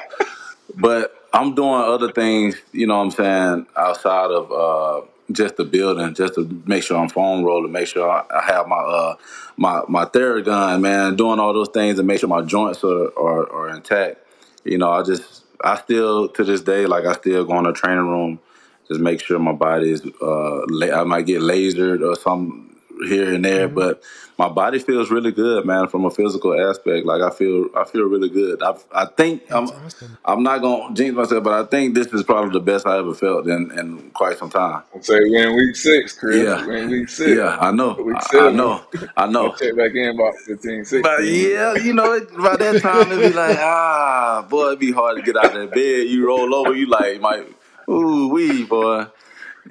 But 0.75 1.13
I'm 1.33 1.55
doing 1.55 1.81
other 1.81 2.11
things, 2.11 2.55
you 2.71 2.87
know 2.87 2.97
what 2.97 3.03
I'm 3.03 3.11
saying, 3.11 3.67
outside 3.77 4.31
of 4.31 4.51
uh, 4.51 5.05
just 5.31 5.55
the 5.55 5.63
building, 5.63 6.13
just 6.13 6.35
to 6.35 6.63
make 6.65 6.83
sure 6.83 6.97
I'm 6.97 7.09
foam 7.09 7.43
rolling, 7.43 7.71
make 7.71 7.87
sure 7.87 8.09
I 8.09 8.43
have 8.45 8.67
my 8.67 8.77
uh, 8.77 9.15
my 9.57 9.81
my 9.87 10.05
Theragun, 10.05 10.81
man, 10.81 11.15
doing 11.15 11.39
all 11.39 11.53
those 11.53 11.69
things 11.69 11.97
to 11.97 12.03
make 12.03 12.19
sure 12.19 12.29
my 12.29 12.41
joints 12.41 12.83
are, 12.83 13.07
are, 13.17 13.51
are 13.51 13.69
intact. 13.69 14.17
You 14.63 14.77
know, 14.77 14.91
I 14.91 15.03
just 15.03 15.43
I 15.63 15.77
still 15.77 16.27
to 16.29 16.43
this 16.43 16.61
day, 16.61 16.85
like 16.85 17.05
I 17.05 17.13
still 17.13 17.45
go 17.45 17.57
in 17.59 17.63
the 17.65 17.73
training 17.73 18.07
room, 18.07 18.39
just 18.87 18.99
make 18.99 19.21
sure 19.21 19.39
my 19.39 19.53
body 19.53 19.91
is. 19.91 20.05
Uh, 20.21 20.65
la- 20.67 21.01
I 21.01 21.03
might 21.03 21.25
get 21.25 21.41
lasered 21.41 22.07
or 22.07 22.15
some 22.15 22.75
here 23.07 23.33
and 23.33 23.43
there, 23.43 23.67
mm-hmm. 23.67 23.75
but 23.75 24.03
my 24.41 24.49
body 24.49 24.79
feels 24.79 25.11
really 25.11 25.31
good, 25.31 25.67
man, 25.67 25.87
from 25.87 26.03
a 26.03 26.09
physical 26.09 26.59
aspect. 26.59 27.05
Like 27.05 27.21
I 27.21 27.29
feel, 27.29 27.67
I 27.77 27.85
feel 27.85 28.05
really 28.05 28.27
good. 28.27 28.63
I, 28.63 28.73
I 28.91 29.05
think 29.05 29.47
That's 29.47 29.71
I'm, 29.71 29.85
awesome. 29.85 30.17
I'm 30.25 30.41
not 30.41 30.63
gonna 30.63 30.95
jinx 30.95 31.15
myself, 31.15 31.43
but 31.43 31.53
I 31.53 31.67
think 31.67 31.93
this 31.93 32.07
is 32.07 32.23
probably 32.23 32.51
the 32.51 32.59
best 32.59 32.87
I 32.87 32.97
ever 32.97 33.13
felt 33.13 33.45
in, 33.45 33.69
in 33.77 34.09
quite 34.09 34.39
some 34.39 34.49
time. 34.49 34.81
I'll 34.95 35.03
say 35.03 35.19
we 35.19 35.37
in 35.39 35.55
week 35.55 35.75
six, 35.75 36.17
Chris. 36.17 36.37
Yeah, 36.37 36.65
we 36.65 36.81
in 36.81 36.89
week 36.89 37.09
six. 37.09 37.37
Yeah, 37.37 37.55
I 37.59 37.69
know. 37.69 37.93
Week 37.93 38.17
I, 38.33 38.47
I 38.47 38.51
know. 38.51 38.83
I 39.15 39.27
know. 39.27 39.49
I'll 39.49 39.55
check 39.55 39.77
back 39.77 39.93
in 39.93 40.15
about 40.15 40.35
15, 40.37 40.85
16. 40.85 41.01
But 41.03 41.23
yeah, 41.23 41.75
you 41.75 41.93
know, 41.93 42.19
by 42.39 42.55
that 42.55 42.81
time 42.81 43.11
it'd 43.11 43.31
be 43.31 43.37
like, 43.37 43.59
ah, 43.59 44.43
boy, 44.49 44.69
it'd 44.69 44.79
be 44.79 44.91
hard 44.91 45.17
to 45.17 45.21
get 45.21 45.37
out 45.37 45.45
of 45.45 45.53
that 45.53 45.71
bed. 45.71 46.07
You 46.07 46.25
roll 46.25 46.55
over, 46.55 46.73
you 46.73 46.87
like, 46.87 47.21
my, 47.21 47.45
ooh, 47.87 48.29
wee, 48.29 48.63
boy. 48.63 49.05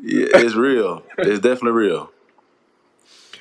Yeah, 0.01 0.29
it's 0.35 0.55
real. 0.55 1.03
It's 1.19 1.41
definitely 1.41 1.73
real. 1.73 2.13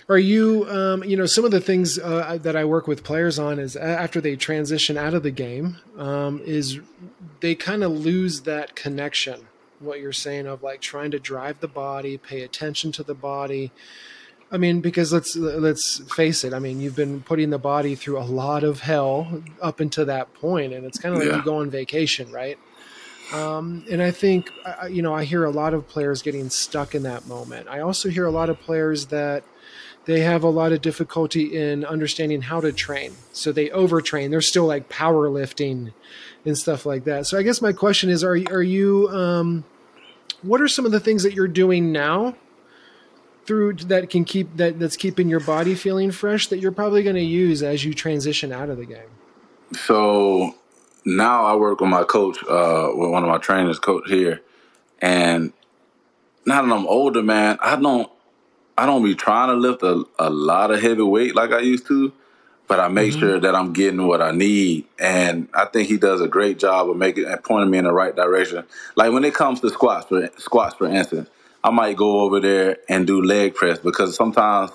Are 0.10 0.17
you, 0.17 0.67
um, 0.67 1.04
you 1.04 1.15
know, 1.15 1.28
some 1.28 1.45
of 1.45 1.52
the 1.52 1.62
things 1.62 2.00
uh, 2.00 2.39
that 2.41 2.56
I 2.56 2.65
work 2.65 2.88
with 2.88 3.04
players 3.04 3.38
on 3.38 3.60
is 3.60 3.76
after 3.76 4.19
they 4.19 4.36
transition 4.36 4.98
out 4.98 5.13
of 5.13 5.22
the 5.22 5.30
game, 5.30 5.78
um, 5.98 6.41
is 6.43 6.80
they 7.41 7.54
kind 7.54 7.84
of 7.84 7.91
lose 7.91 8.41
that 8.41 8.76
connection. 8.76 9.48
What 9.80 10.00
you're 10.00 10.12
saying 10.12 10.48
of 10.48 10.63
like 10.63 10.82
trying 10.82 11.12
to 11.12 11.19
drive 11.19 11.60
the 11.60 11.67
body, 11.67 12.17
pay 12.17 12.41
attention 12.41 12.91
to 12.93 13.04
the 13.04 13.13
body. 13.13 13.72
I 14.52 14.58
mean, 14.58 14.82
because 14.82 15.13
let's 15.13 15.36
let's 15.36 16.00
face 16.15 16.43
it. 16.43 16.54
I 16.56 16.60
mean, 16.60 16.82
you've 16.82 16.95
been 16.95 17.22
putting 17.22 17.52
the 17.52 17.60
body 17.60 17.93
through 17.93 18.17
a 18.17 18.26
lot 18.26 18.63
of 18.63 18.80
hell 18.80 19.43
up 19.62 19.80
until 19.80 20.08
that 20.08 20.34
point, 20.34 20.74
and 20.74 20.86
it's 20.86 20.98
kind 20.98 21.13
of 21.13 21.22
like 21.22 21.30
yeah. 21.30 21.38
you 21.38 21.43
go 21.43 21.58
on 21.58 21.69
vacation, 21.69 22.32
right? 22.32 22.58
Um, 23.32 23.86
and 23.91 24.02
I 24.02 24.10
think, 24.10 24.52
you 24.89 25.04
know, 25.04 25.13
I 25.13 25.24
hear 25.24 25.45
a 25.45 25.52
lot 25.52 25.76
of 25.76 25.88
players 25.88 26.24
getting 26.24 26.50
stuck 26.50 26.95
in 26.95 27.04
that 27.04 27.28
moment. 27.28 27.67
I 27.69 27.82
also 27.82 28.10
hear 28.10 28.26
a 28.26 28.32
lot 28.32 28.50
of 28.50 28.60
players 28.60 29.06
that 29.08 29.43
they 30.10 30.22
have 30.22 30.43
a 30.43 30.50
lot 30.50 30.72
of 30.72 30.82
difficulty 30.82 31.56
in 31.56 31.86
understanding 31.86 32.41
how 32.41 32.60
to 32.60 32.72
train. 32.72 33.13
So 33.32 33.52
they 33.52 33.69
overtrain. 33.69 34.32
They're 34.32 34.41
still 34.41 34.65
like 34.65 34.89
powerlifting 34.89 35.93
and 36.43 36.58
stuff 36.58 36.84
like 36.84 37.04
that. 37.04 37.28
So 37.28 37.38
I 37.38 37.43
guess 37.43 37.62
my 37.62 37.74
question 37.74 38.10
is, 38.10 38.24
are 38.24 38.36
are 38.50 38.63
you? 38.63 39.08
Um, 39.10 39.65
what 40.41 40.62
are 40.62 40.67
some 40.67 40.88
of 40.88 40.91
the 40.91 41.00
things 41.00 41.22
that 41.22 41.34
you're 41.34 41.48
doing 41.48 41.91
now 41.91 42.36
through 43.45 43.74
that 43.74 44.10
can 44.10 44.26
keep 44.26 44.58
that 44.58 44.80
that's 44.80 44.98
keeping 44.98 45.30
your 45.30 45.41
body 45.41 45.76
feeling 45.76 46.10
fresh 46.10 46.48
that 46.48 46.58
you're 46.58 46.72
probably 46.72 47.04
going 47.04 47.15
to 47.15 47.22
use 47.22 47.62
as 47.62 47.86
you 47.86 47.93
transition 47.93 48.52
out 48.52 48.72
of 48.72 48.78
the 48.78 48.86
game? 48.86 49.12
So 49.74 50.56
now 51.06 51.45
I 51.45 51.56
work 51.56 51.82
with 51.82 51.89
my 51.91 52.04
coach, 52.04 52.39
uh, 52.50 52.89
with 52.95 53.12
one 53.12 53.22
of 53.22 53.30
my 53.30 53.38
trainers, 53.38 53.78
coach 53.78 54.10
here, 54.10 54.41
and 55.04 55.54
now 56.48 56.63
that 56.63 56.74
I'm 56.74 56.88
older, 56.88 57.22
man, 57.22 57.60
I 57.62 57.76
don't 57.76 58.12
I 58.80 58.86
don't 58.86 59.04
be 59.04 59.13
trying 59.13 59.50
to 59.50 59.56
lift 59.56 59.84
a, 59.84 60.06
a 60.18 60.30
lot 60.30 60.72
of 60.72 60.82
heavy 60.82 61.02
weight 61.02 61.36
like 61.36 61.52
I 61.52 61.60
used 61.60 61.86
to, 61.88 62.13
but 62.70 62.80
I 62.80 62.88
make 62.88 63.12
mm-hmm. 63.12 63.20
sure 63.20 63.39
that 63.42 63.54
I'm 63.54 63.74
getting 63.74 64.08
what 64.08 64.22
I 64.22 64.32
need. 64.32 64.86
And 64.98 65.50
I 65.54 65.65
think 65.65 65.89
he 65.89 65.98
does 65.98 66.22
a 66.22 66.30
great 66.30 66.60
job 66.60 66.89
of 66.89 66.96
making 66.96 67.26
and 67.26 67.44
pointing 67.44 67.72
me 67.72 67.80
in 67.80 67.84
the 67.84 67.92
right 67.92 68.15
direction. 68.15 68.63
Like 68.96 69.12
when 69.12 69.26
it 69.26 69.34
comes 69.34 69.60
to 69.62 69.70
squats, 69.70 70.06
for 70.06 70.30
squats, 70.38 70.76
for 70.76 70.88
instance, 70.88 71.30
I 71.62 71.72
might 71.72 71.98
go 71.98 72.22
over 72.22 72.39
there 72.39 72.78
and 72.88 73.06
do 73.06 73.22
leg 73.22 73.54
press 73.54 73.80
because 73.80 74.15
sometimes 74.15 74.72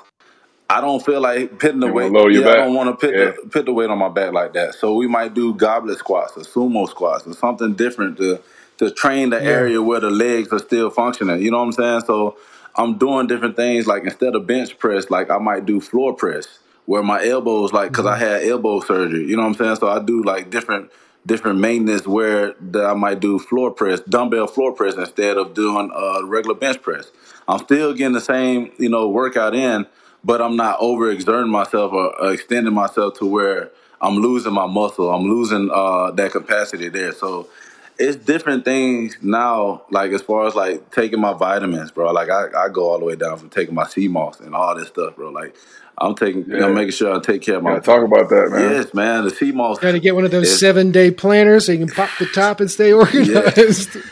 I 0.69 0.83
don't 0.83 1.03
feel 1.03 1.23
like 1.23 1.59
pitting 1.59 1.81
the 1.81 1.91
weight. 1.91 2.13
Yeah, 2.13 2.41
back. 2.43 2.59
I 2.59 2.65
don't 2.67 2.75
want 2.75 2.91
to 2.91 3.07
put 3.07 3.17
yeah. 3.17 3.33
the, 3.43 3.49
put 3.49 3.65
the 3.65 3.73
weight 3.73 3.89
on 3.89 3.97
my 3.97 4.11
back 4.11 4.35
like 4.35 4.53
that. 4.53 4.75
So 4.75 4.97
we 4.97 5.07
might 5.07 5.33
do 5.33 5.55
goblet 5.55 5.97
squats 5.97 6.37
or 6.37 6.41
sumo 6.41 6.87
squats 6.91 7.27
or 7.27 7.33
something 7.33 7.73
different 7.73 8.19
to 8.19 8.43
to 8.77 8.91
train 8.91 9.31
the 9.31 9.43
yeah. 9.43 9.49
area 9.49 9.81
where 9.81 10.01
the 10.01 10.11
legs 10.11 10.53
are 10.53 10.59
still 10.59 10.91
functioning. 10.91 11.41
You 11.41 11.51
know 11.51 11.59
what 11.61 11.65
I'm 11.65 11.73
saying? 11.73 12.01
So 12.03 12.37
I'm 12.77 12.99
doing 12.99 13.27
different 13.27 13.57
things. 13.57 13.87
Like 13.87 14.05
instead 14.05 14.35
of 14.35 14.47
bench 14.47 14.79
press, 14.79 15.11
like 15.11 15.31
I 15.31 15.39
might 15.39 15.67
do 15.67 15.81
floor 15.81 16.15
press 16.15 16.59
where 16.87 17.03
my 17.03 17.25
elbows, 17.25 17.73
like, 17.73 17.91
because 17.91 18.07
I 18.07 18.19
mm-hmm. 18.19 18.25
had 18.25 18.43
elbow 18.45 18.81
surgery. 18.81 19.25
You 19.25 19.37
know 19.37 19.43
what 19.43 19.49
I'm 19.49 19.55
saying? 19.55 19.77
So 19.77 19.89
I 19.89 20.01
do 20.01 20.23
like 20.23 20.51
different 20.51 20.91
different 21.27 21.59
maintenance 21.59 22.07
where 22.07 22.55
that 22.61 22.85
I 22.85 22.93
might 22.93 23.21
do 23.21 23.39
floor 23.39 23.71
press, 23.71 24.01
dumbbell 24.01 24.47
floor 24.47 24.73
press 24.73 24.95
instead 24.95 25.39
of 25.39 25.55
doing 25.55 25.91
uh, 25.95 26.23
regular 26.27 26.55
bench 26.55 26.83
press. 26.83 27.11
I'm 27.49 27.59
still 27.61 27.95
getting 27.95 28.13
the 28.13 28.21
same, 28.21 28.73
you 28.79 28.91
know, 28.91 29.09
workout 29.09 29.55
in, 29.55 29.87
but 30.23 30.43
I'm 30.43 30.57
not 30.57 30.81
overexerting 30.81 31.49
myself 31.49 31.93
or, 31.93 32.21
or 32.21 32.33
extending 32.33 32.75
myself 32.75 33.19
to 33.19 33.27
where 33.27 33.71
I'm 34.03 34.17
losing 34.17 34.53
my 34.53 34.67
muscle. 34.67 35.11
I'm 35.11 35.25
losing 35.25 35.71
uh, 35.73 36.11
that 36.11 36.33
capacity 36.33 36.91
there. 36.91 37.13
So 37.13 37.49
it's 37.99 38.17
different 38.17 38.65
things 38.65 39.19
now, 39.23 39.85
like 39.91 40.13
as 40.13 40.23
far 40.23 40.47
as 40.47 40.55
like 40.55 40.91
taking 40.91 41.21
my 41.21 41.33
vitamins, 41.33 41.91
bro. 41.91 42.13
Like 42.13 42.29
I, 42.29 42.47
I 42.57 42.69
go 42.69 42.91
all 42.91 42.99
the 42.99 43.05
way 43.05 43.17
down 43.17 43.39
from 43.39 43.51
taking 43.51 43.75
my 43.75 43.87
sea 43.87 44.09
moss 44.09 44.41
and 44.41 44.55
all 44.55 44.75
this 44.75 44.89
stuff, 44.89 45.17
bro. 45.17 45.31
Like 45.31 45.57
I'm 45.99 46.15
taking, 46.15 46.45
yeah. 46.47 46.55
you 46.55 46.61
know, 46.61 46.73
making 46.73 46.93
sure 46.93 47.15
I 47.15 47.21
take 47.21 47.43
care 47.43 47.57
of 47.57 47.63
my. 47.63 47.79
talk 47.79 48.05
about 48.05 48.29
that, 48.31 48.51
man. 48.51 48.73
Yes, 48.73 48.95
man. 48.95 49.25
The 49.25 49.31
sea 49.31 49.53
moss. 49.53 49.79
Got 49.79 49.93
to 49.93 50.01
get 50.01 50.15
one 50.15 50.25
of 50.25 50.31
those 50.31 50.59
seven 50.59 50.91
day 50.91 51.11
planners 51.11 51.67
so 51.67 51.73
you 51.73 51.87
can 51.87 51.95
pop 51.95 52.11
the 52.19 52.27
top 52.27 52.61
and 52.61 52.71
stay 52.71 52.93
organized. 52.93 53.97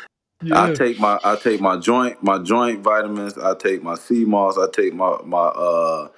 Yeah. 0.44 0.56
yeah. 0.56 0.62
I 0.64 0.74
take 0.74 0.98
my 0.98 1.20
I 1.22 1.36
take 1.36 1.60
my 1.60 1.76
joint 1.76 2.20
my 2.20 2.38
joint 2.38 2.80
vitamins. 2.80 3.38
I 3.38 3.54
take 3.54 3.80
my 3.80 3.94
sea 3.94 4.24
moss. 4.24 4.58
I 4.58 4.66
take 4.72 4.92
my 4.92 5.16
my 5.24 5.38
uh 5.38 6.08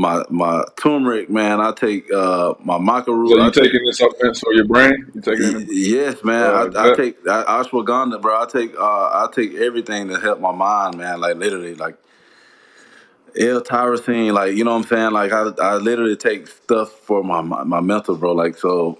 my 0.00 0.24
my 0.30 0.64
turmeric, 0.80 1.28
man. 1.28 1.60
I 1.60 1.72
take 1.72 2.10
uh 2.10 2.54
my 2.64 2.78
maca 2.78 3.08
root. 3.08 3.32
So 3.32 3.44
you 3.44 3.50
taking 3.50 3.84
this 3.84 3.98
supplements 3.98 4.40
for 4.40 4.54
your 4.54 4.64
brain? 4.64 5.12
You 5.14 5.20
taking 5.20 5.60
it? 5.60 5.68
Yes, 5.70 6.24
man. 6.24 6.74
I, 6.74 6.92
I, 6.92 6.94
take 6.94 7.18
I, 7.28 7.62
ashwagandha, 7.62 8.22
bro. 8.22 8.40
I 8.40 8.46
take 8.46 8.74
uh 8.78 8.80
I 8.80 9.28
take 9.30 9.52
everything 9.56 10.08
to 10.08 10.18
help 10.18 10.40
my 10.40 10.52
mind, 10.52 10.96
man. 10.96 11.20
Like 11.20 11.36
literally, 11.36 11.74
like 11.74 11.98
L-tyrosine, 13.38 14.32
like 14.32 14.56
you 14.56 14.64
know 14.64 14.72
what 14.72 14.84
I'm 14.84 14.88
saying. 14.88 15.10
Like 15.10 15.32
I 15.32 15.50
I 15.60 15.76
literally 15.76 16.16
take 16.16 16.46
stuff 16.46 16.90
for 16.90 17.22
my 17.22 17.42
my, 17.42 17.62
my 17.64 17.80
mental, 17.80 18.16
bro. 18.16 18.32
Like 18.32 18.56
so. 18.56 18.98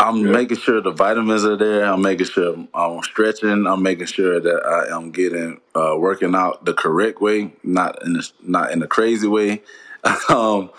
I'm 0.00 0.26
yeah. 0.26 0.32
making 0.32 0.56
sure 0.56 0.80
the 0.80 0.90
vitamins 0.90 1.44
are 1.44 1.56
there. 1.56 1.84
I'm 1.84 2.02
making 2.02 2.26
sure 2.26 2.66
I'm 2.74 3.02
stretching. 3.04 3.64
I'm 3.64 3.80
making 3.80 4.06
sure 4.06 4.40
that 4.40 4.66
I 4.66 4.94
am 4.94 5.12
getting 5.12 5.60
uh, 5.76 5.94
working 5.96 6.34
out 6.34 6.64
the 6.64 6.74
correct 6.74 7.20
way, 7.20 7.52
not 7.62 8.04
in 8.04 8.14
the, 8.14 8.28
not 8.42 8.72
in 8.72 8.82
a 8.82 8.88
crazy 8.88 9.28
way. 9.28 9.62
um, 10.28 10.70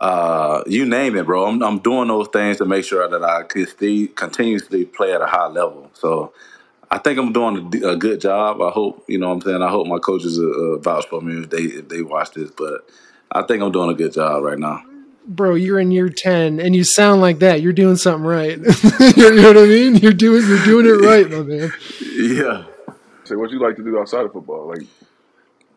uh, 0.00 0.62
you 0.66 0.86
name 0.86 1.16
it, 1.16 1.26
bro. 1.26 1.46
I'm, 1.46 1.62
I'm, 1.62 1.78
doing 1.78 2.08
those 2.08 2.28
things 2.28 2.56
to 2.58 2.64
make 2.64 2.84
sure 2.84 3.06
that 3.06 3.22
I 3.22 3.42
can 3.42 3.66
stay, 3.66 4.06
continuously 4.06 4.86
play 4.86 5.12
at 5.12 5.20
a 5.20 5.26
high 5.26 5.48
level. 5.48 5.90
So 5.92 6.32
I 6.90 6.98
think 6.98 7.18
I'm 7.18 7.32
doing 7.32 7.82
a, 7.84 7.88
a, 7.88 7.96
good 7.96 8.20
job. 8.20 8.62
I 8.62 8.70
hope, 8.70 9.04
you 9.08 9.18
know 9.18 9.28
what 9.28 9.34
I'm 9.34 9.40
saying? 9.42 9.62
I 9.62 9.68
hope 9.68 9.86
my 9.86 9.98
coaches 9.98 10.38
uh, 10.38 10.78
vouch 10.78 11.06
for 11.06 11.20
me 11.20 11.42
if 11.42 11.50
they 11.50 11.62
if 11.62 11.88
they 11.88 12.02
watch 12.02 12.32
this, 12.32 12.50
but 12.50 12.88
I 13.30 13.42
think 13.42 13.62
I'm 13.62 13.72
doing 13.72 13.90
a 13.90 13.94
good 13.94 14.12
job 14.14 14.42
right 14.42 14.58
now. 14.58 14.82
Bro, 15.26 15.56
you're 15.56 15.78
in 15.78 15.90
year 15.90 16.08
10 16.08 16.60
and 16.60 16.74
you 16.74 16.82
sound 16.82 17.20
like 17.20 17.40
that. 17.40 17.60
You're 17.60 17.74
doing 17.74 17.96
something 17.96 18.26
right. 18.26 18.58
you 19.16 19.34
know 19.34 19.48
what 19.48 19.58
I 19.58 19.66
mean? 19.66 19.96
You're 19.96 20.12
doing 20.12 20.48
you're 20.48 20.64
doing 20.64 20.86
it 20.86 21.06
right, 21.06 21.30
my 21.30 21.42
man. 21.42 21.72
Yeah. 22.20 22.64
So 23.24 23.38
what 23.38 23.50
you 23.50 23.60
like 23.60 23.76
to 23.76 23.84
do 23.84 23.98
outside 23.98 24.24
of 24.24 24.32
football? 24.32 24.68
Like 24.68 24.86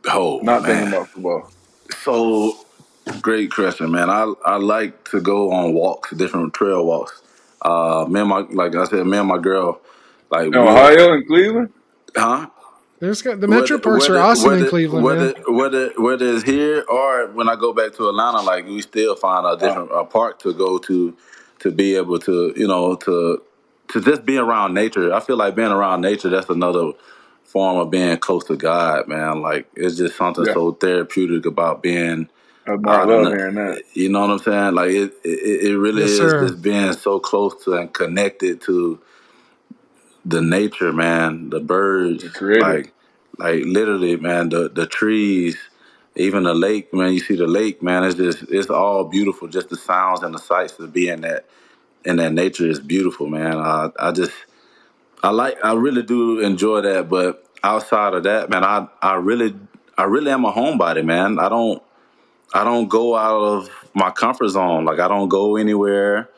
Oh, 0.06 0.40
not 0.44 0.64
man. 0.64 0.72
thinking 0.72 0.88
about 0.94 1.08
football. 1.10 1.52
So 1.94 2.58
great 3.22 3.52
question, 3.52 3.92
man. 3.92 4.10
I 4.10 4.32
I 4.46 4.58
like 4.58 5.10
to 5.10 5.22
go 5.22 5.52
on 5.52 5.74
walks, 5.74 6.12
different 6.12 6.54
trail 6.54 6.86
walks. 6.86 7.22
Uh, 7.62 8.06
me 8.10 8.22
and 8.22 8.30
my 8.30 8.40
like 8.52 8.76
I 8.76 8.86
said, 8.86 9.06
me 9.06 9.18
and 9.18 9.28
my 9.28 9.38
girl, 9.38 9.82
like 10.30 10.48
in 10.48 10.56
Ohio 10.56 11.14
and 11.14 11.28
Cleveland, 11.28 11.74
huh? 12.16 12.48
There's 13.00 13.22
got 13.22 13.42
the 13.42 13.48
metro 13.50 13.76
whether, 13.76 13.80
parks 13.80 14.08
whether, 14.08 14.20
are 14.20 14.24
awesome 14.24 14.52
whether, 14.52 14.64
in 14.64 14.70
Cleveland. 14.70 15.04
Whether, 15.04 15.34
whether 15.50 15.90
whether 15.98 16.26
it's 16.36 16.44
here 16.44 16.86
or 16.90 17.28
when 17.32 17.50
I 17.50 17.56
go 17.56 17.74
back 17.74 17.94
to 17.96 18.08
Atlanta, 18.08 18.42
like 18.42 18.66
we 18.66 18.82
still 18.82 19.16
find 19.16 19.46
a 19.46 19.58
different 19.58 19.92
a 19.94 20.06
park 20.06 20.40
to 20.40 20.54
go 20.54 20.78
to 20.80 21.16
to 21.60 21.72
be 21.72 21.96
able 21.96 22.20
to 22.20 22.54
you 22.56 22.68
know 22.68 22.96
to 22.96 23.42
to 23.90 24.02
just 24.02 24.26
be 24.26 24.38
around 24.38 24.74
nature. 24.74 25.14
I 25.14 25.20
feel 25.20 25.36
like 25.36 25.56
being 25.56 25.72
around 25.72 26.02
nature 26.02 26.30
that's 26.30 26.50
another 26.50 26.94
form 27.54 27.78
of 27.78 27.92
being 27.92 28.18
close 28.18 28.44
to 28.46 28.58
God, 28.58 29.08
man. 29.08 29.42
Like 29.42 29.70
it's 29.76 29.96
just 29.96 30.18
something 30.18 30.46
yeah. 30.46 30.54
so 30.54 30.72
therapeutic 30.72 31.46
about 31.46 31.84
being. 31.84 32.28
Uh, 32.68 32.78
I 32.88 33.04
love 33.04 33.28
hearing 33.28 33.56
that. 33.56 33.84
You 33.94 34.10
know 34.10 34.22
what 34.22 34.32
I'm 34.32 34.40
saying? 34.40 34.74
Like 34.74 34.90
it, 34.90 35.14
it, 35.24 35.68
it 35.68 35.78
really 35.78 36.02
yes, 36.02 36.12
is 36.12 36.18
sir. 36.18 36.48
just 36.48 36.62
being 36.64 36.94
so 36.94 37.20
close 37.20 37.64
to 37.64 37.74
and 37.74 37.94
connected 37.94 38.60
to 38.62 39.00
the 40.26 40.42
nature, 40.42 40.92
man. 40.92 41.52
The 41.52 41.60
birds, 41.60 42.24
like, 42.42 42.92
like 43.38 43.64
literally, 43.66 44.16
man. 44.16 44.50
The 44.50 44.70
the 44.70 44.88
trees, 44.88 45.56
even 46.16 46.44
the 46.44 46.56
lake, 46.56 46.92
man. 46.92 47.14
You 47.14 47.20
see 47.20 47.36
the 47.36 47.48
lake, 47.48 47.84
man. 47.84 48.04
It's 48.04 48.16
just 48.16 48.44
it's 48.50 48.72
all 48.72 49.04
beautiful. 49.04 49.48
Just 49.48 49.70
the 49.70 49.78
sounds 49.78 50.24
and 50.24 50.34
the 50.34 50.40
sights 50.40 50.80
of 50.80 50.92
being 50.92 51.22
that 51.22 51.46
in 52.04 52.16
that 52.16 52.34
nature 52.34 52.66
is 52.66 52.80
beautiful, 52.80 53.28
man. 53.28 53.58
I 53.58 53.90
I 54.00 54.12
just 54.12 54.34
I 55.22 55.30
like 55.30 55.58
I 55.64 55.74
really 55.74 56.02
do 56.02 56.40
enjoy 56.40 56.82
that, 56.82 57.10
but 57.10 57.43
outside 57.64 58.14
of 58.14 58.24
that, 58.24 58.50
man, 58.50 58.64
I 58.64 58.88
I 59.02 59.16
really 59.16 59.56
I 59.98 60.04
really 60.06 60.32
am 60.32 60.46
a 60.46 60.54
homebody, 60.54 61.06
man. 61.06 61.40
I 61.40 61.50
don't 61.50 61.84
I 62.54 62.64
don't 62.64 62.90
go 62.90 63.16
out 63.16 63.42
of 63.42 63.70
my 63.96 64.12
comfort 64.12 64.50
zone. 64.50 64.86
Like 64.86 65.00
I 65.00 65.08
don't 65.08 65.30
go 65.30 65.58
anywhere 65.58 66.30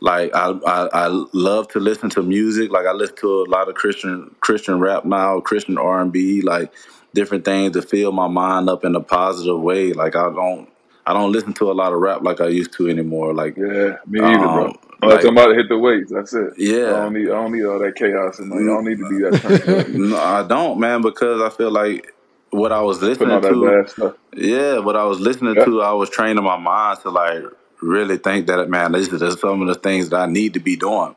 Like 0.00 0.34
I, 0.34 0.50
I 0.66 0.88
I 0.92 1.06
love 1.34 1.68
to 1.70 1.80
listen 1.80 2.10
to 2.10 2.22
music. 2.22 2.70
Like 2.72 2.86
I 2.86 2.92
listen 2.92 3.16
to 3.18 3.42
a 3.44 3.50
lot 3.50 3.68
of 3.68 3.74
Christian 3.76 4.34
Christian 4.40 4.80
rap 4.80 5.04
now, 5.04 5.40
Christian 5.40 5.78
R 5.78 6.00
and 6.00 6.12
B, 6.12 6.42
like 6.42 6.72
different 7.14 7.44
things 7.44 7.72
to 7.74 7.82
fill 7.82 8.12
my 8.12 8.28
mind 8.28 8.70
up 8.70 8.84
in 8.84 8.96
a 8.96 9.00
positive 9.00 9.60
way. 9.60 9.92
Like 9.92 10.16
I 10.16 10.24
don't 10.32 10.68
I 11.06 11.12
don't 11.14 11.32
listen 11.32 11.52
to 11.54 11.70
a 11.70 11.74
lot 11.74 11.92
of 11.92 12.00
rap 12.00 12.22
like 12.22 12.40
I 12.40 12.48
used 12.48 12.72
to 12.74 12.88
anymore. 12.88 13.34
Like 13.34 13.56
Yeah, 13.56 13.96
me 14.06 14.20
either, 14.34 14.48
bro. 14.48 14.68
Um, 14.68 14.78
um, 15.02 15.18
I'm 15.18 15.26
about 15.28 15.46
to 15.48 15.54
hit 15.54 15.68
the 15.68 15.78
weights. 15.78 16.10
That's 16.12 16.32
it. 16.34 16.52
I 16.52 16.54
yeah. 16.58 16.86
don't 16.90 17.12
need. 17.14 17.26
I 17.28 17.32
don't 17.32 17.52
need 17.52 17.64
all 17.64 17.78
that 17.78 17.94
chaos 17.96 18.38
and 18.38 18.50
like, 18.50 18.60
I 18.60 18.64
don't 18.64 18.84
need 18.84 18.98
to 18.98 19.08
be 19.08 19.18
that. 19.18 19.88
No, 19.92 20.16
I 20.16 20.42
don't, 20.46 20.78
man, 20.78 21.02
because 21.02 21.40
I 21.40 21.50
feel 21.54 21.70
like 21.70 22.14
what 22.50 22.70
I 22.72 22.80
was 22.82 23.00
listening 23.02 23.40
to, 23.40 24.14
yeah, 24.36 24.78
what 24.78 24.96
I 24.96 25.04
was 25.04 25.20
listening 25.20 25.54
Yeah. 25.56 25.64
to, 25.64 25.82
I 25.82 25.92
was 25.92 26.10
training 26.10 26.44
my 26.44 26.56
mind 26.58 27.00
to 27.00 27.10
like 27.10 27.44
really 27.80 28.16
think 28.18 28.46
that, 28.46 28.68
man, 28.68 28.92
this 28.92 29.08
is 29.08 29.40
some 29.40 29.62
of 29.62 29.68
the 29.68 29.74
things 29.74 30.10
that 30.10 30.20
I 30.20 30.26
need 30.26 30.54
to 30.54 30.60
be 30.60 30.76
doing. 30.76 31.14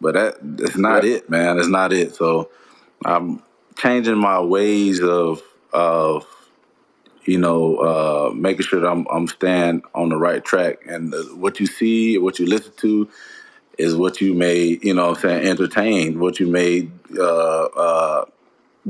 But 0.00 0.14
that 0.14 0.34
it's 0.58 0.76
not 0.76 1.04
Yeah. 1.04 1.16
it, 1.16 1.30
man. 1.30 1.58
It's 1.58 1.68
not 1.68 1.92
it. 1.92 2.14
So 2.16 2.50
I'm 3.04 3.42
changing 3.76 4.18
my 4.18 4.40
ways 4.40 5.00
of 5.00 5.42
of 5.72 6.26
you 7.28 7.38
know 7.38 7.76
uh, 7.76 8.32
making 8.34 8.62
sure 8.62 8.80
that 8.80 8.88
I'm 8.88 9.06
I'm 9.10 9.26
staying 9.26 9.82
on 9.94 10.08
the 10.08 10.16
right 10.16 10.42
track. 10.42 10.78
And 10.86 11.12
uh, 11.12 11.18
what 11.34 11.60
you 11.60 11.66
see, 11.66 12.16
what 12.16 12.38
you 12.38 12.46
listen 12.46 12.72
to, 12.78 13.08
is 13.76 13.94
what 13.94 14.20
you 14.22 14.32
may, 14.32 14.78
you 14.82 14.94
know, 14.94 15.10
I'm 15.10 15.14
saying 15.14 15.46
entertain. 15.46 16.20
What 16.20 16.40
you 16.40 16.46
may 16.46 16.88
uh, 17.18 17.64
uh, 17.64 18.24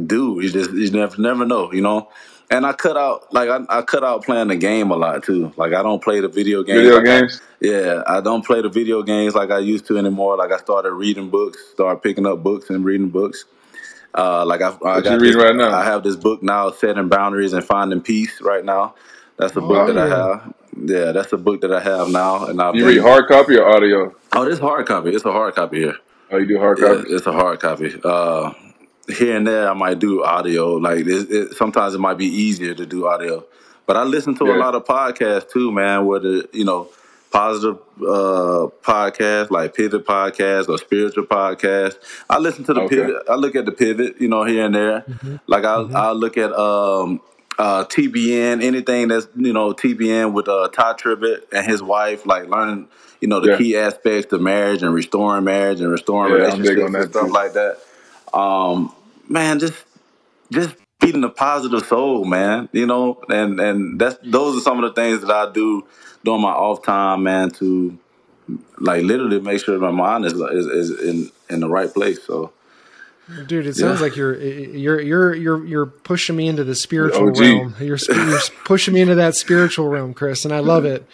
do. 0.06 0.38
You 0.40 0.50
just 0.50 0.70
you 0.70 0.90
never 0.92 1.20
never 1.20 1.44
know, 1.44 1.72
you 1.72 1.80
know. 1.80 2.10
And 2.50 2.64
I 2.64 2.72
cut 2.72 2.96
out 2.96 3.32
like 3.34 3.48
I, 3.50 3.64
I 3.68 3.82
cut 3.82 4.04
out 4.04 4.24
playing 4.24 4.48
the 4.48 4.56
game 4.56 4.92
a 4.92 4.96
lot 4.96 5.24
too. 5.24 5.52
Like 5.56 5.74
I 5.74 5.82
don't 5.82 6.02
play 6.02 6.20
the 6.20 6.28
video 6.28 6.62
games. 6.62 6.80
Video 6.80 6.98
like 6.98 7.08
I- 7.08 7.20
games. 7.20 7.42
yeah, 7.60 8.02
I 8.06 8.20
don't 8.20 8.46
play 8.46 8.62
the 8.62 8.68
video 8.68 9.02
games 9.02 9.34
like 9.34 9.50
I 9.50 9.58
used 9.58 9.86
to 9.88 9.98
anymore. 9.98 10.36
Like 10.36 10.52
I 10.52 10.58
started 10.58 10.92
reading 10.92 11.28
books, 11.28 11.58
started 11.72 12.02
picking 12.02 12.24
up 12.24 12.44
books 12.44 12.70
and 12.70 12.84
reading 12.84 13.10
books. 13.10 13.46
Uh, 14.14 14.44
like 14.46 14.60
I, 14.62 14.68
I 14.84 15.00
got 15.00 15.20
this, 15.20 15.36
right 15.36 15.54
now? 15.54 15.70
I 15.76 15.84
have 15.84 16.02
this 16.02 16.16
book 16.16 16.42
now, 16.42 16.70
setting 16.70 17.08
boundaries 17.08 17.52
and 17.52 17.64
finding 17.64 18.00
peace. 18.00 18.40
Right 18.40 18.64
now, 18.64 18.94
that's 19.36 19.52
the 19.52 19.60
Oh, 19.60 19.68
book 19.68 19.86
that 19.88 19.98
I 19.98 20.08
have. 20.08 20.54
Yeah, 20.76 21.12
that's 21.12 21.30
the 21.30 21.36
book 21.38 21.60
that 21.62 21.72
I 21.72 21.80
have 21.80 22.08
now, 22.10 22.46
and 22.46 22.60
I've 22.60 22.74
You 22.74 22.84
been. 22.84 22.94
read 22.96 23.02
hard 23.02 23.28
copy 23.28 23.56
or 23.56 23.68
audio? 23.68 24.14
Oh, 24.32 24.44
this 24.44 24.58
hard 24.58 24.86
copy. 24.86 25.10
It's 25.10 25.24
a 25.24 25.32
hard 25.32 25.54
copy 25.54 25.78
here. 25.80 25.96
Oh, 26.30 26.36
you 26.38 26.46
do 26.46 26.58
hard 26.58 26.78
Yeah, 26.78 26.94
copy. 26.96 27.10
it's 27.10 27.26
a 27.26 27.32
hard 27.32 27.60
copy. 27.60 27.94
Uh, 28.04 28.52
here 29.08 29.36
and 29.36 29.46
there, 29.46 29.68
I 29.70 29.74
might 29.74 29.98
do 29.98 30.22
audio. 30.24 30.74
Like 30.74 31.00
it, 31.00 31.30
it, 31.30 31.52
sometimes 31.54 31.94
it 31.94 31.98
might 31.98 32.18
be 32.18 32.26
easier 32.26 32.74
to 32.74 32.86
do 32.86 33.06
audio, 33.06 33.44
but 33.86 33.96
I 33.96 34.04
listen 34.04 34.34
to 34.36 34.44
a 34.44 34.56
lot 34.58 34.74
of 34.74 34.84
podcasts 34.84 35.50
too, 35.50 35.72
man. 35.72 36.06
Where 36.06 36.20
the 36.20 36.48
you 36.52 36.64
know 36.64 36.88
positive 37.30 37.78
uh 38.00 38.68
podcasts 38.82 39.50
like 39.50 39.74
pivot 39.74 40.06
podcasts 40.06 40.68
or 40.68 40.78
spiritual 40.78 41.24
podcasts. 41.24 41.96
I 42.30 42.38
listen 42.38 42.64
to 42.64 42.74
the 42.74 42.80
Okay. 42.82 42.96
pivot. 42.96 43.22
I 43.28 43.34
look 43.34 43.54
at 43.56 43.64
the 43.66 43.72
pivot, 43.72 44.20
you 44.20 44.28
know, 44.28 44.44
here 44.44 44.64
and 44.64 44.74
there. 44.74 45.04
Like 45.46 45.64
I 45.64 45.76
I 45.94 46.12
look 46.12 46.36
at 46.38 46.52
um 46.52 47.20
uh 47.58 47.84
TBN, 47.84 48.62
anything 48.62 49.08
that's 49.08 49.28
you 49.36 49.52
know 49.52 49.72
TBN 49.72 50.32
with 50.32 50.48
uh 50.48 50.68
Todd 50.68 50.98
Tribbett 50.98 51.42
and 51.52 51.66
his 51.66 51.82
wife, 51.82 52.24
like 52.26 52.48
learning 52.48 52.88
you 53.20 53.28
know 53.28 53.40
the 53.40 53.48
Yeah. 53.48 53.56
key 53.58 53.76
aspects 53.76 54.30
to 54.30 54.38
marriage 54.38 54.82
and 54.82 54.94
restoring 54.94 55.44
marriage 55.44 55.80
and 55.80 55.90
restoring 55.90 56.32
Yeah, 56.32 56.38
relationships 56.38 56.94
and 56.94 57.10
stuff 57.10 57.26
too. 57.28 57.32
like 57.32 57.52
that. 57.54 57.78
Um, 58.32 58.92
man, 59.28 59.58
just 59.58 59.74
just 60.52 60.74
feeding 61.00 61.24
a 61.24 61.28
positive 61.28 61.84
soul, 61.86 62.24
man. 62.24 62.68
You 62.72 62.86
know, 62.86 63.20
and 63.28 63.60
and 63.60 64.00
that's 64.00 64.18
those 64.22 64.56
are 64.56 64.60
some 64.60 64.82
of 64.82 64.94
the 64.94 65.00
things 65.00 65.20
that 65.20 65.30
I 65.30 65.50
do 65.52 65.86
during 66.28 66.42
my 66.42 66.52
off 66.52 66.82
time, 66.82 67.22
man, 67.22 67.50
to 67.52 67.98
like 68.78 69.02
literally 69.02 69.40
make 69.40 69.60
sure 69.64 69.78
my 69.78 69.90
mind 69.90 70.24
is 70.24 70.32
is, 70.34 70.66
is 70.66 71.00
in 71.02 71.30
in 71.50 71.60
the 71.60 71.68
right 71.68 71.92
place. 71.92 72.22
So 72.24 72.52
Dude, 73.46 73.66
it 73.66 73.76
sounds 73.76 74.00
Yeah. 74.00 74.06
like 74.06 74.16
you're 74.16 74.36
you're 74.40 75.00
you're 75.00 75.34
you're 75.34 75.66
you're 75.66 75.86
pushing 75.86 76.34
me 76.36 76.48
into 76.48 76.64
the 76.64 76.74
spiritual 76.74 77.28
OG. 77.28 77.38
realm. 77.38 77.74
You're, 77.78 77.98
you're 78.08 78.40
pushing 78.64 78.94
me 78.94 79.02
into 79.02 79.16
that 79.16 79.34
spiritual 79.36 79.88
realm, 79.88 80.14
Chris, 80.14 80.44
and 80.46 80.54
I 80.54 80.60
love 80.60 80.86
it. 80.86 81.06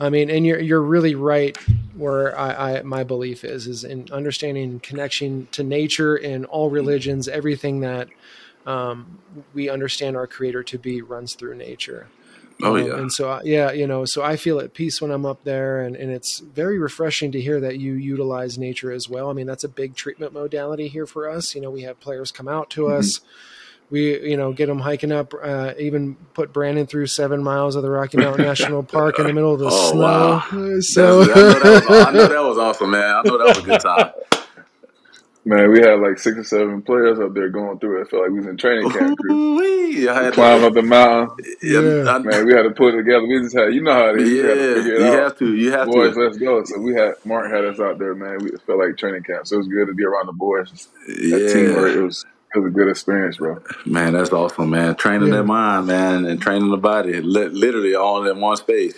I 0.00 0.10
mean, 0.10 0.28
and 0.28 0.44
you're 0.44 0.58
you're 0.60 0.82
really 0.82 1.14
right 1.14 1.56
where 1.96 2.36
I, 2.36 2.78
I 2.78 2.82
my 2.82 3.04
belief 3.04 3.44
is 3.44 3.68
is 3.68 3.84
in 3.84 4.08
understanding 4.10 4.80
connection 4.80 5.46
to 5.52 5.62
nature 5.62 6.16
in 6.16 6.44
all 6.46 6.68
religions. 6.68 7.28
Everything 7.28 7.80
that 7.80 8.08
um, 8.66 9.18
we 9.54 9.68
understand 9.70 10.16
our 10.16 10.26
Creator 10.26 10.64
to 10.64 10.78
be 10.78 11.00
runs 11.00 11.34
through 11.34 11.54
nature. 11.56 12.08
Oh 12.62 12.76
Um, 12.76 12.86
yeah, 12.86 12.96
And 12.98 13.12
so, 13.12 13.28
I- 13.30 13.42
yeah, 13.44 13.72
you 13.72 13.86
know, 13.86 14.04
so 14.04 14.22
I 14.22 14.36
feel 14.36 14.60
at 14.60 14.72
peace 14.74 15.00
when 15.02 15.10
I'm 15.10 15.26
up 15.26 15.42
there, 15.44 15.80
and, 15.82 15.94
and 15.96 16.10
it's 16.10 16.38
very 16.40 16.78
refreshing 16.78 17.32
to 17.32 17.40
hear 17.40 17.60
that 17.60 17.78
you 17.78 17.94
utilize 17.94 18.58
nature 18.58 18.92
as 18.92 19.08
well. 19.08 19.28
I 19.30 19.32
mean, 19.32 19.46
that's 19.46 19.64
a 19.64 19.68
big 19.68 19.94
treatment 19.96 20.32
modality 20.32 20.88
here 20.88 21.06
for 21.06 21.28
us. 21.28 21.54
You 21.54 21.60
know, 21.60 21.70
we 21.70 21.82
have 21.82 22.00
players 22.00 22.30
come 22.30 22.48
out 22.48 22.70
to 22.70 22.82
Mm-hmm. 22.82 22.98
us. 22.98 23.20
We, 23.90 24.26
you 24.30 24.38
know, 24.38 24.54
get 24.54 24.66
them 24.68 24.78
hiking 24.78 25.12
up. 25.12 25.34
Uh, 25.34 25.74
even 25.78 26.14
put 26.32 26.50
Brandon 26.50 26.86
through 26.86 27.08
seven 27.08 27.42
miles 27.44 27.76
of 27.76 27.82
the 27.82 27.90
Rocky 27.90 28.16
Mountain 28.16 28.42
National 28.46 28.82
Park 28.82 29.18
in 29.18 29.26
the 29.26 29.34
middle 29.34 29.52
of 29.52 29.58
the 29.60 29.68
Oh, 29.70 29.90
snow. 29.90 30.00
wow. 30.00 30.78
So, 30.80 31.20
I, 31.22 31.26
know 31.26 31.34
that 31.34 31.84
was, 31.88 32.06
I 32.06 32.10
know 32.12 32.26
that 32.28 32.42
was 32.42 32.56
awesome, 32.66 32.90
man. 32.92 33.02
I 33.16 33.20
know 33.22 33.36
that 33.36 33.48
was 33.48 33.58
a 33.58 33.62
good 33.62 33.80
time. 33.80 34.12
Man, 35.44 35.70
we 35.72 35.80
had 35.80 35.98
like 35.98 36.18
six 36.18 36.38
or 36.38 36.44
seven 36.44 36.82
players 36.82 37.18
up 37.18 37.34
there 37.34 37.48
going 37.48 37.78
through 37.80 38.00
it. 38.00 38.06
I 38.06 38.10
felt 38.10 38.22
like 38.22 38.30
we 38.30 38.38
was 38.38 38.46
in 38.46 38.56
training 38.56 38.90
camp. 38.90 39.18
Ooh-wee. 39.28 40.08
I 40.08 40.20
We 40.20 40.24
had 40.26 40.34
climbed 40.34 40.60
to, 40.60 40.66
up 40.68 40.74
the 40.74 40.82
mountain. 40.82 41.44
yeah, 41.60 41.80
Yeah. 41.80 42.10
I- 42.14 42.18
Man, 42.20 42.46
we 42.46 42.52
had 42.54 42.62
to 42.62 42.70
put 42.70 42.94
it 42.94 42.98
together. 42.98 43.26
We 43.26 43.40
just 43.42 43.56
had, 43.56 43.74
you 43.74 43.82
know 43.82 43.92
how 43.92 44.10
it 44.14 44.20
is. 44.20 44.28
You 44.30 44.44
had 44.44 44.54
to 44.54 44.60
yeah, 44.68 44.74
figure 44.76 44.94
it 44.94 45.00
you 45.00 45.06
out. 45.06 45.12
have 45.18 45.38
to, 45.38 45.54
you 45.56 45.72
have 45.72 45.88
Boys, 45.88 46.14
to, 46.14 46.20
let's 46.20 46.38
go. 46.38 46.62
So 46.64 46.78
we 46.80 46.94
had 46.94 47.14
Mark 47.24 47.50
had 47.50 47.64
us 47.64 47.80
out 47.80 47.98
there, 47.98 48.14
man. 48.14 48.38
We 48.40 48.50
it 48.50 48.62
felt 48.66 48.78
like 48.78 48.96
training 48.96 49.24
camp. 49.24 49.48
So 49.48 49.56
it 49.56 49.58
was 49.58 49.68
good 49.68 49.88
to 49.88 49.94
be 49.94 50.04
around 50.04 50.26
the 50.26 50.32
boys. 50.32 50.88
That 51.08 51.50
teamwork, 51.52 51.92
yeah. 51.94 51.98
it 51.98 52.04
was 52.04 52.24
it 52.54 52.58
was 52.60 52.68
a 52.68 52.70
good 52.74 52.88
experience, 52.88 53.38
bro. 53.38 53.60
Man, 53.84 54.12
that's 54.12 54.32
awesome, 54.32 54.70
man. 54.70 54.94
Training 54.94 55.28
Yeah. 55.30 55.38
that 55.38 55.44
mind, 55.44 55.88
man, 55.88 56.24
and 56.24 56.40
training 56.40 56.70
the 56.70 56.76
body, 56.76 57.20
literally 57.20 57.94
all 57.96 58.24
in 58.28 58.40
one 58.40 58.56
space. 58.58 58.94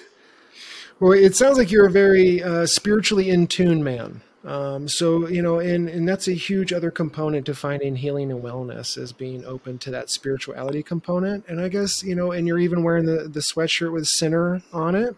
Well, 1.01 1.12
it 1.12 1.34
sounds 1.36 1.57
like 1.57 1.70
you're 1.70 1.86
a 1.86 1.90
very 1.90 2.42
uh, 2.42 2.66
spiritually 2.66 3.30
in 3.30 3.47
tune 3.47 3.82
man. 3.82 4.20
Um, 4.45 4.88
so 4.88 5.26
you 5.26 5.40
know, 5.40 5.59
and 5.59 5.88
and 5.88 6.07
that's 6.07 6.28
a 6.28 6.32
huge 6.34 6.72
other 6.72 6.90
component 6.90 7.47
to 7.47 7.55
finding 7.55 7.97
healing 7.97 8.30
and 8.30 8.42
wellness 8.42 8.99
is 8.99 9.12
being 9.12 9.45
open 9.47 9.78
to 9.78 9.90
that 9.92 10.11
spirituality 10.11 10.82
component. 10.82 11.47
And 11.49 11.61
I 11.61 11.68
guess 11.68 12.03
you 12.03 12.14
know, 12.14 12.30
and 12.32 12.47
you're 12.47 12.59
even 12.59 12.82
wearing 12.82 13.07
the 13.07 13.28
the 13.28 13.40
sweatshirt 13.40 13.92
with 13.92 14.07
sinner 14.07 14.62
on 14.72 14.95
it. 14.95 15.16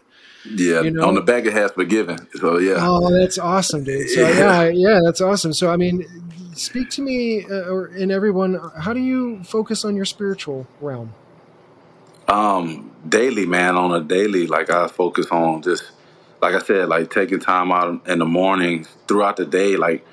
Yeah, 0.49 0.83
You 0.83 0.93
know? 0.93 1.09
on 1.09 1.16
the 1.16 1.22
back 1.22 1.45
it 1.45 1.55
has 1.55 1.72
forgiven. 1.72 2.29
So 2.35 2.59
yeah, 2.59 2.77
Oh, 2.79 3.11
that's 3.12 3.37
awesome, 3.37 3.83
dude. 3.83 4.09
So 4.11 4.20
yeah, 4.29 4.68
yeah, 4.68 5.01
that's 5.05 5.20
awesome. 5.20 5.53
So 5.53 5.72
I 5.72 5.77
mean, 5.77 6.07
speak 6.55 6.89
to 6.91 7.03
me 7.03 7.45
uh, 7.45 7.68
or 7.68 7.87
and 7.87 8.12
everyone. 8.12 8.61
How 8.79 8.93
do 8.93 9.01
you 9.01 9.43
focus 9.43 9.85
on 9.85 9.97
your 9.97 10.05
spiritual 10.05 10.68
realm? 10.81 11.14
um, 12.29 12.91
daily, 13.09 13.47
man, 13.47 13.77
on 13.77 13.93
a 13.93 14.03
daily, 14.03 14.47
like 14.47 14.70
I 14.70 14.89
focus 14.89 15.27
on 15.31 15.62
just, 15.62 15.93
like 16.43 16.55
I 16.55 16.61
said, 16.61 16.89
like 16.89 17.11
taking 17.11 17.41
time 17.41 17.72
out 17.72 18.07
in 18.09 18.18
the 18.18 18.26
mornings 18.26 18.89
throughout 19.09 19.37
the 19.37 19.47
day, 19.47 19.76
like 19.76 20.07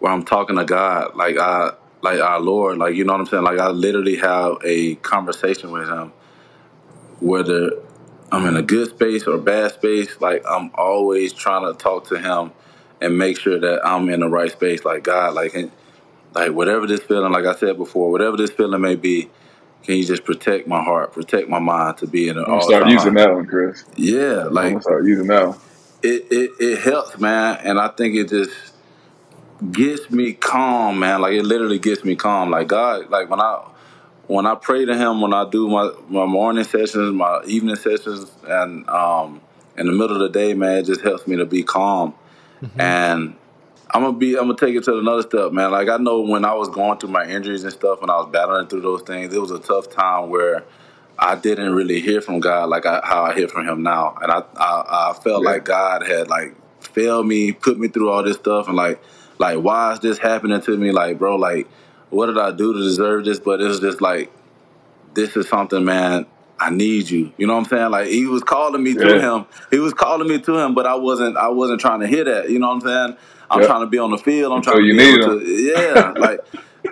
where 0.00 0.12
I'm 0.12 0.24
talking 0.24 0.56
to 0.56 0.64
God, 0.64 1.16
like 1.16 1.38
I, 1.38 1.72
like 2.02 2.20
our 2.20 2.40
Lord, 2.40 2.78
like 2.78 2.94
you 2.94 3.04
know 3.04 3.12
what 3.14 3.20
I'm 3.22 3.26
saying. 3.26 3.44
Like 3.44 3.58
I 3.58 3.70
literally 3.70 4.16
have 4.16 4.58
a 4.64 4.96
conversation 4.96 5.72
with 5.72 5.88
Him, 5.88 6.12
whether 7.20 7.72
I'm 8.32 8.46
in 8.46 8.56
a 8.56 8.62
good 8.62 8.90
space 8.90 9.26
or 9.26 9.38
bad 9.38 9.72
space. 9.72 10.20
Like 10.20 10.44
I'm 10.48 10.70
always 10.74 11.32
trying 11.32 11.72
to 11.72 11.78
talk 11.78 12.08
to 12.08 12.18
Him 12.18 12.52
and 13.00 13.18
make 13.18 13.38
sure 13.38 13.58
that 13.60 13.86
I'm 13.86 14.08
in 14.10 14.20
the 14.20 14.28
right 14.28 14.52
space. 14.52 14.84
Like 14.84 15.04
God, 15.04 15.34
like 15.34 15.54
and- 15.54 15.72
like 16.34 16.52
whatever 16.52 16.86
this 16.86 17.00
feeling, 17.02 17.32
like 17.32 17.46
I 17.46 17.54
said 17.56 17.76
before, 17.78 18.10
whatever 18.10 18.36
this 18.36 18.50
feeling 18.50 18.80
may 18.82 18.96
be, 18.96 19.30
can 19.82 19.96
you 19.96 20.04
just 20.04 20.24
protect 20.24 20.66
my 20.68 20.82
heart, 20.82 21.12
protect 21.12 21.48
my 21.48 21.58
mind 21.58 21.98
to 21.98 22.06
be 22.06 22.28
in 22.28 22.38
an 22.38 22.44
I'm 22.44 22.54
all 22.54 22.60
start 22.60 22.82
time 22.84 22.92
using 22.92 23.14
that 23.14 23.32
one, 23.32 23.46
Chris. 23.46 23.84
Yeah, 23.96 24.46
I'm 24.46 24.54
like 24.54 24.70
gonna 24.70 24.82
start 24.82 25.04
using 25.06 25.26
that 25.28 25.48
one. 25.48 25.58
it, 26.02 26.26
it 26.30 26.50
it 26.60 26.78
helps, 26.80 27.18
man, 27.18 27.58
and 27.64 27.78
I 27.78 27.88
think 27.88 28.16
it 28.16 28.28
just 28.28 28.52
gets 29.72 30.10
me 30.10 30.32
calm, 30.34 30.98
man. 31.00 31.20
Like 31.20 31.34
it 31.34 31.44
literally 31.44 31.78
gets 31.78 32.04
me 32.04 32.16
calm. 32.16 32.50
Like 32.50 32.68
God, 32.68 33.10
like 33.10 33.30
when 33.30 33.40
I 33.40 33.64
when 34.26 34.46
I 34.46 34.54
pray 34.54 34.84
to 34.84 34.96
Him, 34.96 35.20
when 35.20 35.32
I 35.34 35.48
do 35.48 35.68
my 35.68 35.90
my 36.08 36.26
morning 36.26 36.64
sessions, 36.64 37.12
my 37.14 37.42
evening 37.46 37.76
sessions, 37.76 38.30
and 38.46 38.88
um 38.88 39.40
in 39.76 39.86
the 39.86 39.92
middle 39.92 40.16
of 40.16 40.20
the 40.20 40.38
day, 40.38 40.54
man, 40.54 40.78
it 40.78 40.86
just 40.86 41.02
helps 41.02 41.26
me 41.26 41.36
to 41.36 41.46
be 41.46 41.62
calm. 41.62 42.14
And 42.78 43.36
I'm 43.90 44.02
gonna 44.02 44.16
be, 44.18 44.34
I'm 44.36 44.46
gonna 44.46 44.56
take 44.56 44.74
it 44.74 44.84
to 44.84 44.98
another 44.98 45.22
step, 45.22 45.52
man. 45.52 45.70
Like 45.70 45.88
I 45.88 45.96
know 45.96 46.20
when 46.20 46.44
I 46.44 46.54
was 46.54 46.68
going 46.68 46.98
through 46.98 47.10
my 47.10 47.26
injuries 47.26 47.64
and 47.64 47.72
stuff, 47.72 48.02
and 48.02 48.10
I 48.10 48.16
was 48.16 48.28
battling 48.30 48.66
through 48.68 48.82
those 48.82 49.02
things, 49.02 49.32
it 49.32 49.40
was 49.40 49.50
a 49.50 49.58
tough 49.58 49.88
time 49.90 50.28
where 50.30 50.64
I 51.18 51.34
didn't 51.36 51.74
really 51.74 52.00
hear 52.00 52.20
from 52.20 52.40
God 52.40 52.68
like 52.68 52.86
I, 52.86 53.00
how 53.02 53.22
I 53.24 53.34
hear 53.34 53.48
from 53.48 53.66
Him 53.66 53.82
now, 53.82 54.16
and 54.20 54.30
I, 54.30 54.42
I, 54.56 55.10
I 55.10 55.12
felt 55.22 55.42
Yeah. 55.42 55.50
like 55.50 55.64
God 55.64 56.06
had 56.06 56.28
like 56.28 56.54
failed 56.82 57.26
me, 57.26 57.52
put 57.52 57.78
me 57.78 57.88
through 57.88 58.10
all 58.10 58.22
this 58.22 58.36
stuff, 58.36 58.68
and 58.68 58.76
like, 58.76 59.00
like 59.38 59.58
why 59.58 59.92
is 59.94 60.00
this 60.00 60.18
happening 60.18 60.60
to 60.62 60.76
me? 60.76 60.92
Like, 60.92 61.18
bro, 61.18 61.36
like, 61.36 61.66
what 62.10 62.26
did 62.26 62.38
I 62.38 62.52
do 62.52 62.72
to 62.74 62.78
deserve 62.80 63.24
this? 63.24 63.40
But 63.40 63.60
it 63.60 63.64
was 63.64 63.80
just 63.80 64.00
like, 64.00 64.30
this 65.14 65.36
is 65.36 65.48
something, 65.48 65.84
man. 65.84 66.26
I 66.60 66.70
need 66.70 67.08
you. 67.08 67.32
You 67.38 67.46
know 67.46 67.54
what 67.54 67.60
I'm 67.60 67.64
saying? 67.66 67.90
Like 67.90 68.08
he 68.08 68.26
was 68.26 68.42
calling 68.42 68.82
me 68.82 68.94
to 68.94 69.20
him. 69.20 69.46
He 69.70 69.78
was 69.78 69.94
calling 69.94 70.28
me 70.28 70.40
to 70.40 70.58
him, 70.58 70.74
but 70.74 70.86
I 70.86 70.94
wasn't. 70.96 71.36
I 71.36 71.48
wasn't 71.48 71.80
trying 71.80 72.00
to 72.00 72.06
hear 72.06 72.24
that. 72.24 72.50
You 72.50 72.58
know 72.58 72.68
what 72.68 72.74
I'm 72.74 72.80
saying? 72.80 73.16
I'm 73.50 73.64
trying 73.64 73.80
to 73.80 73.86
be 73.86 73.98
on 73.98 74.10
the 74.10 74.18
field. 74.18 74.52
I'm 74.52 74.62
trying 74.62 74.76
so 74.76 74.82
to 74.82 74.96
be 74.96 75.02
able 75.02 75.40
to. 75.40 75.46
Yeah, 75.46 76.10
like 76.16 76.40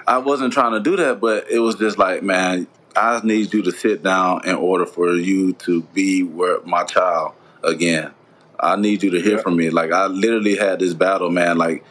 I 0.07 0.19
wasn't 0.19 0.53
trying 0.53 0.73
to 0.73 0.81
do 0.81 0.97
that, 0.97 1.21
but 1.21 1.51
it 1.51 1.59
was 1.59 1.75
just 1.75 1.99
like, 1.99 2.23
man, 2.23 2.67
I 2.95 3.21
need 3.25 3.53
you 3.53 3.62
to 3.62 3.73
sit 3.73 4.03
down 4.03 4.47
in 4.47 4.55
order 4.55 4.87
for 4.87 5.12
you 5.14 5.53
to 5.55 5.83
be 5.83 6.23
where 6.23 6.61
my 6.62 6.85
child 6.85 7.35
again. 7.62 8.12
I 8.59 8.77
need 8.77 9.03
you 9.03 9.11
to 9.11 9.21
hear 9.21 9.37
yeah. 9.37 9.43
from 9.43 9.57
me. 9.57 9.71
Like 9.71 9.93
I 9.93 10.07
literally 10.07 10.57
had 10.57 10.79
this 10.79 10.95
battle, 10.95 11.31
man. 11.31 11.59
Like, 11.59 11.85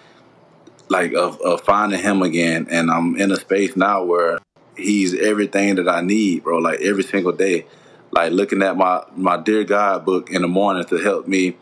like 0.90 1.14
of, 1.14 1.40
of 1.42 1.62
finding 1.62 2.02
him 2.02 2.22
again, 2.22 2.68
and 2.72 2.90
I'm 2.90 3.16
in 3.18 3.32
a 3.32 3.36
space 3.36 3.76
now 3.76 4.04
where 4.04 4.40
he's 4.78 5.14
everything 5.14 5.76
that 5.76 5.88
I 5.88 6.02
need, 6.02 6.44
bro. 6.44 6.58
Like 6.58 6.82
every 6.82 7.04
single 7.04 7.32
day, 7.32 7.66
like 8.12 8.32
looking 8.32 8.62
at 8.62 8.78
my 8.78 9.04
my 9.16 9.38
dear 9.38 9.64
God 9.64 10.06
book 10.06 10.30
in 10.30 10.42
the 10.42 10.48
morning 10.48 10.86
to 10.86 10.98
help 10.98 11.28
me 11.28 11.58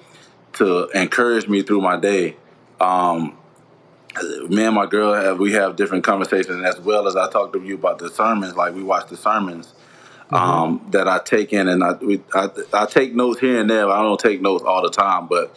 to 0.53 0.87
encourage 0.89 1.47
me 1.47 1.63
through 1.63 1.81
my 1.81 1.97
day. 1.97 2.35
Um, 2.79 3.37
me 4.47 4.63
and 4.65 4.75
my 4.75 4.85
girl 4.85 5.13
have 5.13 5.39
we 5.39 5.53
have 5.53 5.75
different 5.75 6.03
conversations 6.03 6.63
as 6.63 6.79
well 6.79 7.07
as 7.07 7.15
I 7.15 7.29
talk 7.29 7.53
to 7.53 7.61
you 7.61 7.75
about 7.75 7.99
the 7.99 8.09
sermons. 8.09 8.55
Like 8.55 8.75
we 8.75 8.83
watch 8.83 9.09
the 9.09 9.17
sermons 9.17 9.73
mm-hmm. 10.31 10.35
um, 10.35 10.87
that 10.91 11.07
I 11.07 11.19
take 11.19 11.53
in, 11.53 11.67
and 11.67 11.83
I, 11.83 11.93
we, 11.93 12.21
I, 12.33 12.49
I 12.73 12.85
take 12.85 13.15
notes 13.15 13.39
here 13.39 13.59
and 13.59 13.69
there. 13.69 13.89
I 13.89 14.01
don't 14.01 14.19
take 14.19 14.41
notes 14.41 14.63
all 14.63 14.83
the 14.83 14.91
time, 14.91 15.27
but 15.27 15.55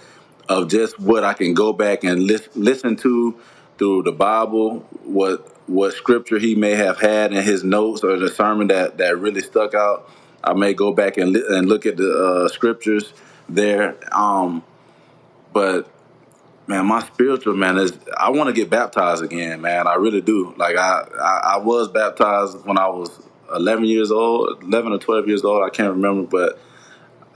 of 0.49 0.69
just 0.69 0.99
what 0.99 1.25
I 1.25 1.35
can 1.35 1.55
go 1.55 1.73
back 1.73 2.05
and 2.05 2.23
listen, 2.23 2.53
listen 2.55 2.97
to 2.97 3.39
through 3.79 4.05
the 4.05 4.13
Bible, 4.13 4.81
what 5.03 5.56
what 5.67 5.93
scripture 5.95 6.39
he 6.39 6.55
may 6.55 6.73
have 6.73 7.01
had 7.01 7.33
in 7.33 7.43
his 7.43 7.65
notes 7.65 8.05
or 8.05 8.17
the 8.19 8.29
sermon 8.29 8.69
that 8.69 8.99
that 8.99 9.19
really 9.19 9.43
stuck 9.43 9.75
out. 9.75 10.11
I 10.45 10.53
may 10.53 10.75
go 10.75 10.93
back 10.93 11.17
and 11.17 11.33
li- 11.33 11.45
and 11.49 11.69
look 11.69 11.87
at 11.87 11.97
the 11.97 12.13
uh, 12.13 12.49
scriptures 12.49 13.13
there. 13.49 13.97
Um, 14.17 14.63
but 15.53 15.89
man, 16.67 16.87
my 16.87 17.01
spiritual 17.05 17.55
man 17.55 17.79
is 17.79 17.99
I 18.17 18.31
want 18.31 18.49
to 18.49 18.53
get 18.53 18.71
baptized 18.71 19.23
again, 19.23 19.61
man. 19.61 19.87
I 19.87 19.95
really 19.95 20.21
do. 20.21 20.55
Like 20.57 20.77
I, 20.77 21.07
I, 21.21 21.41
I 21.55 21.57
was 21.59 21.89
baptized 21.89 22.65
when 22.65 22.79
I 22.79 22.89
was 22.89 23.11
11 23.55 23.85
years 23.85 24.11
old, 24.11 24.63
11 24.63 24.93
or 24.93 24.99
12 24.99 25.29
years 25.29 25.45
old. 25.45 25.65
I 25.65 25.71
can't 25.71 25.95
remember, 25.95 26.29
but 26.29 26.61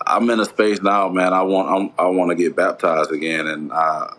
I'm 0.07 0.29
in 0.31 0.41
a 0.41 0.45
space 0.45 0.81
now, 0.83 1.09
man. 1.09 1.33
I 1.33 1.43
want 1.43 1.69
I'm, 1.69 2.07
i 2.07 2.09
want 2.09 2.31
to 2.31 2.35
get 2.35 2.57
baptized 2.57 3.13
again, 3.13 3.47
and 3.47 3.73
I 3.73 4.15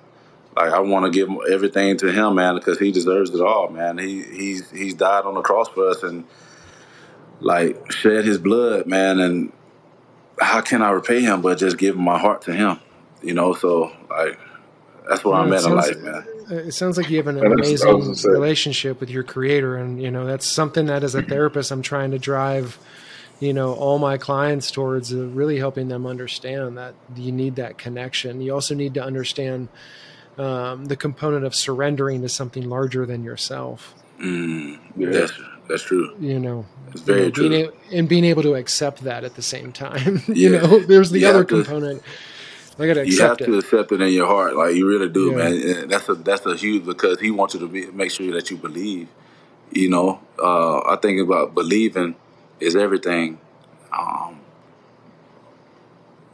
like 0.55 0.71
I 0.71 0.79
want 0.79 1.05
to 1.05 1.11
give 1.11 1.29
everything 1.49 1.97
to 1.97 2.11
him, 2.11 2.35
man, 2.35 2.55
because 2.55 2.77
he 2.77 2.91
deserves 2.91 3.31
it 3.31 3.41
all, 3.41 3.69
man. 3.69 3.97
He 3.97 4.21
he's 4.21 4.69
he's 4.71 4.93
died 4.93 5.25
on 5.25 5.35
the 5.35 5.41
cross 5.41 5.69
for 5.69 5.89
us 5.89 6.03
and 6.03 6.25
like 7.39 7.91
shed 7.91 8.25
his 8.25 8.37
blood, 8.37 8.85
man. 8.85 9.19
And 9.19 9.51
how 10.39 10.61
can 10.61 10.81
I 10.81 10.91
repay 10.91 11.21
him 11.21 11.41
but 11.41 11.57
just 11.57 11.77
give 11.77 11.97
my 11.97 12.19
heart 12.19 12.43
to 12.43 12.53
him? 12.53 12.79
You 13.21 13.33
know, 13.33 13.53
so 13.53 13.91
like 14.09 14.39
that's 15.07 15.23
where 15.23 15.35
I'm 15.35 15.53
at 15.53 15.63
in 15.63 15.75
life, 15.75 15.99
man. 15.99 16.25
It 16.49 16.73
sounds 16.73 16.97
like 16.97 17.09
you 17.09 17.17
have 17.17 17.27
an 17.27 17.43
amazing 17.45 18.15
relationship 18.25 18.99
with 18.99 19.09
your 19.09 19.23
creator, 19.23 19.77
and 19.77 20.01
you 20.01 20.11
know 20.11 20.25
that's 20.25 20.45
something 20.45 20.87
that 20.87 21.03
as 21.03 21.15
a 21.15 21.21
therapist 21.21 21.71
I'm 21.71 21.81
trying 21.81 22.11
to 22.11 22.19
drive, 22.19 22.77
you 23.39 23.53
know, 23.53 23.73
all 23.73 23.99
my 23.99 24.17
clients 24.17 24.69
towards 24.69 25.13
uh, 25.13 25.27
really 25.27 25.59
helping 25.59 25.87
them 25.87 26.05
understand 26.05 26.77
that 26.77 26.93
you 27.15 27.31
need 27.31 27.55
that 27.55 27.77
connection. 27.77 28.41
You 28.41 28.53
also 28.53 28.75
need 28.75 28.95
to 28.95 29.03
understand 29.03 29.69
um, 30.41 30.85
the 30.85 30.95
component 30.95 31.45
of 31.45 31.53
surrendering 31.53 32.21
to 32.23 32.29
something 32.29 32.67
larger 32.67 33.05
than 33.05 33.23
yourself. 33.23 33.93
Mm, 34.19 34.79
yeah. 34.97 35.09
That's 35.09 35.33
that's 35.69 35.83
true. 35.83 36.15
You 36.19 36.39
know, 36.39 36.65
it's 36.89 37.01
very 37.01 37.19
you 37.19 37.25
know, 37.25 37.31
true, 37.31 37.49
being 37.49 37.65
a, 37.67 37.97
and 37.97 38.09
being 38.09 38.25
able 38.25 38.43
to 38.43 38.55
accept 38.55 39.03
that 39.03 39.23
at 39.23 39.35
the 39.35 39.41
same 39.41 39.71
time. 39.71 40.21
you 40.27 40.49
know, 40.49 40.79
there's 40.79 41.11
the 41.11 41.25
other 41.25 41.45
component. 41.45 42.01
I 42.79 42.87
gotta 42.87 43.07
you 43.07 43.21
have 43.21 43.37
to 43.37 43.57
accept 43.59 43.91
it 43.91 44.01
in 44.01 44.11
your 44.13 44.25
heart, 44.25 44.55
like 44.55 44.73
you 44.73 44.87
really 44.87 45.09
do, 45.09 45.31
yeah. 45.31 45.37
man. 45.37 45.53
And 45.53 45.91
that's 45.91 46.09
a 46.09 46.15
that's 46.15 46.45
a 46.45 46.55
huge 46.55 46.85
because 46.85 47.19
he 47.19 47.29
wants 47.29 47.53
you 47.53 47.59
to 47.59 47.67
be, 47.67 47.85
make 47.91 48.09
sure 48.09 48.31
that 48.33 48.49
you 48.49 48.57
believe. 48.57 49.07
You 49.71 49.89
know, 49.89 50.19
uh, 50.39 50.79
I 50.79 50.97
think 51.01 51.21
about 51.21 51.53
believing 51.53 52.15
is 52.59 52.75
everything. 52.75 53.39
Um, 53.97 54.39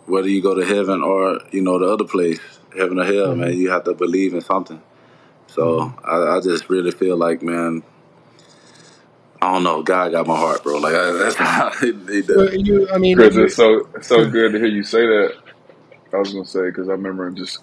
whether 0.06 0.30
you 0.30 0.42
go 0.42 0.56
to 0.56 0.66
heaven 0.66 1.04
or 1.04 1.42
you 1.52 1.62
know 1.62 1.78
the 1.80 1.92
other 1.92 2.06
place, 2.06 2.40
heaven 2.78 3.00
or 3.00 3.06
hell, 3.06 3.28
mm-hmm. 3.28 3.42
man, 3.42 3.54
you 3.54 3.70
have 3.70 3.84
to 3.86 3.94
believe 3.94 4.34
in 4.34 4.42
something. 4.42 4.82
So 5.48 5.80
mm-hmm. 5.80 6.06
I, 6.06 6.38
I, 6.38 6.42
just 6.42 6.70
really 6.70 6.92
feel 6.92 7.18
like, 7.18 7.42
man, 7.42 7.84
I 9.42 9.54
don't 9.54 9.64
know, 9.64 9.84
God 9.84 10.12
got 10.12 10.28
my 10.28 10.38
heart, 10.38 10.64
bro. 10.64 10.78
Like 10.78 10.94
that's 10.94 11.36
how 11.36 11.72
he, 11.80 11.88
he 11.88 12.22
does. 12.22 12.36
Well, 12.36 12.54
you, 12.54 12.90
I 12.92 12.98
mean, 12.98 13.16
Chris, 13.16 13.36
it's 13.36 13.56
so 13.56 13.90
it's 13.96 14.08
so 14.08 14.30
good 14.30 14.54
to 14.54 14.58
hear 14.58 14.68
you 14.68 14.84
say 14.84 15.02
that. 15.02 15.36
I 16.14 16.18
was 16.18 16.32
gonna 16.32 16.46
say 16.46 16.66
because 16.66 16.88
I 16.88 16.94
remember 16.94 17.30
just 17.32 17.60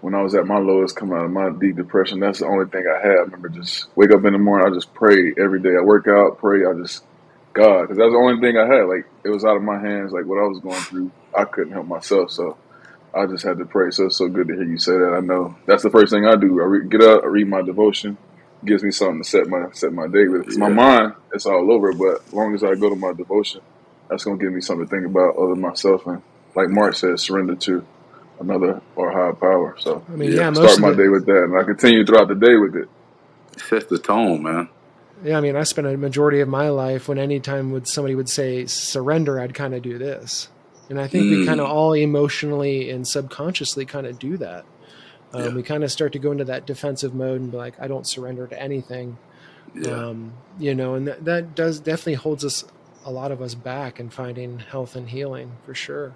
when 0.00 0.14
I 0.14 0.22
was 0.22 0.34
at 0.34 0.46
my 0.46 0.58
lowest, 0.58 0.96
coming 0.96 1.16
out 1.16 1.24
of 1.24 1.30
my 1.30 1.50
deep 1.50 1.76
depression. 1.76 2.20
That's 2.20 2.40
the 2.40 2.46
only 2.46 2.66
thing 2.66 2.84
I 2.86 3.00
had. 3.00 3.16
I 3.16 3.22
remember 3.22 3.48
just 3.48 3.86
wake 3.96 4.12
up 4.12 4.24
in 4.24 4.32
the 4.32 4.38
morning. 4.38 4.66
I 4.66 4.74
just 4.74 4.94
pray 4.94 5.34
every 5.38 5.60
day. 5.60 5.76
I 5.78 5.82
work 5.82 6.06
out, 6.08 6.38
pray. 6.38 6.64
I 6.64 6.72
just 6.74 7.04
God, 7.52 7.82
because 7.82 7.98
that's 7.98 8.12
the 8.12 8.16
only 8.16 8.40
thing 8.40 8.56
I 8.56 8.66
had. 8.66 8.84
Like 8.84 9.06
it 9.24 9.30
was 9.30 9.44
out 9.44 9.56
of 9.56 9.62
my 9.62 9.78
hands. 9.78 10.12
Like 10.12 10.24
what 10.24 10.38
I 10.38 10.46
was 10.46 10.60
going 10.60 10.80
through, 10.82 11.10
I 11.36 11.44
couldn't 11.44 11.72
help 11.72 11.86
myself. 11.86 12.30
So 12.30 12.56
I 13.14 13.26
just 13.26 13.44
had 13.44 13.58
to 13.58 13.64
pray. 13.64 13.90
So 13.90 14.06
it's 14.06 14.16
so 14.16 14.28
good 14.28 14.48
to 14.48 14.54
hear 14.54 14.64
you 14.64 14.78
say 14.78 14.92
that. 14.92 15.14
I 15.16 15.20
know 15.20 15.56
that's 15.66 15.82
the 15.82 15.90
first 15.90 16.12
thing 16.12 16.26
I 16.26 16.36
do. 16.36 16.60
I 16.60 16.64
re- 16.64 16.88
get 16.88 17.02
up, 17.02 17.24
I 17.24 17.26
read 17.26 17.48
my 17.48 17.62
devotion, 17.62 18.16
gives 18.64 18.82
me 18.82 18.90
something 18.90 19.22
to 19.22 19.28
set 19.28 19.48
my 19.48 19.70
set 19.72 19.92
my 19.92 20.06
day 20.06 20.28
with. 20.28 20.44
Cause 20.44 20.56
yeah. 20.56 20.68
my 20.68 20.68
mind, 20.68 21.14
it's 21.32 21.46
all 21.46 21.72
over. 21.72 21.92
But 21.92 22.26
as 22.26 22.32
long 22.32 22.54
as 22.54 22.62
I 22.62 22.74
go 22.74 22.88
to 22.88 22.96
my 22.96 23.12
devotion, 23.12 23.60
that's 24.08 24.24
gonna 24.24 24.38
give 24.38 24.52
me 24.52 24.60
something 24.60 24.86
to 24.86 24.90
think 24.90 25.06
about 25.06 25.36
other 25.36 25.50
than 25.50 25.60
myself 25.60 26.06
and 26.06 26.22
like 26.54 26.68
Mark 26.68 26.94
said, 26.94 27.18
surrender 27.20 27.54
to 27.54 27.86
another 28.40 28.80
or 28.96 29.12
higher 29.12 29.32
power. 29.34 29.76
So 29.78 30.04
I 30.08 30.16
mean, 30.16 30.32
yeah, 30.32 30.52
start 30.52 30.80
my 30.80 30.94
day 30.94 31.08
with 31.08 31.26
that, 31.26 31.44
and 31.44 31.58
I 31.58 31.62
continue 31.64 32.04
throughout 32.04 32.28
the 32.28 32.34
day 32.34 32.56
with 32.56 32.76
it. 32.76 32.88
It 33.52 33.60
sets 33.60 33.86
the 33.86 33.98
tone, 33.98 34.42
man. 34.42 34.68
Yeah, 35.22 35.36
I 35.36 35.40
mean, 35.40 35.54
I 35.54 35.64
spent 35.64 35.86
a 35.86 35.96
majority 35.96 36.40
of 36.40 36.48
my 36.48 36.70
life 36.70 37.08
when 37.08 37.18
any 37.18 37.40
time 37.40 37.72
would 37.72 37.86
somebody 37.86 38.14
would 38.14 38.28
say 38.28 38.66
surrender, 38.66 39.38
I'd 39.38 39.54
kind 39.54 39.74
of 39.74 39.82
do 39.82 39.98
this, 39.98 40.48
and 40.90 41.00
I 41.00 41.06
think 41.06 41.24
mm. 41.24 41.38
we 41.38 41.46
kind 41.46 41.60
of 41.60 41.70
all 41.70 41.94
emotionally 41.94 42.90
and 42.90 43.06
subconsciously 43.06 43.86
kind 43.86 44.06
of 44.06 44.18
do 44.18 44.36
that. 44.38 44.64
Um, 45.32 45.42
yeah. 45.42 45.54
We 45.54 45.62
kind 45.62 45.84
of 45.84 45.92
start 45.92 46.12
to 46.14 46.18
go 46.18 46.32
into 46.32 46.44
that 46.44 46.66
defensive 46.66 47.14
mode 47.14 47.40
and 47.40 47.52
be 47.52 47.56
like, 47.56 47.80
I 47.80 47.86
don't 47.86 48.06
surrender 48.06 48.48
to 48.48 48.60
anything. 48.60 49.16
Yeah. 49.72 49.92
Um, 49.92 50.32
you 50.58 50.74
know, 50.74 50.94
and 50.94 51.06
that, 51.06 51.24
that 51.24 51.54
does 51.54 51.78
definitely 51.78 52.14
holds 52.14 52.44
us 52.44 52.64
a 53.04 53.12
lot 53.12 53.30
of 53.30 53.40
us 53.40 53.54
back 53.54 54.00
in 54.00 54.10
finding 54.10 54.58
health 54.58 54.96
and 54.96 55.08
healing 55.08 55.52
for 55.64 55.74
sure. 55.74 56.14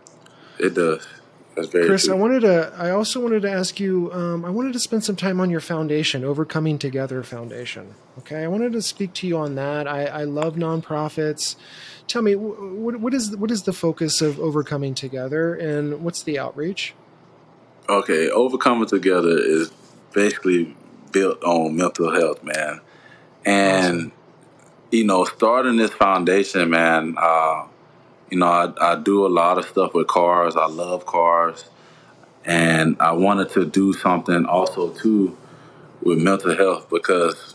It 0.59 0.75
does. 0.75 1.07
That's 1.55 1.69
very 1.69 1.87
Chris, 1.87 2.07
true. 2.07 2.15
I 2.15 2.19
wanted 2.19 2.41
to. 2.41 2.73
I 2.77 2.91
also 2.91 3.21
wanted 3.21 3.43
to 3.43 3.51
ask 3.51 3.79
you. 3.79 4.13
Um, 4.13 4.45
I 4.45 4.51
wanted 4.51 4.73
to 4.73 4.81
spend 4.81 5.05
some 5.05 5.15
time 5.15 5.41
on 5.41 5.51
your 5.51 5.61
foundation, 5.61 6.25
Overcoming 6.25 6.79
Together 6.79 7.23
Foundation. 7.23 7.95
Okay, 8.19 8.43
I 8.43 8.49
wanted 8.49 8.73
to 8.73 8.83
speak 8.83 9.13
to 9.15 9.27
you 9.27 9.39
on 9.39 9.55
that. 9.55 9.87
I, 9.87 10.07
I 10.07 10.25
love 10.25 10.57
nonprofits. 10.57 11.55
Tell 12.09 12.23
me, 12.23 12.35
what, 12.35 12.99
what 12.99 13.15
is 13.15 13.37
what 13.37 13.51
is 13.51 13.63
the 13.63 13.73
focus 13.73 14.21
of 14.21 14.41
Overcoming 14.41 14.95
Together, 14.95 15.55
and 15.55 16.03
what's 16.03 16.23
the 16.23 16.39
outreach? 16.39 16.95
Okay, 17.89 18.31
Overcoming 18.31 18.89
Together 18.89 19.39
is 19.39 19.71
basically 20.13 20.75
built 21.13 21.43
on 21.45 21.77
mental 21.77 22.13
health, 22.13 22.43
man, 22.43 22.81
and 23.45 23.97
awesome. 23.97 24.13
you 24.91 25.05
know, 25.05 25.25
starting 25.25 25.77
this 25.77 25.93
foundation, 25.93 26.71
man. 26.71 27.15
Uh, 27.17 27.67
you 28.35 28.41
know, 28.41 28.49
I, 28.49 28.73
I 28.81 28.95
do 28.97 29.25
a 29.25 29.29
lot 29.29 29.59
of 29.59 29.65
stuff 29.65 29.95
with 29.95 30.09
cars. 30.09 30.57
I 30.57 30.67
love 30.67 31.07
cars. 31.07 31.67
And 32.45 32.97
I 32.99 33.13
wanted 33.13 33.51
to 33.51 33.65
do 33.65 33.93
something 33.93 34.45
also 34.45 34.91
too 34.91 35.39
with 36.03 36.19
mental 36.19 36.57
health 36.57 36.91
because 36.91 37.55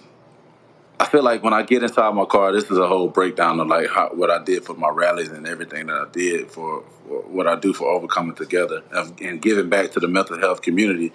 I 0.97 1.05
feel 1.05 1.21
like 1.21 1.43
when 1.43 1.53
I 1.53 1.63
get 1.63 1.84
inside 1.84 2.15
my 2.15 2.23
car, 2.23 2.53
this 2.53 2.71
is 2.71 2.77
a 2.77 2.88
whole 2.88 3.09
breakdown 3.09 3.59
of 3.59 3.67
like 3.67 3.89
how, 3.89 4.07
what 4.13 4.32
I 4.32 4.41
did 4.41 4.63
for 4.63 4.73
my 4.73 4.88
rallies 4.88 5.27
and 5.27 5.45
everything 5.45 5.88
that 5.88 5.95
I 5.95 6.09
did 6.13 6.49
for, 6.49 6.86
for 7.05 7.23
what 7.23 7.45
I 7.45 7.57
do 7.59 7.73
for 7.73 7.89
overcoming 7.89 8.36
together 8.36 8.82
and, 8.93 9.19
and, 9.19 9.41
giving 9.41 9.67
back 9.67 9.91
to 9.91 9.99
the 9.99 10.07
mental 10.07 10.39
health 10.39 10.61
community. 10.61 11.11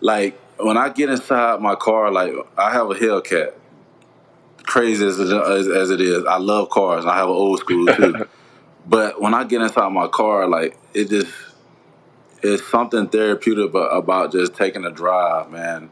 Like 0.00 0.40
when 0.56 0.78
I 0.78 0.88
get 0.88 1.10
inside 1.10 1.60
my 1.60 1.74
car, 1.74 2.10
like 2.10 2.32
I 2.56 2.72
have 2.72 2.90
a 2.90 2.94
Hellcat. 2.94 3.52
Crazy 4.62 5.06
as, 5.06 5.20
as, 5.20 5.68
as 5.68 5.90
it 5.90 6.00
is, 6.00 6.24
I 6.24 6.38
love 6.38 6.70
cars. 6.70 7.04
I 7.04 7.16
have 7.16 7.28
an 7.28 7.34
old 7.34 7.58
school 7.58 7.86
too. 7.86 8.26
But 8.86 9.20
when 9.20 9.34
I 9.34 9.44
get 9.44 9.62
inside 9.62 9.88
my 9.90 10.08
car, 10.08 10.46
like 10.48 10.78
it 10.92 11.08
just 11.08 11.32
it's 12.42 12.66
something 12.68 13.08
therapeutic 13.08 13.72
about, 13.72 14.32
just 14.32 14.54
taking 14.54 14.84
a 14.84 14.90
drive, 14.90 15.50
man. 15.50 15.88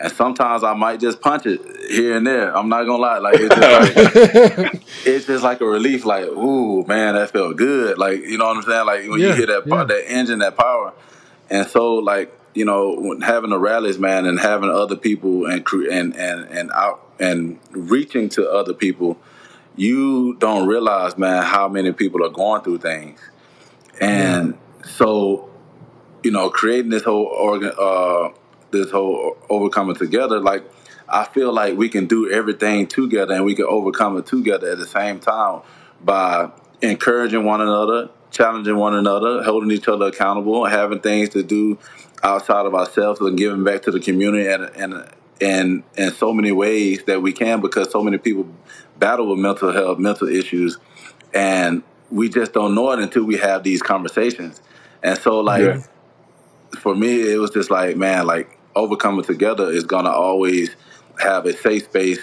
And 0.00 0.10
sometimes 0.12 0.62
I 0.62 0.72
might 0.72 1.00
just 1.00 1.20
punch 1.20 1.44
it 1.46 1.60
here 1.90 2.16
and 2.16 2.26
there. 2.26 2.56
I'm 2.56 2.68
not 2.68 2.84
gonna 2.84 3.02
lie, 3.02 3.18
like 3.18 3.34
it's 3.38 3.54
just 3.54 4.58
like, 4.58 4.82
it's 5.04 5.26
just 5.26 5.44
like 5.44 5.60
a 5.60 5.66
relief. 5.66 6.04
Like, 6.04 6.24
ooh, 6.24 6.84
man, 6.86 7.16
that 7.16 7.30
felt 7.30 7.56
good. 7.56 7.98
Like, 7.98 8.20
you 8.20 8.38
know 8.38 8.46
what 8.46 8.58
I'm 8.58 8.62
saying? 8.62 8.86
Like 8.86 9.10
when 9.10 9.20
yeah, 9.20 9.28
you 9.28 9.34
hear 9.34 9.46
that 9.46 9.66
yeah. 9.66 9.84
that 9.84 10.10
engine, 10.10 10.38
that 10.38 10.56
power. 10.56 10.94
And 11.50 11.66
so, 11.66 11.94
like, 11.96 12.32
you 12.54 12.64
know, 12.64 13.18
having 13.20 13.50
the 13.50 13.58
rallies, 13.58 13.98
man, 13.98 14.24
and 14.26 14.38
having 14.38 14.70
other 14.70 14.96
people 14.96 15.46
and 15.46 15.66
and 15.90 16.16
and 16.16 16.44
and 16.48 16.70
out 16.70 17.06
and 17.18 17.58
reaching 17.72 18.28
to 18.30 18.48
other 18.48 18.72
people 18.72 19.18
you 19.76 20.36
don't 20.38 20.66
realize, 20.66 21.16
man, 21.16 21.42
how 21.42 21.68
many 21.68 21.92
people 21.92 22.24
are 22.24 22.30
going 22.30 22.62
through 22.62 22.78
things, 22.78 23.20
and 24.00 24.58
so 24.84 25.50
you 26.22 26.30
know, 26.30 26.50
creating 26.50 26.90
this 26.90 27.02
whole 27.02 27.26
organ, 27.26 27.72
uh, 27.78 28.28
this 28.70 28.90
whole 28.90 29.36
overcoming 29.48 29.96
together, 29.96 30.40
like 30.40 30.64
I 31.08 31.24
feel 31.24 31.52
like 31.52 31.76
we 31.76 31.88
can 31.88 32.06
do 32.06 32.30
everything 32.30 32.86
together 32.86 33.34
and 33.34 33.44
we 33.44 33.54
can 33.54 33.66
overcome 33.66 34.16
it 34.16 34.26
together 34.26 34.70
at 34.70 34.78
the 34.78 34.86
same 34.86 35.18
time 35.18 35.62
by 36.02 36.50
encouraging 36.82 37.44
one 37.44 37.60
another, 37.60 38.10
challenging 38.30 38.76
one 38.76 38.94
another, 38.94 39.42
holding 39.42 39.70
each 39.70 39.88
other 39.88 40.06
accountable, 40.06 40.64
having 40.66 41.00
things 41.00 41.30
to 41.30 41.42
do 41.42 41.78
outside 42.22 42.66
of 42.66 42.74
ourselves 42.74 43.20
and 43.20 43.36
giving 43.36 43.64
back 43.64 43.82
to 43.82 43.90
the 43.90 44.00
community 44.00 44.46
and 44.46 44.64
and 44.76 45.10
and 45.40 45.82
in 45.96 46.10
so 46.12 46.34
many 46.34 46.52
ways 46.52 47.02
that 47.04 47.22
we 47.22 47.32
can 47.32 47.60
because 47.60 47.90
so 47.90 48.02
many 48.02 48.18
people 48.18 48.46
battle 49.00 49.28
with 49.28 49.38
mental 49.40 49.72
health, 49.72 49.98
mental 49.98 50.28
issues, 50.28 50.78
and 51.34 51.82
we 52.10 52.28
just 52.28 52.52
don't 52.52 52.74
know 52.74 52.90
it 52.92 53.00
until 53.00 53.24
we 53.24 53.36
have 53.36 53.64
these 53.64 53.82
conversations. 53.82 54.62
And 55.02 55.18
so 55.18 55.40
like 55.40 55.62
Yeah. 55.62 55.82
for 56.78 56.94
me 56.94 57.32
it 57.32 57.38
was 57.38 57.50
just 57.50 57.70
like, 57.70 57.96
man, 57.96 58.26
like 58.26 58.58
overcoming 58.76 59.24
together 59.24 59.70
is 59.70 59.84
gonna 59.84 60.10
always 60.10 60.76
have 61.18 61.46
a 61.46 61.52
safe 61.52 61.84
space 61.84 62.20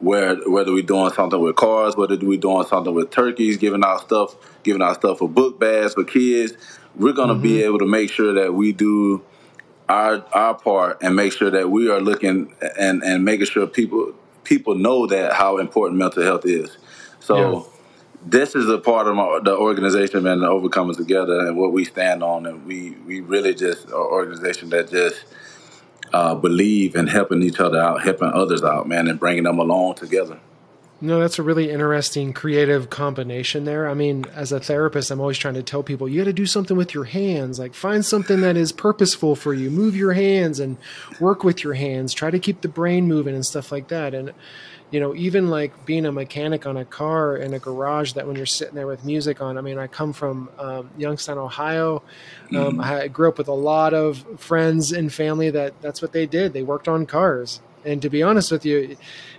where 0.00 0.36
whether 0.48 0.72
we're 0.72 0.82
doing 0.82 1.10
something 1.12 1.40
with 1.40 1.56
cars, 1.56 1.96
whether 1.96 2.16
we're 2.16 2.38
doing 2.38 2.64
something 2.66 2.94
with 2.94 3.10
turkeys, 3.10 3.56
giving 3.56 3.84
out 3.84 4.00
stuff, 4.00 4.36
giving 4.62 4.82
out 4.82 4.94
stuff 4.96 5.18
for 5.18 5.28
book 5.28 5.58
bags 5.58 5.94
for 5.94 6.04
kids, 6.04 6.52
we're 6.96 7.12
gonna 7.12 7.34
be 7.34 7.54
mm-hmm. 7.54 7.66
able 7.66 7.78
to 7.78 7.86
make 7.86 8.10
sure 8.10 8.34
that 8.34 8.54
we 8.54 8.72
do 8.72 9.22
our 9.88 10.24
our 10.32 10.54
part 10.54 10.98
and 11.02 11.16
make 11.16 11.32
sure 11.32 11.50
that 11.50 11.70
we 11.70 11.90
are 11.90 12.00
looking 12.00 12.52
and 12.78 13.02
and 13.02 13.24
making 13.24 13.46
sure 13.46 13.66
people 13.66 14.12
people 14.48 14.74
know 14.74 15.06
that 15.06 15.34
how 15.34 15.58
important 15.58 15.98
mental 15.98 16.22
health 16.22 16.46
is. 16.46 16.78
So 17.20 17.70
this 18.24 18.54
is 18.54 18.68
a 18.68 18.78
part 18.78 19.06
of 19.06 19.14
my, 19.14 19.40
the 19.44 19.54
organization 19.54 20.22
man, 20.22 20.40
the 20.40 20.48
overcoming 20.48 20.96
together 20.96 21.46
and 21.46 21.56
what 21.56 21.72
we 21.72 21.84
stand 21.84 22.22
on 22.22 22.46
and 22.46 22.66
we 22.66 22.92
we 23.06 23.20
really 23.20 23.54
just 23.54 23.86
an 23.86 23.92
organization 23.92 24.70
that 24.70 24.90
just 24.90 25.24
uh, 26.12 26.34
believe 26.34 26.96
in 26.96 27.06
helping 27.06 27.42
each 27.42 27.60
other 27.60 27.78
out, 27.78 28.02
helping 28.02 28.28
others 28.32 28.64
out, 28.64 28.88
man, 28.88 29.08
and 29.08 29.20
bringing 29.20 29.44
them 29.44 29.58
along 29.58 29.94
together. 29.94 30.38
No, 31.00 31.20
that's 31.20 31.38
a 31.38 31.44
really 31.44 31.70
interesting 31.70 32.32
creative 32.32 32.90
combination 32.90 33.64
there. 33.64 33.88
I 33.88 33.94
mean, 33.94 34.24
as 34.34 34.50
a 34.50 34.58
therapist, 34.58 35.12
I'm 35.12 35.20
always 35.20 35.38
trying 35.38 35.54
to 35.54 35.62
tell 35.62 35.84
people 35.84 36.08
you 36.08 36.20
got 36.20 36.24
to 36.24 36.32
do 36.32 36.46
something 36.46 36.76
with 36.76 36.92
your 36.92 37.04
hands. 37.04 37.60
Like 37.60 37.74
find 37.74 38.04
something 38.04 38.40
that 38.40 38.56
is 38.56 38.72
purposeful 38.72 39.36
for 39.36 39.54
you. 39.54 39.70
Move 39.70 39.94
your 39.94 40.14
hands 40.14 40.58
and 40.58 40.76
work 41.20 41.44
with 41.44 41.62
your 41.62 41.74
hands. 41.74 42.12
Try 42.12 42.32
to 42.32 42.40
keep 42.40 42.62
the 42.62 42.68
brain 42.68 43.06
moving 43.06 43.36
and 43.36 43.46
stuff 43.46 43.70
like 43.70 43.88
that. 43.88 44.12
And 44.12 44.32
you 44.90 44.98
know, 44.98 45.14
even 45.14 45.50
like 45.50 45.84
being 45.84 46.06
a 46.06 46.10
mechanic 46.10 46.66
on 46.66 46.76
a 46.76 46.84
car 46.84 47.36
in 47.36 47.52
a 47.52 47.58
garage 47.58 48.14
that 48.14 48.26
when 48.26 48.36
you're 48.36 48.46
sitting 48.46 48.74
there 48.74 48.86
with 48.86 49.04
music 49.04 49.40
on. 49.40 49.58
I 49.58 49.60
mean, 49.60 49.78
I 49.78 49.86
come 49.86 50.12
from 50.12 50.48
um, 50.58 50.90
Youngstown, 50.96 51.36
Ohio. 51.36 52.02
Um, 52.56 52.80
I 52.80 53.08
grew 53.08 53.28
up 53.28 53.36
with 53.38 53.48
a 53.48 53.52
lot 53.52 53.92
of 53.92 54.24
friends 54.40 54.90
and 54.90 55.12
family 55.12 55.50
that 55.50 55.80
that's 55.82 56.00
what 56.00 56.12
they 56.12 56.26
did. 56.26 56.54
They 56.54 56.62
worked 56.62 56.88
on 56.88 57.04
cars. 57.04 57.60
And 57.84 58.00
to 58.02 58.08
be 58.08 58.22
honest 58.22 58.50
with 58.50 58.64
you, 58.64 58.96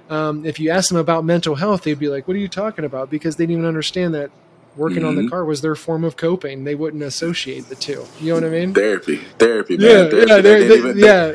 um, 0.10 0.46
if 0.46 0.60
you 0.60 0.70
ask 0.72 0.90
them 0.90 0.98
about 0.98 1.24
mental 1.26 1.56
health, 1.56 1.84
they'd 1.84 2.00
be 2.00 2.10
like, 2.10 2.28
"What 2.28 2.36
are 2.36 2.40
you 2.40 2.48
talking 2.48 2.86
about?" 2.86 3.10
Because 3.10 3.36
they 3.36 3.44
didn't 3.46 3.54
even 3.60 3.66
understand 3.66 4.14
that 4.16 4.32
working 4.76 5.04
on 5.04 5.16
the 5.16 5.24
Mhm. 5.24 5.30
car 5.30 5.44
was 5.46 5.62
their 5.62 5.76
form 5.76 6.04
of 6.04 6.16
coping. 6.16 6.64
They 6.64 6.76
wouldn't 6.76 7.04
associate 7.04 7.68
the 7.70 7.76
two. 7.76 8.04
You 8.22 8.30
know 8.30 8.36
what 8.36 8.44
I 8.46 8.50
mean? 8.50 8.74
Therapy, 8.74 9.20
therapy, 9.38 9.78
man. 9.78 9.88
Yeah, 9.88 10.10
therapy, 10.10 10.28
yeah, 10.30 10.42
they 10.42 10.68
they- 10.68 10.78
even- 10.78 10.98
yeah, 10.98 11.32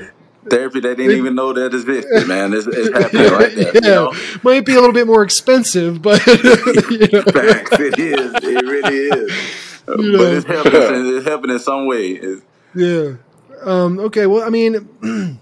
therapy 0.49 0.81
they 0.81 0.95
didn't 0.95 1.17
even 1.17 1.35
know 1.35 1.53
that 1.53 1.75
existed, 1.75 2.27
man. 2.29 2.53
It's, 2.55 2.67
it's 2.67 2.91
happening 2.97 3.33
right 3.33 3.55
there. 3.57 3.75
You 3.75 3.81
know? 3.81 4.13
might 4.43 4.65
be 4.65 4.73
a 4.73 4.77
little 4.81 4.93
bit 4.95 5.07
more 5.07 5.23
expensive, 5.23 6.01
but 6.01 6.25
you 6.91 7.09
know. 7.13 7.23
Facts. 7.23 7.73
It 7.81 7.99
is. 7.99 8.33
It 8.43 8.65
really 8.67 8.97
is. 8.97 9.33
You 9.87 10.13
know. 10.13 10.17
But 10.19 10.33
it's 10.33 10.47
helping. 10.47 10.73
It's 11.17 11.27
helping 11.27 11.51
in 11.51 11.59
some 11.59 11.87
way. 11.87 12.13
It's, 12.13 12.41
Yeah. 12.75 13.17
Um, 13.63 13.99
okay. 14.01 14.25
Well, 14.27 14.43
I 14.43 14.49
mean, 14.49 14.89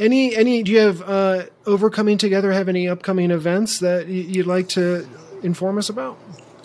any 0.00 0.34
any 0.34 0.62
do 0.62 0.72
you 0.72 0.78
have 0.78 1.02
uh, 1.02 1.44
overcoming 1.66 2.18
together? 2.18 2.50
Have 2.52 2.68
any 2.68 2.88
upcoming 2.88 3.30
events 3.30 3.78
that 3.80 4.06
y- 4.06 4.12
you'd 4.12 4.46
like 4.46 4.68
to 4.70 5.06
inform 5.42 5.78
us 5.78 5.88
about? 5.88 6.18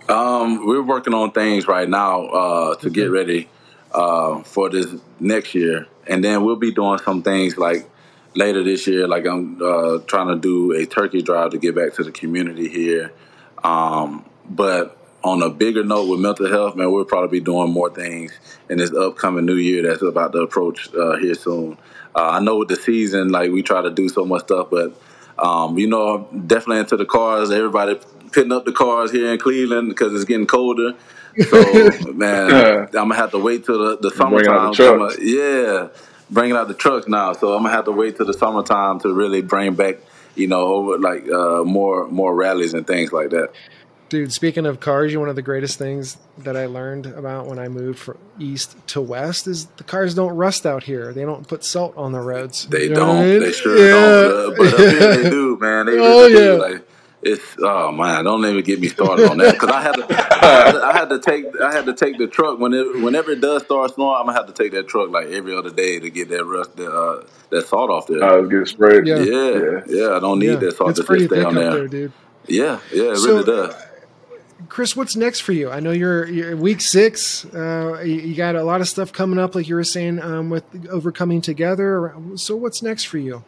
Um, 0.07 0.65
we're 0.65 0.83
working 0.83 1.13
on 1.13 1.31
things 1.31 1.67
right 1.67 1.89
now 1.89 2.25
uh, 2.25 2.75
to 2.75 2.89
get 2.89 3.11
ready 3.11 3.49
uh, 3.91 4.41
for 4.43 4.69
this 4.69 4.87
next 5.19 5.53
year, 5.53 5.87
and 6.07 6.23
then 6.23 6.43
we'll 6.43 6.55
be 6.55 6.71
doing 6.71 6.99
some 6.99 7.21
things 7.21 7.57
like 7.57 7.89
later 8.35 8.63
this 8.63 8.87
year. 8.87 9.07
Like 9.07 9.25
I'm 9.25 9.61
uh, 9.61 9.99
trying 10.07 10.27
to 10.29 10.39
do 10.39 10.71
a 10.71 10.85
turkey 10.85 11.21
drive 11.21 11.51
to 11.51 11.57
get 11.57 11.75
back 11.75 11.93
to 11.95 12.03
the 12.03 12.11
community 12.11 12.69
here. 12.69 13.11
Um, 13.63 14.25
but 14.49 14.97
on 15.23 15.41
a 15.41 15.49
bigger 15.49 15.83
note 15.83 16.07
with 16.07 16.19
mental 16.19 16.47
health, 16.47 16.75
man, 16.75 16.91
we'll 16.91 17.03
probably 17.03 17.39
be 17.39 17.43
doing 17.43 17.71
more 17.71 17.89
things 17.89 18.31
in 18.69 18.77
this 18.77 18.93
upcoming 18.93 19.45
new 19.45 19.55
year 19.55 19.81
that's 19.81 20.03
about 20.03 20.31
to 20.33 20.39
approach 20.39 20.93
uh, 20.93 21.17
here 21.17 21.33
soon. 21.33 21.77
Uh, 22.15 22.29
I 22.29 22.39
know 22.39 22.57
with 22.57 22.69
the 22.69 22.77
season, 22.77 23.29
like 23.29 23.51
we 23.51 23.61
try 23.61 23.81
to 23.81 23.91
do 23.91 24.07
so 24.07 24.25
much 24.25 24.43
stuff, 24.43 24.69
but 24.71 24.93
um, 25.37 25.77
you 25.77 25.87
know, 25.87 26.27
I'm 26.31 26.47
definitely 26.47 26.79
into 26.79 26.97
the 26.97 27.05
cars. 27.05 27.51
Everybody 27.51 27.99
pitting 28.31 28.51
up 28.51 28.65
the 28.65 28.71
cars 28.71 29.11
here 29.11 29.31
in 29.31 29.39
Cleveland 29.39 29.89
because 29.89 30.13
it's 30.13 30.25
getting 30.25 30.47
colder. 30.47 30.93
So 31.49 32.11
man, 32.13 32.51
I'm 32.51 32.91
gonna 32.91 33.15
have 33.15 33.31
to 33.31 33.39
wait 33.39 33.65
till 33.65 33.79
the, 33.79 33.97
the 33.97 34.15
summertime. 34.15 34.73
the 34.73 35.17
yeah, 35.21 35.99
bringing 36.29 36.55
out 36.55 36.67
the 36.69 36.73
trucks 36.73 37.07
now. 37.07 37.33
So 37.33 37.53
I'm 37.53 37.63
gonna 37.63 37.75
have 37.75 37.85
to 37.85 37.91
wait 37.91 38.15
till 38.15 38.25
the 38.25 38.33
summertime 38.33 38.99
to 39.01 39.13
really 39.13 39.41
bring 39.41 39.75
back, 39.75 39.97
you 40.35 40.47
know, 40.47 40.61
over 40.61 40.97
like 40.97 41.29
uh, 41.29 41.63
more 41.65 42.07
more 42.07 42.33
rallies 42.33 42.73
and 42.73 42.87
things 42.87 43.11
like 43.11 43.31
that. 43.31 43.51
Dude, 44.07 44.31
speaking 44.31 44.67
of 44.67 44.79
cars, 44.79 45.11
you 45.11 45.19
one 45.19 45.29
of 45.29 45.35
the 45.35 45.41
greatest 45.41 45.79
things 45.79 46.17
that 46.37 46.55
I 46.55 46.67
learned 46.67 47.07
about 47.07 47.47
when 47.47 47.57
I 47.57 47.67
moved 47.69 47.97
from 47.97 48.19
east 48.39 48.75
to 48.89 49.01
west 49.01 49.47
is 49.47 49.65
the 49.77 49.83
cars 49.83 50.13
don't 50.13 50.35
rust 50.35 50.65
out 50.65 50.83
here. 50.83 51.11
They 51.11 51.23
don't 51.25 51.47
put 51.47 51.63
salt 51.63 51.95
on 51.97 52.11
the 52.11 52.19
roads. 52.19 52.67
They 52.67 52.83
You 52.83 52.89
know 52.89 52.95
don't. 52.97 53.17
I 53.17 53.25
mean? 53.25 53.39
They 53.39 53.51
sure 53.51 53.77
Yeah. 53.77 53.91
don't. 54.29 54.57
But 54.57 54.73
up 54.73 54.79
here 54.79 55.17
they 55.23 55.29
do, 55.31 55.57
man. 55.59 55.87
They 55.87 55.93
Oh, 55.97 56.27
really 56.27 56.33
do. 56.33 56.61
Like 56.61 56.87
it's 57.23 57.41
oh 57.59 57.91
man, 57.91 58.25
don't 58.25 58.45
even 58.45 58.63
get 58.63 58.79
me 58.79 58.87
started 58.89 59.27
on 59.27 59.39
that 59.39 59.53
because 59.55 59.69
I 59.71 59.81
had 59.81 59.93
to, 59.95 60.05
I 60.13 60.45
had 60.61 60.71
to, 60.73 60.83
I 60.83 60.93
had 60.93 61.09
to 61.09 61.19
take, 61.19 61.59
I 61.59 61.73
had 61.73 61.85
to 61.87 61.93
take 61.95 62.19
the 62.19 62.27
truck 62.27 62.59
when 62.59 62.75
it, 62.75 63.01
whenever 63.01 63.31
it 63.31 63.41
does 63.41 63.63
start 63.63 63.95
snowing, 63.95 64.17
I'm 64.19 64.27
gonna 64.27 64.37
have 64.37 64.45
to 64.45 64.53
take 64.53 64.73
that 64.73 64.87
truck 64.87 65.09
like 65.09 65.29
every 65.29 65.55
other 65.57 65.71
day 65.71 65.99
to 65.99 66.11
get 66.11 66.29
that 66.29 66.45
rust, 66.45 66.75
the, 66.75 66.91
uh, 66.91 67.25
that 67.49 67.65
salt 67.67 67.89
off 67.89 68.05
there. 68.05 68.23
I 68.23 68.35
was 68.35 68.49
getting 68.51 68.65
sprayed. 68.67 69.07
Yeah. 69.07 69.17
yeah, 69.23 69.81
yeah, 69.87 70.09
I 70.15 70.19
don't 70.19 70.37
need 70.37 70.49
Yeah, 70.49 70.55
that 70.57 70.75
salt 70.77 70.91
it's 70.91 70.99
to 70.99 71.05
pretty 71.05 71.23
just 71.23 71.31
stay 71.33 71.39
thick 71.39 71.47
on 71.47 71.55
there. 71.55 71.71
there, 71.71 71.87
dude. 71.87 72.11
Yeah, 72.47 72.79
yeah, 72.93 73.13
it 73.13 73.17
So, 73.17 73.29
really 73.37 73.43
does. 73.43 73.75
Chris, 74.69 74.95
what's 74.95 75.15
next 75.15 75.41
for 75.41 75.51
you? 75.53 75.69
I 75.69 75.79
know 75.79 75.91
you're, 75.91 76.25
you're 76.27 76.55
week 76.57 76.81
six. 76.81 77.45
Uh, 77.45 78.01
you, 78.03 78.15
you 78.15 78.35
got 78.35 78.55
a 78.55 78.63
lot 78.63 78.81
of 78.81 78.87
stuff 78.87 79.11
coming 79.13 79.37
up, 79.39 79.55
like 79.55 79.67
you 79.67 79.75
were 79.75 79.83
saying, 79.83 80.19
um, 80.21 80.49
with 80.49 80.63
overcoming 80.89 81.41
together. 81.41 82.13
So, 82.35 82.55
what's 82.55 82.81
next 82.81 83.03
for 83.05 83.17
you? 83.17 83.43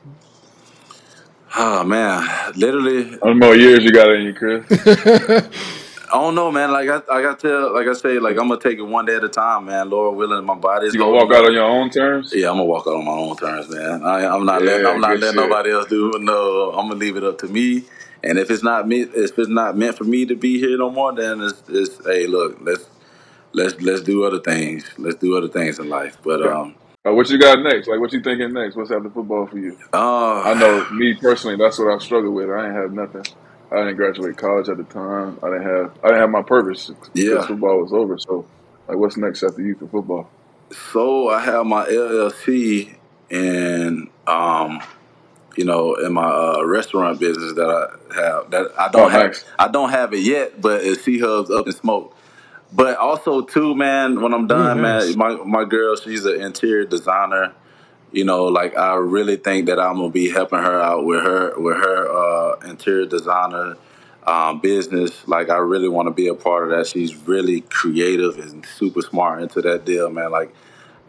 Oh 1.56 1.84
man, 1.84 2.28
literally, 2.56 3.04
How 3.24 3.28
many 3.34 3.40
more 3.40 3.56
years 3.56 3.84
you 3.84 3.92
got 3.92 4.12
in 4.12 4.24
you, 4.24 4.34
Chris? 4.34 4.66
I 6.10 6.22
don't 6.22 6.36
know, 6.36 6.52
man. 6.52 6.72
Like 6.72 6.88
I, 6.90 7.02
I 7.12 7.22
got 7.22 7.40
to, 7.40 7.70
like 7.70 7.88
I 7.88 7.94
say, 7.94 8.20
like 8.20 8.38
I'm 8.38 8.48
gonna 8.48 8.60
take 8.60 8.78
it 8.78 8.84
one 8.84 9.06
day 9.06 9.16
at 9.16 9.24
a 9.24 9.30
time, 9.30 9.66
man. 9.66 9.90
Lord 9.90 10.18
willing, 10.18 10.46
my 10.46 10.56
body's 10.56 10.94
You 10.94 11.00
gonna 11.00 11.12
walk 11.14 11.34
out 11.34 11.46
on 11.46 11.54
your 11.54 11.64
own 11.64 11.90
terms? 11.90 12.32
Yeah, 12.36 12.50
I'm 12.50 12.56
gonna 12.58 12.66
walk 12.66 12.86
out 12.88 12.96
on 12.96 13.06
my 13.06 13.12
own 13.12 13.36
terms, 13.38 13.70
man. 13.70 14.04
I, 14.04 14.26
I'm 14.26 14.46
not 14.46 14.62
letting 14.62 14.86
I'm 14.86 15.02
not 15.02 15.12
letting 15.20 15.30
shit. 15.30 15.36
nobody 15.36 15.72
else 15.72 15.88
do. 15.88 16.12
it. 16.16 16.22
No, 16.22 16.72
I'm 16.72 16.88
gonna 16.90 16.96
leave 17.00 17.18
it 17.18 17.24
up 17.24 17.40
to 17.40 17.48
me. 17.48 17.84
And 18.24 18.38
if 18.40 18.50
it's 18.52 18.64
not 18.64 18.88
me, 18.88 19.02
if 19.02 19.38
it's 19.38 19.50
not 19.50 19.78
meant 19.78 19.98
for 19.98 20.04
me 20.04 20.26
to 20.26 20.36
be 20.36 20.60
here 20.60 20.78
no 20.78 20.90
more, 20.90 21.14
then 21.14 21.42
it's, 21.42 21.64
it's 21.70 22.06
hey, 22.06 22.28
look, 22.28 22.58
let's 22.62 22.86
let's 23.54 23.80
let's 23.82 24.02
do 24.02 24.24
other 24.24 24.40
things. 24.40 24.90
Let's 24.98 25.16
do 25.18 25.38
other 25.38 25.48
things 25.50 25.80
in 25.80 25.90
life. 25.90 26.18
But 26.24 26.42
Okay. 26.42 26.50
um, 26.54 26.76
Uh, 27.08 27.14
what 27.14 27.30
you 27.30 27.40
got 27.40 27.60
next? 27.60 27.88
Like, 27.88 28.00
what 28.00 28.12
you 28.14 28.22
thinking 28.22 28.54
next? 28.54 28.76
What's 28.76 28.92
after 28.92 29.10
football 29.10 29.48
for 29.48 29.58
you? 29.58 29.78
uh, 29.94 30.42
I 30.42 30.54
know 30.56 30.86
me 30.92 31.16
personally, 31.22 31.58
that's 31.58 31.80
what 31.80 31.94
I 31.94 31.98
struggled 32.00 32.36
with. 32.36 32.50
I 32.50 32.64
didn't 32.64 32.76
have 32.76 32.92
nothing. 32.94 33.24
I 33.72 33.78
didn't 33.78 33.96
graduate 33.98 34.38
college 34.38 34.70
at 34.70 34.78
the 34.78 34.84
time. 34.84 35.40
I 35.44 35.48
didn't 35.50 35.64
have. 35.68 35.98
I 36.04 36.08
didn't 36.08 36.22
have 36.22 36.30
my 36.30 36.44
purpose 36.44 36.90
Yeah. 37.14 37.46
football 37.48 37.82
was 37.82 37.94
over. 37.94 38.18
So, 38.20 38.50
like, 38.88 38.98
what's 38.98 39.18
next 39.18 39.44
after 39.44 39.62
you 39.62 39.76
for 39.76 39.88
football? 39.88 40.34
So 40.92 41.30
I 41.30 41.40
have 41.42 41.66
my 41.66 41.86
LLC 41.86 42.96
and 43.30 44.10
um, 44.28 44.82
you 45.58 45.66
know, 45.66 45.96
in 45.96 46.14
my 46.14 46.28
uh, 46.30 46.64
restaurant 46.66 47.20
business 47.20 47.54
that 47.54 47.70
I 47.70 48.16
have 48.16 48.52
that 48.52 48.72
I 48.78 48.90
don't 48.90 49.02
Oh, 49.06 49.08
have 49.10 49.28
nice. 49.28 49.46
I 49.60 49.68
don't 49.68 49.90
have 49.90 50.14
it 50.14 50.20
yet, 50.20 50.62
but 50.62 50.84
it's 50.84 51.04
C 51.04 51.20
Hubs 51.20 51.50
up 51.50 51.66
in 51.68 51.74
smoke. 51.74 52.16
But 52.74 52.98
also 52.98 53.42
too, 53.42 53.76
man, 53.76 54.22
when 54.22 54.34
I'm 54.34 54.48
done, 54.48 54.82
nice. 54.82 55.16
man, 55.16 55.18
my 55.18 55.44
my 55.44 55.66
girl, 55.66 55.96
she's 55.96 56.26
an 56.26 56.42
interior 56.42 56.86
designer. 56.86 57.54
You 58.12 58.24
know, 58.24 58.46
like 58.46 58.78
I 58.78 58.96
really 58.96 59.36
think 59.38 59.66
that 59.68 59.80
I'm 59.80 59.96
gonna 59.98 60.10
be 60.10 60.30
helping 60.30 60.60
her 60.60 60.80
out 60.80 61.06
with 61.06 61.24
her 61.24 61.60
with 61.60 61.78
her 61.78 62.08
uh, 62.10 62.60
interior 62.70 63.06
designer 63.06 63.76
um, 64.26 64.60
business. 64.60 65.28
Like 65.28 65.50
I 65.50 65.58
really 65.58 65.90
want 65.90 66.08
to 66.08 66.14
be 66.14 66.28
a 66.28 66.34
part 66.36 66.64
of 66.66 66.70
that. 66.78 66.88
She's 66.88 67.16
really 67.16 67.62
creative 67.62 68.38
and 68.40 68.66
super 68.66 69.02
smart 69.02 69.42
into 69.42 69.62
that 69.62 69.86
deal, 69.86 70.10
man. 70.10 70.32
Like 70.32 70.54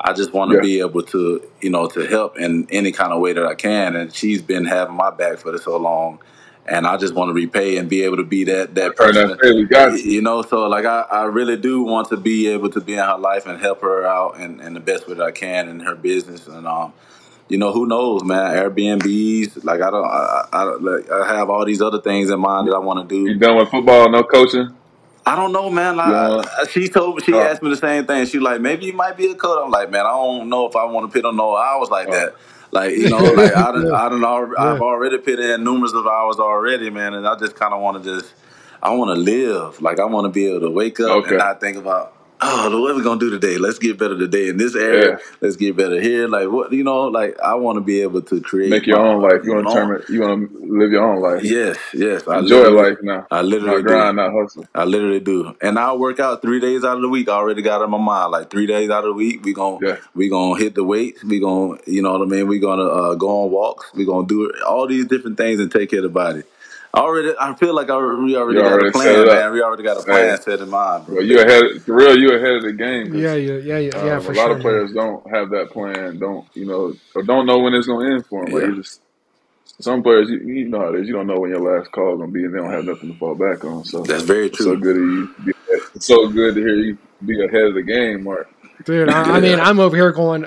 I 0.01 0.13
just 0.13 0.33
want 0.33 0.51
to 0.53 0.57
Yeah. 0.57 0.63
be 0.63 0.81
able 0.81 1.03
to, 1.03 1.43
you 1.61 1.71
know, 1.71 1.89
to 1.89 2.07
help 2.07 2.39
in 2.39 2.67
any 2.71 2.93
kind 2.93 3.13
of 3.13 3.21
way 3.21 3.33
that 3.33 3.45
I 3.45 3.55
can. 3.55 3.97
And 3.97 4.15
she's 4.15 4.41
been 4.43 4.65
having 4.65 4.95
my 4.95 5.11
back 5.11 5.39
for 5.39 5.57
so 5.59 5.77
long, 5.77 6.21
and 6.67 6.87
I 6.87 6.97
just 6.97 7.15
want 7.15 7.31
to 7.31 7.33
repay 7.33 7.79
and 7.79 7.89
be 7.89 8.03
able 8.03 8.19
to 8.19 8.25
be 8.25 8.45
that 8.45 8.75
that 8.77 8.95
person. 8.97 9.29
that 9.29 9.41
favor, 9.41 9.65
got 9.65 9.93
you. 9.93 10.13
You 10.13 10.23
know, 10.23 10.43
so 10.43 10.69
like 10.69 10.85
I, 10.85 11.01
I 11.11 11.25
really 11.25 11.57
do 11.57 11.83
want 11.83 12.09
to 12.11 12.17
be 12.17 12.47
able 12.49 12.71
to 12.71 12.81
be 12.81 12.93
in 12.95 13.01
her 13.01 13.19
life 13.19 13.47
and 13.47 13.61
help 13.61 13.81
her 13.81 14.07
out 14.07 14.39
in, 14.39 14.61
in 14.61 14.75
the 14.75 14.81
best 14.81 15.09
way 15.09 15.15
that 15.15 15.25
I 15.25 15.31
can 15.33 15.69
in 15.69 15.81
her 15.81 15.95
business 15.95 16.47
and 16.47 16.67
um 16.67 16.93
you 17.49 17.57
know 17.57 17.73
who 17.73 17.87
knows 17.87 18.23
man 18.25 18.55
Airbnbs 18.55 19.65
like 19.65 19.81
I 19.81 19.91
don't 19.91 20.05
I, 20.05 20.49
I, 20.53 20.63
like, 20.65 21.11
I 21.11 21.37
have 21.37 21.49
all 21.49 21.65
these 21.65 21.81
other 21.81 22.01
things 22.01 22.29
in 22.31 22.39
mind 22.39 22.69
that 22.69 22.75
I 22.75 22.79
want 22.79 23.09
to 23.09 23.15
do 23.15 23.31
You 23.31 23.39
done 23.39 23.57
with 23.57 23.71
football? 23.71 24.09
No 24.11 24.23
coaching? 24.23 24.75
I 25.29 25.37
don't 25.37 25.53
know, 25.53 25.69
man. 25.71 25.97
Like, 25.97 26.09
Yeah. 26.09 26.43
I- 26.61 26.67
she 26.67 26.89
told 26.89 27.17
me, 27.17 27.23
she 27.23 27.35
Oh. 27.35 27.41
asked 27.41 27.63
me 27.63 27.71
the 27.71 27.77
same 27.77 28.07
thing. 28.07 28.25
She 28.27 28.39
like, 28.39 28.61
maybe 28.61 28.87
you 28.87 28.93
might 28.95 29.17
be 29.17 29.31
a 29.31 29.35
coach. 29.35 29.61
I'm 29.65 29.71
like, 29.71 29.91
man, 29.91 30.07
I 30.07 30.11
don't 30.11 30.49
know 30.49 30.67
if 30.67 30.75
I 30.75 30.85
want 30.85 31.11
to 31.11 31.13
put 31.17 31.25
on 31.27 31.37
no 31.37 31.57
hours 31.57 31.91
like 31.91 32.09
Oh. 32.09 32.13
that. 32.13 32.35
Like, 32.71 32.97
you 32.97 33.09
know, 33.13 33.19
like 33.19 33.55
I 33.57 33.73
done, 33.73 33.87
Yeah. 33.87 33.93
I 34.03 34.09
done, 34.09 34.25
al- 34.25 34.53
I've 34.59 34.79
Yeah. 34.79 34.83
already 34.83 35.19
put 35.19 35.39
in 35.39 35.65
numerous 35.65 35.93
of 35.93 36.07
hours 36.07 36.39
already, 36.39 36.91
man, 36.91 37.15
and 37.15 37.27
I 37.29 37.35
just 37.37 37.57
kind 37.57 37.73
of 37.75 37.81
want 37.81 38.03
to 38.03 38.17
just, 38.21 38.33
I 38.83 38.91
want 38.95 39.11
to 39.15 39.21
live. 39.21 39.81
Like, 39.83 40.01
I 40.01 40.05
want 40.05 40.25
to 40.27 40.31
be 40.31 40.49
able 40.49 40.61
to 40.61 40.71
wake 40.71 40.99
up 41.01 41.11
Okay. 41.11 41.29
and 41.31 41.39
not 41.39 41.61
think 41.61 41.77
about, 41.77 42.13
oh, 42.41 42.81
what 42.81 42.91
are 42.91 42.95
we 42.95 43.03
gonna 43.03 43.21
do 43.21 43.31
today? 43.31 43.59
Let's 43.59 43.79
get 43.79 43.99
better 43.99 44.17
today 44.17 44.49
in 44.49 44.57
this 44.57 44.75
area. 44.75 45.11
Yeah. 45.13 45.17
Let's 45.41 45.57
get 45.57 45.77
better 45.77 46.01
here. 46.01 46.29
Like, 46.29 46.49
what, 46.49 46.73
you 46.73 46.85
know, 46.85 47.05
like 47.09 47.39
I 47.41 47.55
want 47.55 47.77
to 47.77 47.81
be 47.81 48.01
able 48.03 48.23
to 48.23 48.41
create 48.41 48.71
Make 48.71 48.87
your 48.87 48.99
my- 48.99 49.09
own 49.09 49.23
life. 49.23 49.41
You 49.45 49.55
want 49.55 49.69
to 49.69 49.73
turn 49.75 49.97
it. 50.01 50.09
You 50.09 50.21
want 50.23 50.51
to 50.51 50.59
live 50.79 50.91
your 50.93 51.05
own 51.05 51.21
life. 51.23 51.43
Yes, 51.45 51.77
yes. 51.95 52.27
I 52.29 52.39
Enjoy 52.41 52.71
life 52.71 52.99
now. 53.03 53.27
I 53.31 53.43
literally 53.43 53.83
Not 53.83 53.87
grind, 53.91 54.17
do. 54.17 54.23
not 54.23 54.33
hustle. 54.33 54.67
I 54.75 54.85
literally 54.85 55.21
do, 55.21 55.57
and 55.63 55.79
I 55.79 55.93
work 55.95 56.21
out 56.21 56.43
three 56.43 56.61
days 56.61 56.85
out 56.85 56.97
of 56.97 57.03
the 57.03 57.09
week. 57.09 57.29
I 57.29 57.33
already 57.33 57.63
got 57.63 57.81
it 57.81 57.85
in 57.85 57.91
my 57.91 57.99
mind. 57.99 58.33
Like 58.33 58.51
three 58.51 58.67
days 58.67 58.91
out 58.91 59.05
of 59.05 59.11
the 59.11 59.15
week, 59.15 59.45
we 59.45 59.53
gon' 59.53 59.79
Yeah. 59.83 59.97
we 60.15 60.29
gonna 60.29 60.59
hit 60.59 60.75
the 60.75 60.85
weights. 60.85 61.25
We 61.25 61.41
gonna, 61.41 61.79
you 61.87 62.03
know 62.03 62.13
what 62.13 62.23
I 62.23 62.27
mean. 62.27 62.47
We 62.49 62.59
gonna 62.59 62.85
uh, 62.85 63.15
go 63.15 63.45
on 63.45 63.51
walks. 63.51 63.91
We 63.95 64.05
gonna 64.05 64.27
do 64.27 64.53
all 64.67 64.87
these 64.87 65.07
different 65.07 65.37
things 65.37 65.61
and 65.61 65.71
take 65.73 65.91
care 65.91 66.01
of 66.01 66.05
the 66.05 66.09
body. 66.09 66.43
I 66.95 67.01
already, 67.01 67.35
I 67.41 67.55
feel 67.57 67.75
like 67.75 67.91
I, 67.91 67.99
we 67.99 68.37
already 68.37 68.59
You 68.59 68.63
got 68.63 68.81
already 68.81 68.91
a 68.91 68.93
set 68.95 69.15
plan, 69.15 69.19
it 69.19 69.29
up. 69.29 69.43
man. 69.43 69.53
We 69.53 69.63
already 69.63 69.85
got 69.85 69.99
a 69.99 70.03
plan 70.03 70.37
Hey. 70.37 70.39
set 70.39 70.61
in 70.61 70.71
mind, 70.71 71.07
bro. 71.07 71.17
Well, 71.17 71.25
you 71.25 71.41
ahead. 71.41 71.65
For 71.87 71.97
real, 71.97 72.19
you 72.19 72.31
ahead 72.35 72.57
of 72.57 72.63
the 72.65 72.73
game 72.75 73.13
Yeah, 73.13 73.35
yeah, 73.37 73.59
yeah, 73.59 73.79
yeah, 73.79 73.99
yeah 73.99 74.19
um, 74.19 74.21
for 74.21 74.33
a 74.33 74.37
lot 74.37 74.51
sure. 74.51 74.53
of 74.53 74.61
players 74.61 74.93
don't 74.93 75.29
have 75.35 75.51
that 75.51 75.71
plan. 75.73 76.19
Don't 76.19 76.49
you 76.55 76.67
know? 76.67 76.95
Or 77.15 77.23
don't 77.25 77.47
know 77.47 77.61
when 77.61 77.75
it's 77.75 77.87
going 77.89 78.07
to 78.09 78.15
end 78.15 78.27
for 78.27 78.45
them. 78.45 78.53
Like 78.53 78.65
Yeah. 78.65 78.67
you 78.67 78.77
just 78.83 79.03
some 79.81 80.03
players, 80.03 80.31
you, 80.31 80.41
you 80.41 80.69
know 80.69 80.81
how 80.81 80.95
it 80.95 81.01
is. 81.01 81.09
You 81.09 81.15
don't 81.15 81.27
know 81.29 81.41
when 81.41 81.51
your 81.51 81.61
last 81.61 81.93
call 81.93 82.15
is 82.15 82.19
going 82.19 82.31
to 82.31 82.35
be, 82.35 82.45
and 82.45 82.55
they 82.55 82.59
don't 82.59 82.73
have 82.73 82.85
nothing 82.85 83.13
to 83.13 83.19
fall 83.19 83.35
back 83.37 83.65
on. 83.65 83.85
So 83.85 84.05
That's 84.07 84.25
very 84.25 84.51
it's 84.53 84.65
so 84.65 84.77
true. 84.77 84.77
good 84.77 84.97
of 84.97 85.03
you. 85.03 85.35
be 85.45 85.53
It's 85.95 86.07
so 86.07 86.29
good 86.29 86.55
to 86.57 86.61
hear 86.61 86.77
you 86.77 86.99
be 87.25 87.45
ahead 87.45 87.65
of 87.65 87.75
the 87.75 87.83
game, 87.83 88.25
Mark. 88.25 88.49
Dude, 88.85 89.09
I, 89.11 89.37
I 89.37 89.41
mean, 89.41 89.61
I'm 89.61 89.81
over 89.81 89.97
here 89.97 90.13
going, 90.13 90.47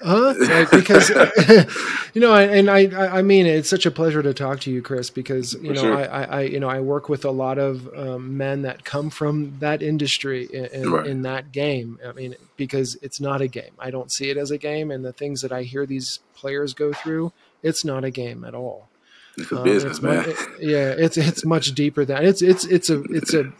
huh? 0.00 0.34
Like, 0.38 0.70
because, 0.70 1.08
you 2.14 2.20
know, 2.20 2.34
and 2.34 2.70
I, 2.70 3.18
I 3.18 3.22
mean, 3.22 3.46
it's 3.46 3.68
such 3.68 3.86
a 3.86 3.90
pleasure 3.90 4.22
to 4.22 4.32
talk 4.34 4.60
to 4.60 4.70
you, 4.70 4.82
Chris, 4.82 5.10
because 5.10 5.54
you 5.54 5.68
For 5.68 5.74
know, 5.74 5.80
sure. 5.82 5.96
I, 5.96 6.24
I, 6.24 6.40
you 6.42 6.60
know, 6.60 6.68
I 6.68 6.80
work 6.80 7.08
with 7.08 7.24
a 7.24 7.30
lot 7.30 7.58
of 7.58 7.88
um, 7.96 8.36
men 8.36 8.62
that 8.62 8.84
come 8.84 9.10
from 9.10 9.58
that 9.60 9.82
industry 9.82 10.48
in, 10.52 10.64
in, 10.66 10.90
Right. 10.92 11.06
in 11.06 11.22
that 11.22 11.52
game. 11.52 11.98
I 12.06 12.12
mean, 12.12 12.34
because 12.56 12.96
it's 13.02 13.20
not 13.20 13.40
a 13.40 13.48
game. 13.48 13.72
I 13.78 13.90
don't 13.90 14.10
see 14.12 14.30
it 14.30 14.36
as 14.36 14.50
a 14.50 14.58
game, 14.58 14.90
and 14.90 15.04
the 15.04 15.12
things 15.12 15.42
that 15.42 15.52
I 15.52 15.62
hear 15.64 15.84
these 15.86 16.20
players 16.34 16.74
go 16.74 16.92
through, 16.92 17.32
it's 17.62 17.84
not 17.84 18.04
a 18.04 18.10
game 18.10 18.44
at 18.44 18.54
all. 18.54 18.88
It's 19.36 19.52
a 19.52 19.56
Um, 19.58 19.64
business, 19.64 19.92
it's 19.98 20.02
mu- 20.02 20.10
man. 20.10 20.28
it- 20.30 20.36
yeah, 20.60 20.94
it's 20.96 21.16
it's 21.16 21.44
much 21.44 21.72
deeper 21.72 22.04
than 22.04 22.24
it's 22.24 22.42
it's 22.42 22.64
it's 22.64 22.90
a 22.90 23.02
it's 23.04 23.34
a 23.34 23.52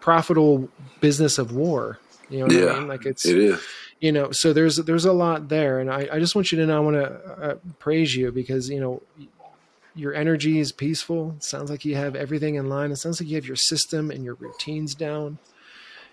profitable 0.00 0.68
business 1.00 1.38
of 1.38 1.52
war. 1.52 1.98
You 2.28 2.40
know 2.40 2.44
what 2.46 2.54
Yeah, 2.54 2.66
I 2.72 2.78
mean? 2.80 2.88
Like 2.88 3.06
it's 3.06 3.24
It 3.26 3.36
is. 3.38 3.60
You 4.00 4.12
know 4.12 4.30
so 4.30 4.52
there's 4.52 4.76
there's 4.76 5.04
a 5.04 5.12
lot 5.12 5.48
there. 5.48 5.80
And 5.80 5.90
i, 5.90 6.08
I 6.12 6.18
just 6.18 6.34
want 6.34 6.52
you 6.52 6.58
to 6.58 6.66
know 6.66 6.76
i 6.76 6.80
want 6.80 6.96
to 6.96 7.06
uh, 7.06 7.54
praise 7.78 8.14
you 8.14 8.30
because 8.32 8.68
you 8.68 8.80
know 8.80 9.02
your 9.94 10.12
energy 10.12 10.58
is 10.58 10.72
peaceful. 10.72 11.32
It 11.38 11.44
sounds 11.44 11.70
like 11.70 11.84
you 11.86 11.96
have 11.96 12.14
everything 12.14 12.56
in 12.56 12.68
line. 12.68 12.92
It 12.92 12.96
sounds 12.96 13.18
like 13.18 13.30
you 13.30 13.36
have 13.36 13.46
your 13.46 13.56
system 13.56 14.10
and 14.10 14.22
your 14.24 14.34
routines 14.34 14.94
down. 14.94 15.38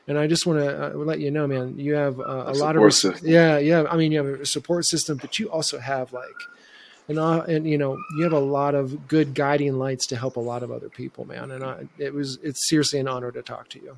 And 0.07 0.17
i 0.17 0.27
just 0.27 0.45
want 0.45 0.59
to 0.59 0.87
uh, 0.87 0.97
let 0.97 1.19
you 1.19 1.31
know 1.31 1.47
man 1.47 1.77
you 1.77 1.93
have 1.93 2.19
uh, 2.19 2.23
a 2.23 2.51
A 2.51 2.53
lot 2.53 2.75
of 2.75 2.93
system. 2.93 3.27
yeah 3.29 3.57
yeah. 3.57 3.83
I 3.89 3.95
mean 3.97 4.11
you 4.11 4.23
have 4.25 4.41
a 4.41 4.45
support 4.45 4.85
system 4.85 5.17
but 5.17 5.39
you 5.39 5.49
also 5.49 5.79
have 5.79 6.11
like 6.11 6.39
and, 7.07 7.19
uh, 7.19 7.41
and 7.47 7.69
you 7.69 7.77
know 7.77 7.97
you 8.17 8.23
have 8.23 8.33
a 8.33 8.39
lot 8.39 8.75
of 8.75 9.07
good 9.07 9.33
guiding 9.33 9.77
lights 9.79 10.05
to 10.07 10.15
help 10.17 10.35
a 10.35 10.41
lot 10.41 10.61
of 10.63 10.71
other 10.71 10.89
people 10.89 11.25
man. 11.25 11.51
And 11.51 11.63
I, 11.63 11.87
it 11.97 12.13
was 12.13 12.37
it's 12.43 12.67
seriously 12.69 12.99
an 12.99 13.07
honor 13.07 13.31
to 13.31 13.41
talk 13.41 13.69
to 13.69 13.81
you 13.81 13.97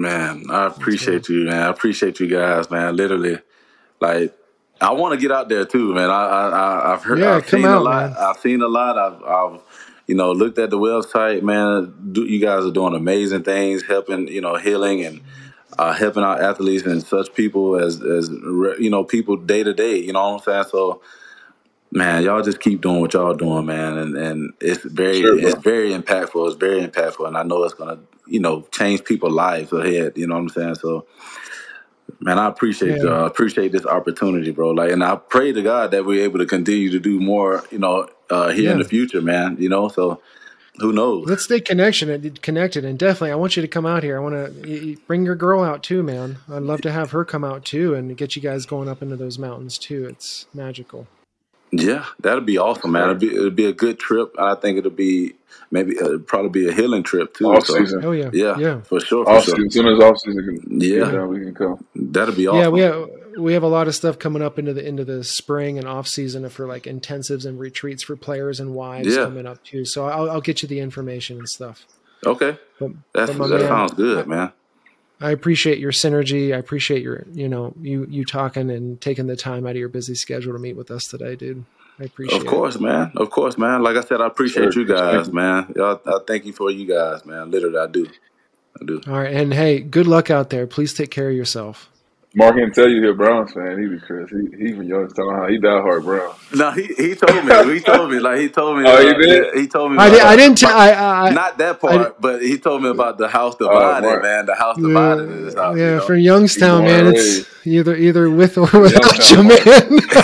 Man, 0.00 0.44
I 0.50 0.66
appreciate 0.66 1.28
you, 1.28 1.44
man. 1.46 1.62
I 1.62 1.68
appreciate 1.70 2.20
you 2.20 2.26
guys, 2.28 2.70
man. 2.70 2.96
Literally, 2.96 3.38
like 4.00 4.34
I 4.80 4.92
want 4.92 5.14
to 5.14 5.20
get 5.20 5.32
out 5.32 5.48
there 5.48 5.64
too, 5.64 5.94
man. 5.94 6.10
I, 6.10 6.26
I, 6.26 6.48
I 6.48 6.92
I've 6.94 7.02
heard, 7.02 7.20
Yeah, 7.20 7.36
I've 7.36 7.46
come 7.46 7.60
seen 7.60 7.66
out, 7.66 7.78
a 7.78 7.84
lot. 7.84 8.10
man. 8.10 8.16
I've 8.18 8.36
seen 8.38 8.62
a 8.62 8.68
lot. 8.68 8.98
I've, 8.98 9.22
I've, 9.22 9.60
you 10.06 10.14
know, 10.14 10.32
looked 10.32 10.58
at 10.58 10.70
the 10.70 10.78
website, 10.78 11.42
man. 11.42 11.94
Do, 12.12 12.24
you 12.24 12.40
guys 12.40 12.64
are 12.64 12.70
doing 12.70 12.94
amazing 12.94 13.42
things, 13.42 13.82
helping, 13.84 14.28
you 14.28 14.40
know, 14.40 14.56
healing 14.56 15.04
and 15.04 15.22
uh, 15.78 15.92
helping 15.92 16.22
our 16.22 16.40
athletes 16.40 16.84
and 16.86 17.02
such 17.02 17.32
people 17.34 17.76
as, 17.76 18.02
as 18.02 18.28
you 18.78 18.90
know, 18.90 19.02
people 19.04 19.36
day 19.36 19.62
to 19.62 19.72
day. 19.74 19.96
You 19.98 20.12
know 20.12 20.30
what 20.30 20.34
I'm 20.34 20.44
saying? 20.44 20.64
So, 20.70 21.00
man, 21.90 22.22
y'all 22.22 22.42
just 22.42 22.60
keep 22.60 22.82
doing 22.82 23.00
what 23.00 23.14
y'all 23.14 23.34
doing, 23.34 23.66
man, 23.66 23.96
and 23.96 24.16
and 24.16 24.52
it's 24.60 24.82
very 24.84 25.20
Sure, 25.20 25.38
it's 25.38 25.58
very 25.62 25.90
impactful. 25.90 26.46
It's 26.48 26.56
very 26.56 26.86
impactful, 26.86 27.26
and 27.26 27.36
I 27.36 27.42
know 27.42 27.64
it's 27.64 27.74
gonna 27.74 27.98
you 28.26 28.40
know 28.40 28.62
change 28.72 29.04
people's 29.04 29.32
lives 29.32 29.72
ahead. 29.72 30.12
You 30.16 30.26
know 30.26 30.34
what 30.34 30.40
I'm 30.42 30.48
saying? 30.48 30.74
So, 30.76 31.06
man, 32.20 32.38
I 32.38 32.46
appreciate 32.46 33.02
Yeah. 33.02 33.10
uh, 33.10 33.24
I 33.24 33.26
appreciate 33.26 33.72
this 33.72 33.86
opportunity, 33.86 34.50
bro. 34.50 34.70
Like, 34.70 34.92
and 34.92 35.02
I 35.02 35.16
pray 35.16 35.52
to 35.52 35.62
God 35.62 35.90
that 35.92 36.04
we're 36.04 36.24
able 36.24 36.38
to 36.38 36.46
continue 36.46 36.90
to 36.90 36.98
do 36.98 37.20
more. 37.20 37.64
You 37.70 37.78
know, 37.78 38.08
uh, 38.30 38.48
here 38.48 38.72
in 38.72 38.78
the 38.78 38.84
future, 38.84 39.22
man. 39.22 39.56
You 39.58 39.68
know, 39.68 39.88
so 39.88 40.20
who 40.78 40.92
knows? 40.92 41.26
Let's 41.26 41.44
stay 41.44 41.60
connection 41.60 42.34
connected, 42.42 42.84
and 42.84 42.98
definitely, 42.98 43.32
I 43.32 43.36
want 43.36 43.56
you 43.56 43.62
to 43.62 43.68
come 43.68 43.86
out 43.86 44.02
here. 44.02 44.16
I 44.16 44.20
want 44.20 44.34
to 44.34 44.96
bring 45.06 45.24
your 45.24 45.36
girl 45.36 45.62
out 45.62 45.82
too, 45.82 46.02
man. 46.02 46.38
I'd 46.50 46.62
love 46.62 46.82
to 46.82 46.92
have 46.92 47.12
her 47.12 47.24
come 47.24 47.44
out 47.44 47.64
too, 47.64 47.94
and 47.94 48.16
get 48.16 48.36
you 48.36 48.42
guys 48.42 48.66
going 48.66 48.88
up 48.88 49.02
into 49.02 49.16
those 49.16 49.38
mountains 49.38 49.78
too. 49.78 50.06
It's 50.06 50.46
magical. 50.52 51.06
Yeah, 51.72 52.04
that'd 52.20 52.46
be 52.46 52.58
awesome, 52.58 52.92
man. 52.92 53.04
It'd 53.10 53.18
be 53.18 53.34
it'd 53.34 53.56
be 53.56 53.66
a 53.66 53.72
good 53.72 53.98
trip. 53.98 54.34
I 54.38 54.54
think 54.54 54.78
it'll 54.78 54.90
be 54.90 55.34
maybe 55.70 55.98
uh, 55.98 56.18
probably 56.18 56.50
be 56.50 56.68
a 56.68 56.72
healing 56.72 57.02
trip 57.02 57.34
too. 57.34 57.46
Off 57.46 57.66
so, 57.66 57.74
season. 57.78 58.04
Oh 58.04 58.12
yeah, 58.12 58.30
Yeah, 58.32 58.56
yeah, 58.58 58.80
for 58.82 59.00
sure, 59.00 59.24
for 59.24 59.32
Off 59.32 59.44
sure. 59.44 59.56
season. 59.56 59.66
As 59.66 59.72
soon 59.74 59.86
as 59.88 60.00
off 60.02 60.16
season 60.18 60.60
can 60.64 60.80
Yeah. 60.80 61.10
get 61.10 61.28
we 61.28 61.40
can 61.40 61.54
come. 61.54 61.84
That'd 61.94 62.36
be 62.36 62.46
awesome. 62.46 62.60
yeah. 62.60 62.68
We 62.68 62.80
have 62.80 63.08
we 63.38 63.52
have 63.52 63.62
a 63.64 63.68
lot 63.68 63.88
of 63.88 63.94
stuff 63.94 64.18
coming 64.18 64.42
up 64.42 64.58
into 64.58 64.72
the 64.72 64.86
into 64.86 65.04
the 65.04 65.24
spring 65.24 65.76
and 65.76 65.86
off 65.88 66.06
season 66.08 66.48
for 66.48 66.66
like 66.66 66.84
intensives 66.84 67.44
and 67.44 67.58
retreats 67.58 68.02
for 68.04 68.16
players 68.16 68.60
and 68.60 68.72
wives 68.74 69.14
Yeah. 69.14 69.24
coming 69.24 69.46
up 69.46 69.62
too. 69.64 69.84
So 69.84 70.06
I'll, 70.06 70.30
I'll 70.30 70.40
get 70.40 70.62
you 70.62 70.68
the 70.68 70.78
information 70.80 71.38
and 71.38 71.48
stuff. 71.48 71.84
Okay, 72.24 72.58
But, 72.80 72.92
that's, 73.12 73.32
but 73.32 73.48
that 73.48 73.58
man, 73.58 73.68
sounds 73.68 73.92
good, 73.92 74.26
man. 74.26 74.52
I 75.20 75.30
appreciate 75.30 75.78
your 75.78 75.92
synergy. 75.92 76.54
I 76.54 76.58
appreciate 76.58 77.02
your, 77.02 77.24
you 77.32 77.48
know, 77.48 77.74
you 77.80 78.06
you 78.10 78.24
talking 78.24 78.70
and 78.70 79.00
taking 79.00 79.26
the 79.26 79.36
time 79.36 79.66
out 79.66 79.70
of 79.70 79.76
your 79.76 79.88
busy 79.88 80.14
schedule 80.14 80.52
to 80.52 80.58
meet 80.58 80.76
with 80.76 80.90
us 80.90 81.06
today, 81.06 81.36
dude. 81.36 81.64
I 81.98 82.04
appreciate 82.04 82.42
Of 82.42 82.46
course, 82.46 82.78
man. 82.78 83.12
Of 83.16 83.30
course, 83.30 83.56
man. 83.56 83.82
Like 83.82 83.96
I 83.96 84.02
said, 84.02 84.20
I 84.20 84.26
appreciate 84.26 84.74
Sure, 84.74 84.82
you 84.82 84.88
guys, 84.88 85.32
man. 85.32 85.72
Y'all, 85.74 86.00
I 86.06 86.18
thank 86.26 86.44
you 86.44 86.52
for 86.52 86.70
you 86.70 86.86
guys, 86.86 87.24
man. 87.24 87.50
Literally, 87.50 87.78
I 87.78 87.86
do. 87.86 88.06
I 88.78 88.84
do. 88.84 89.00
All 89.06 89.14
right, 89.14 89.32
and 89.32 89.54
hey, 89.54 89.80
good 89.80 90.06
luck 90.06 90.30
out 90.30 90.50
there. 90.50 90.66
Please 90.66 90.92
take 90.92 91.10
care 91.10 91.30
of 91.30 91.36
yourself. 91.36 91.90
Mark 92.38 92.54
can 92.56 92.70
tell 92.70 92.86
you 92.86 93.02
he 93.02 93.08
a 93.08 93.14
Browns 93.14 93.52
fan 93.54 93.80
either, 93.82 93.98
Chris. 94.06 94.28
He 94.30 94.66
he 94.66 94.72
from 94.74 94.82
Youngstown. 94.82 95.48
He 95.50 95.56
die 95.58 95.80
hard 95.80 96.04
Browns. 96.04 96.36
No, 96.54 96.70
he 96.70 96.82
he 96.84 97.14
told 97.14 97.44
me. 97.46 97.74
He 97.74 97.80
told 97.80 98.10
me. 98.10 98.18
Like 98.20 98.40
he 98.40 98.48
told 98.50 98.76
me. 98.78 98.84
Oh, 98.88 98.98
he 99.00 99.14
did? 99.14 99.46
yeah, 99.54 99.60
He 99.60 99.66
told 99.66 99.92
me. 99.92 99.98
I, 99.98 100.06
about- 100.08 100.16
di- 100.18 100.22
I 100.24 100.36
didn't. 100.36 100.58
T- 100.58 100.66
I, 100.66 100.90
I, 100.90 101.28
I 101.28 101.30
not 101.30 101.56
that 101.56 101.80
part, 101.80 101.94
di- 101.96 102.14
but 102.20 102.42
he 102.42 102.58
told 102.58 102.82
me 102.82 102.90
about 102.90 103.16
the 103.16 103.26
house 103.28 103.54
oh, 103.58 103.66
divided, 103.68 104.06
Mark. 104.06 104.22
man. 104.22 104.44
The 104.46 104.54
house 104.54 104.76
divided 104.76 105.30
in 105.30 105.44
his 105.46 105.54
house. 105.54 105.76
yeah, 105.78 105.84
you 105.92 105.96
know? 105.96 106.00
from 106.06 106.18
Youngstown, 106.18 106.84
man. 106.84 107.06
It's 107.14 107.46
either 107.66 107.96
either 107.96 108.28
with 108.30 108.58
or 108.58 108.68
without 108.80 109.30
you, 109.30 109.42
man. 109.42 109.48
with 109.58 110.16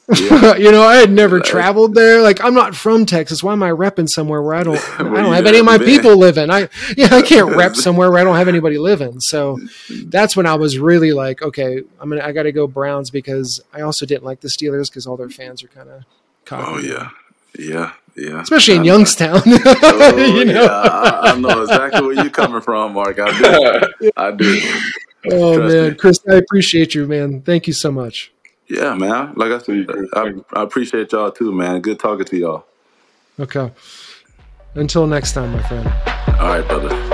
Yeah. 0.09 0.57
you 0.57 0.71
know, 0.71 0.83
I 0.83 0.97
had 0.97 1.11
never 1.11 1.37
Right. 1.37 1.45
traveled 1.45 1.95
there. 1.95 2.21
Like, 2.21 2.43
I'm 2.45 2.53
not 2.55 2.75
from 2.75 3.07
Texas. 3.07 3.43
Why 3.43 3.53
am 3.53 3.63
I 3.63 3.71
repping 3.71 4.09
somewhere 4.09 4.43
where 4.43 4.55
I 4.55 4.63
don't 4.63 4.77
I 5.01 5.03
don't 5.03 5.33
have 5.33 5.47
any 5.47 5.59
of 5.59 5.65
my 5.65 5.79
been. 5.79 5.87
people 5.87 6.17
living? 6.17 6.51
I 6.51 6.69
yeah, 6.97 7.09
I 7.15 7.23
can't 7.23 7.57
rep 7.57 7.75
somewhere 7.87 8.11
where 8.11 8.21
I 8.21 8.25
don't 8.25 8.37
have 8.37 8.49
anybody 8.49 8.77
living. 8.79 9.21
So 9.21 9.59
that's 10.07 10.37
when 10.37 10.45
I 10.47 10.55
was 10.57 10.79
really 10.79 11.13
like, 11.13 11.41
okay, 11.43 11.83
I'm 12.01 12.09
gonna 12.11 12.23
I 12.23 12.33
got 12.33 12.43
to 12.43 12.53
go 12.53 12.67
Browns 12.67 13.11
because 13.11 13.63
I 13.73 13.81
also 13.81 14.05
didn't 14.05 14.25
like 14.25 14.41
the 14.41 14.49
Steelers 14.49 14.91
because 14.91 15.07
all 15.07 15.17
their 15.17 15.31
fans 15.31 15.65
are 15.65 15.69
kind 15.69 15.89
of 15.89 16.03
Oh 16.51 16.79
yeah, 16.79 17.09
yeah, 17.59 17.93
yeah. 18.15 18.43
especially 18.43 18.75
in 18.75 18.83
I- 18.83 18.85
Youngstown. 18.85 19.41
Oh, 19.47 20.17
you 20.19 20.45
know. 20.45 20.65
yeah, 20.65 20.69
I, 20.71 21.33
I 21.33 21.39
know 21.39 21.63
exactly 21.63 22.03
where 22.03 22.13
you're 22.13 22.29
coming 22.29 22.61
from, 22.61 22.93
Mark. 22.93 23.19
I 23.19 23.89
do. 24.01 24.11
I 24.15 24.31
do. 24.33 24.61
Oh 25.33 25.57
Trust 25.57 25.75
man, 25.75 25.89
me. 25.93 25.95
Chris, 25.95 26.19
I 26.31 26.35
appreciate 26.35 26.95
you, 26.95 27.07
man. 27.07 27.41
Thank 27.41 27.67
you 27.67 27.73
so 27.73 27.91
much. 27.91 28.34
Yeah, 28.69 28.95
man. 28.95 29.35
Like 29.37 29.53
I 29.53 29.59
said, 29.59 29.87
I, 30.15 30.33
I 30.53 30.63
appreciate 30.63 31.13
y'all 31.13 31.31
too, 31.31 31.53
man. 31.53 31.81
Good 31.81 31.99
talking 31.99 32.25
to 32.25 32.37
y'all. 32.37 32.65
Okay. 33.39 33.71
Until 34.75 35.07
next 35.07 35.33
time, 35.33 35.53
my 35.53 35.63
friend. 35.63 35.87
All 36.41 36.49
right, 36.49 36.67
brother. 36.67 37.14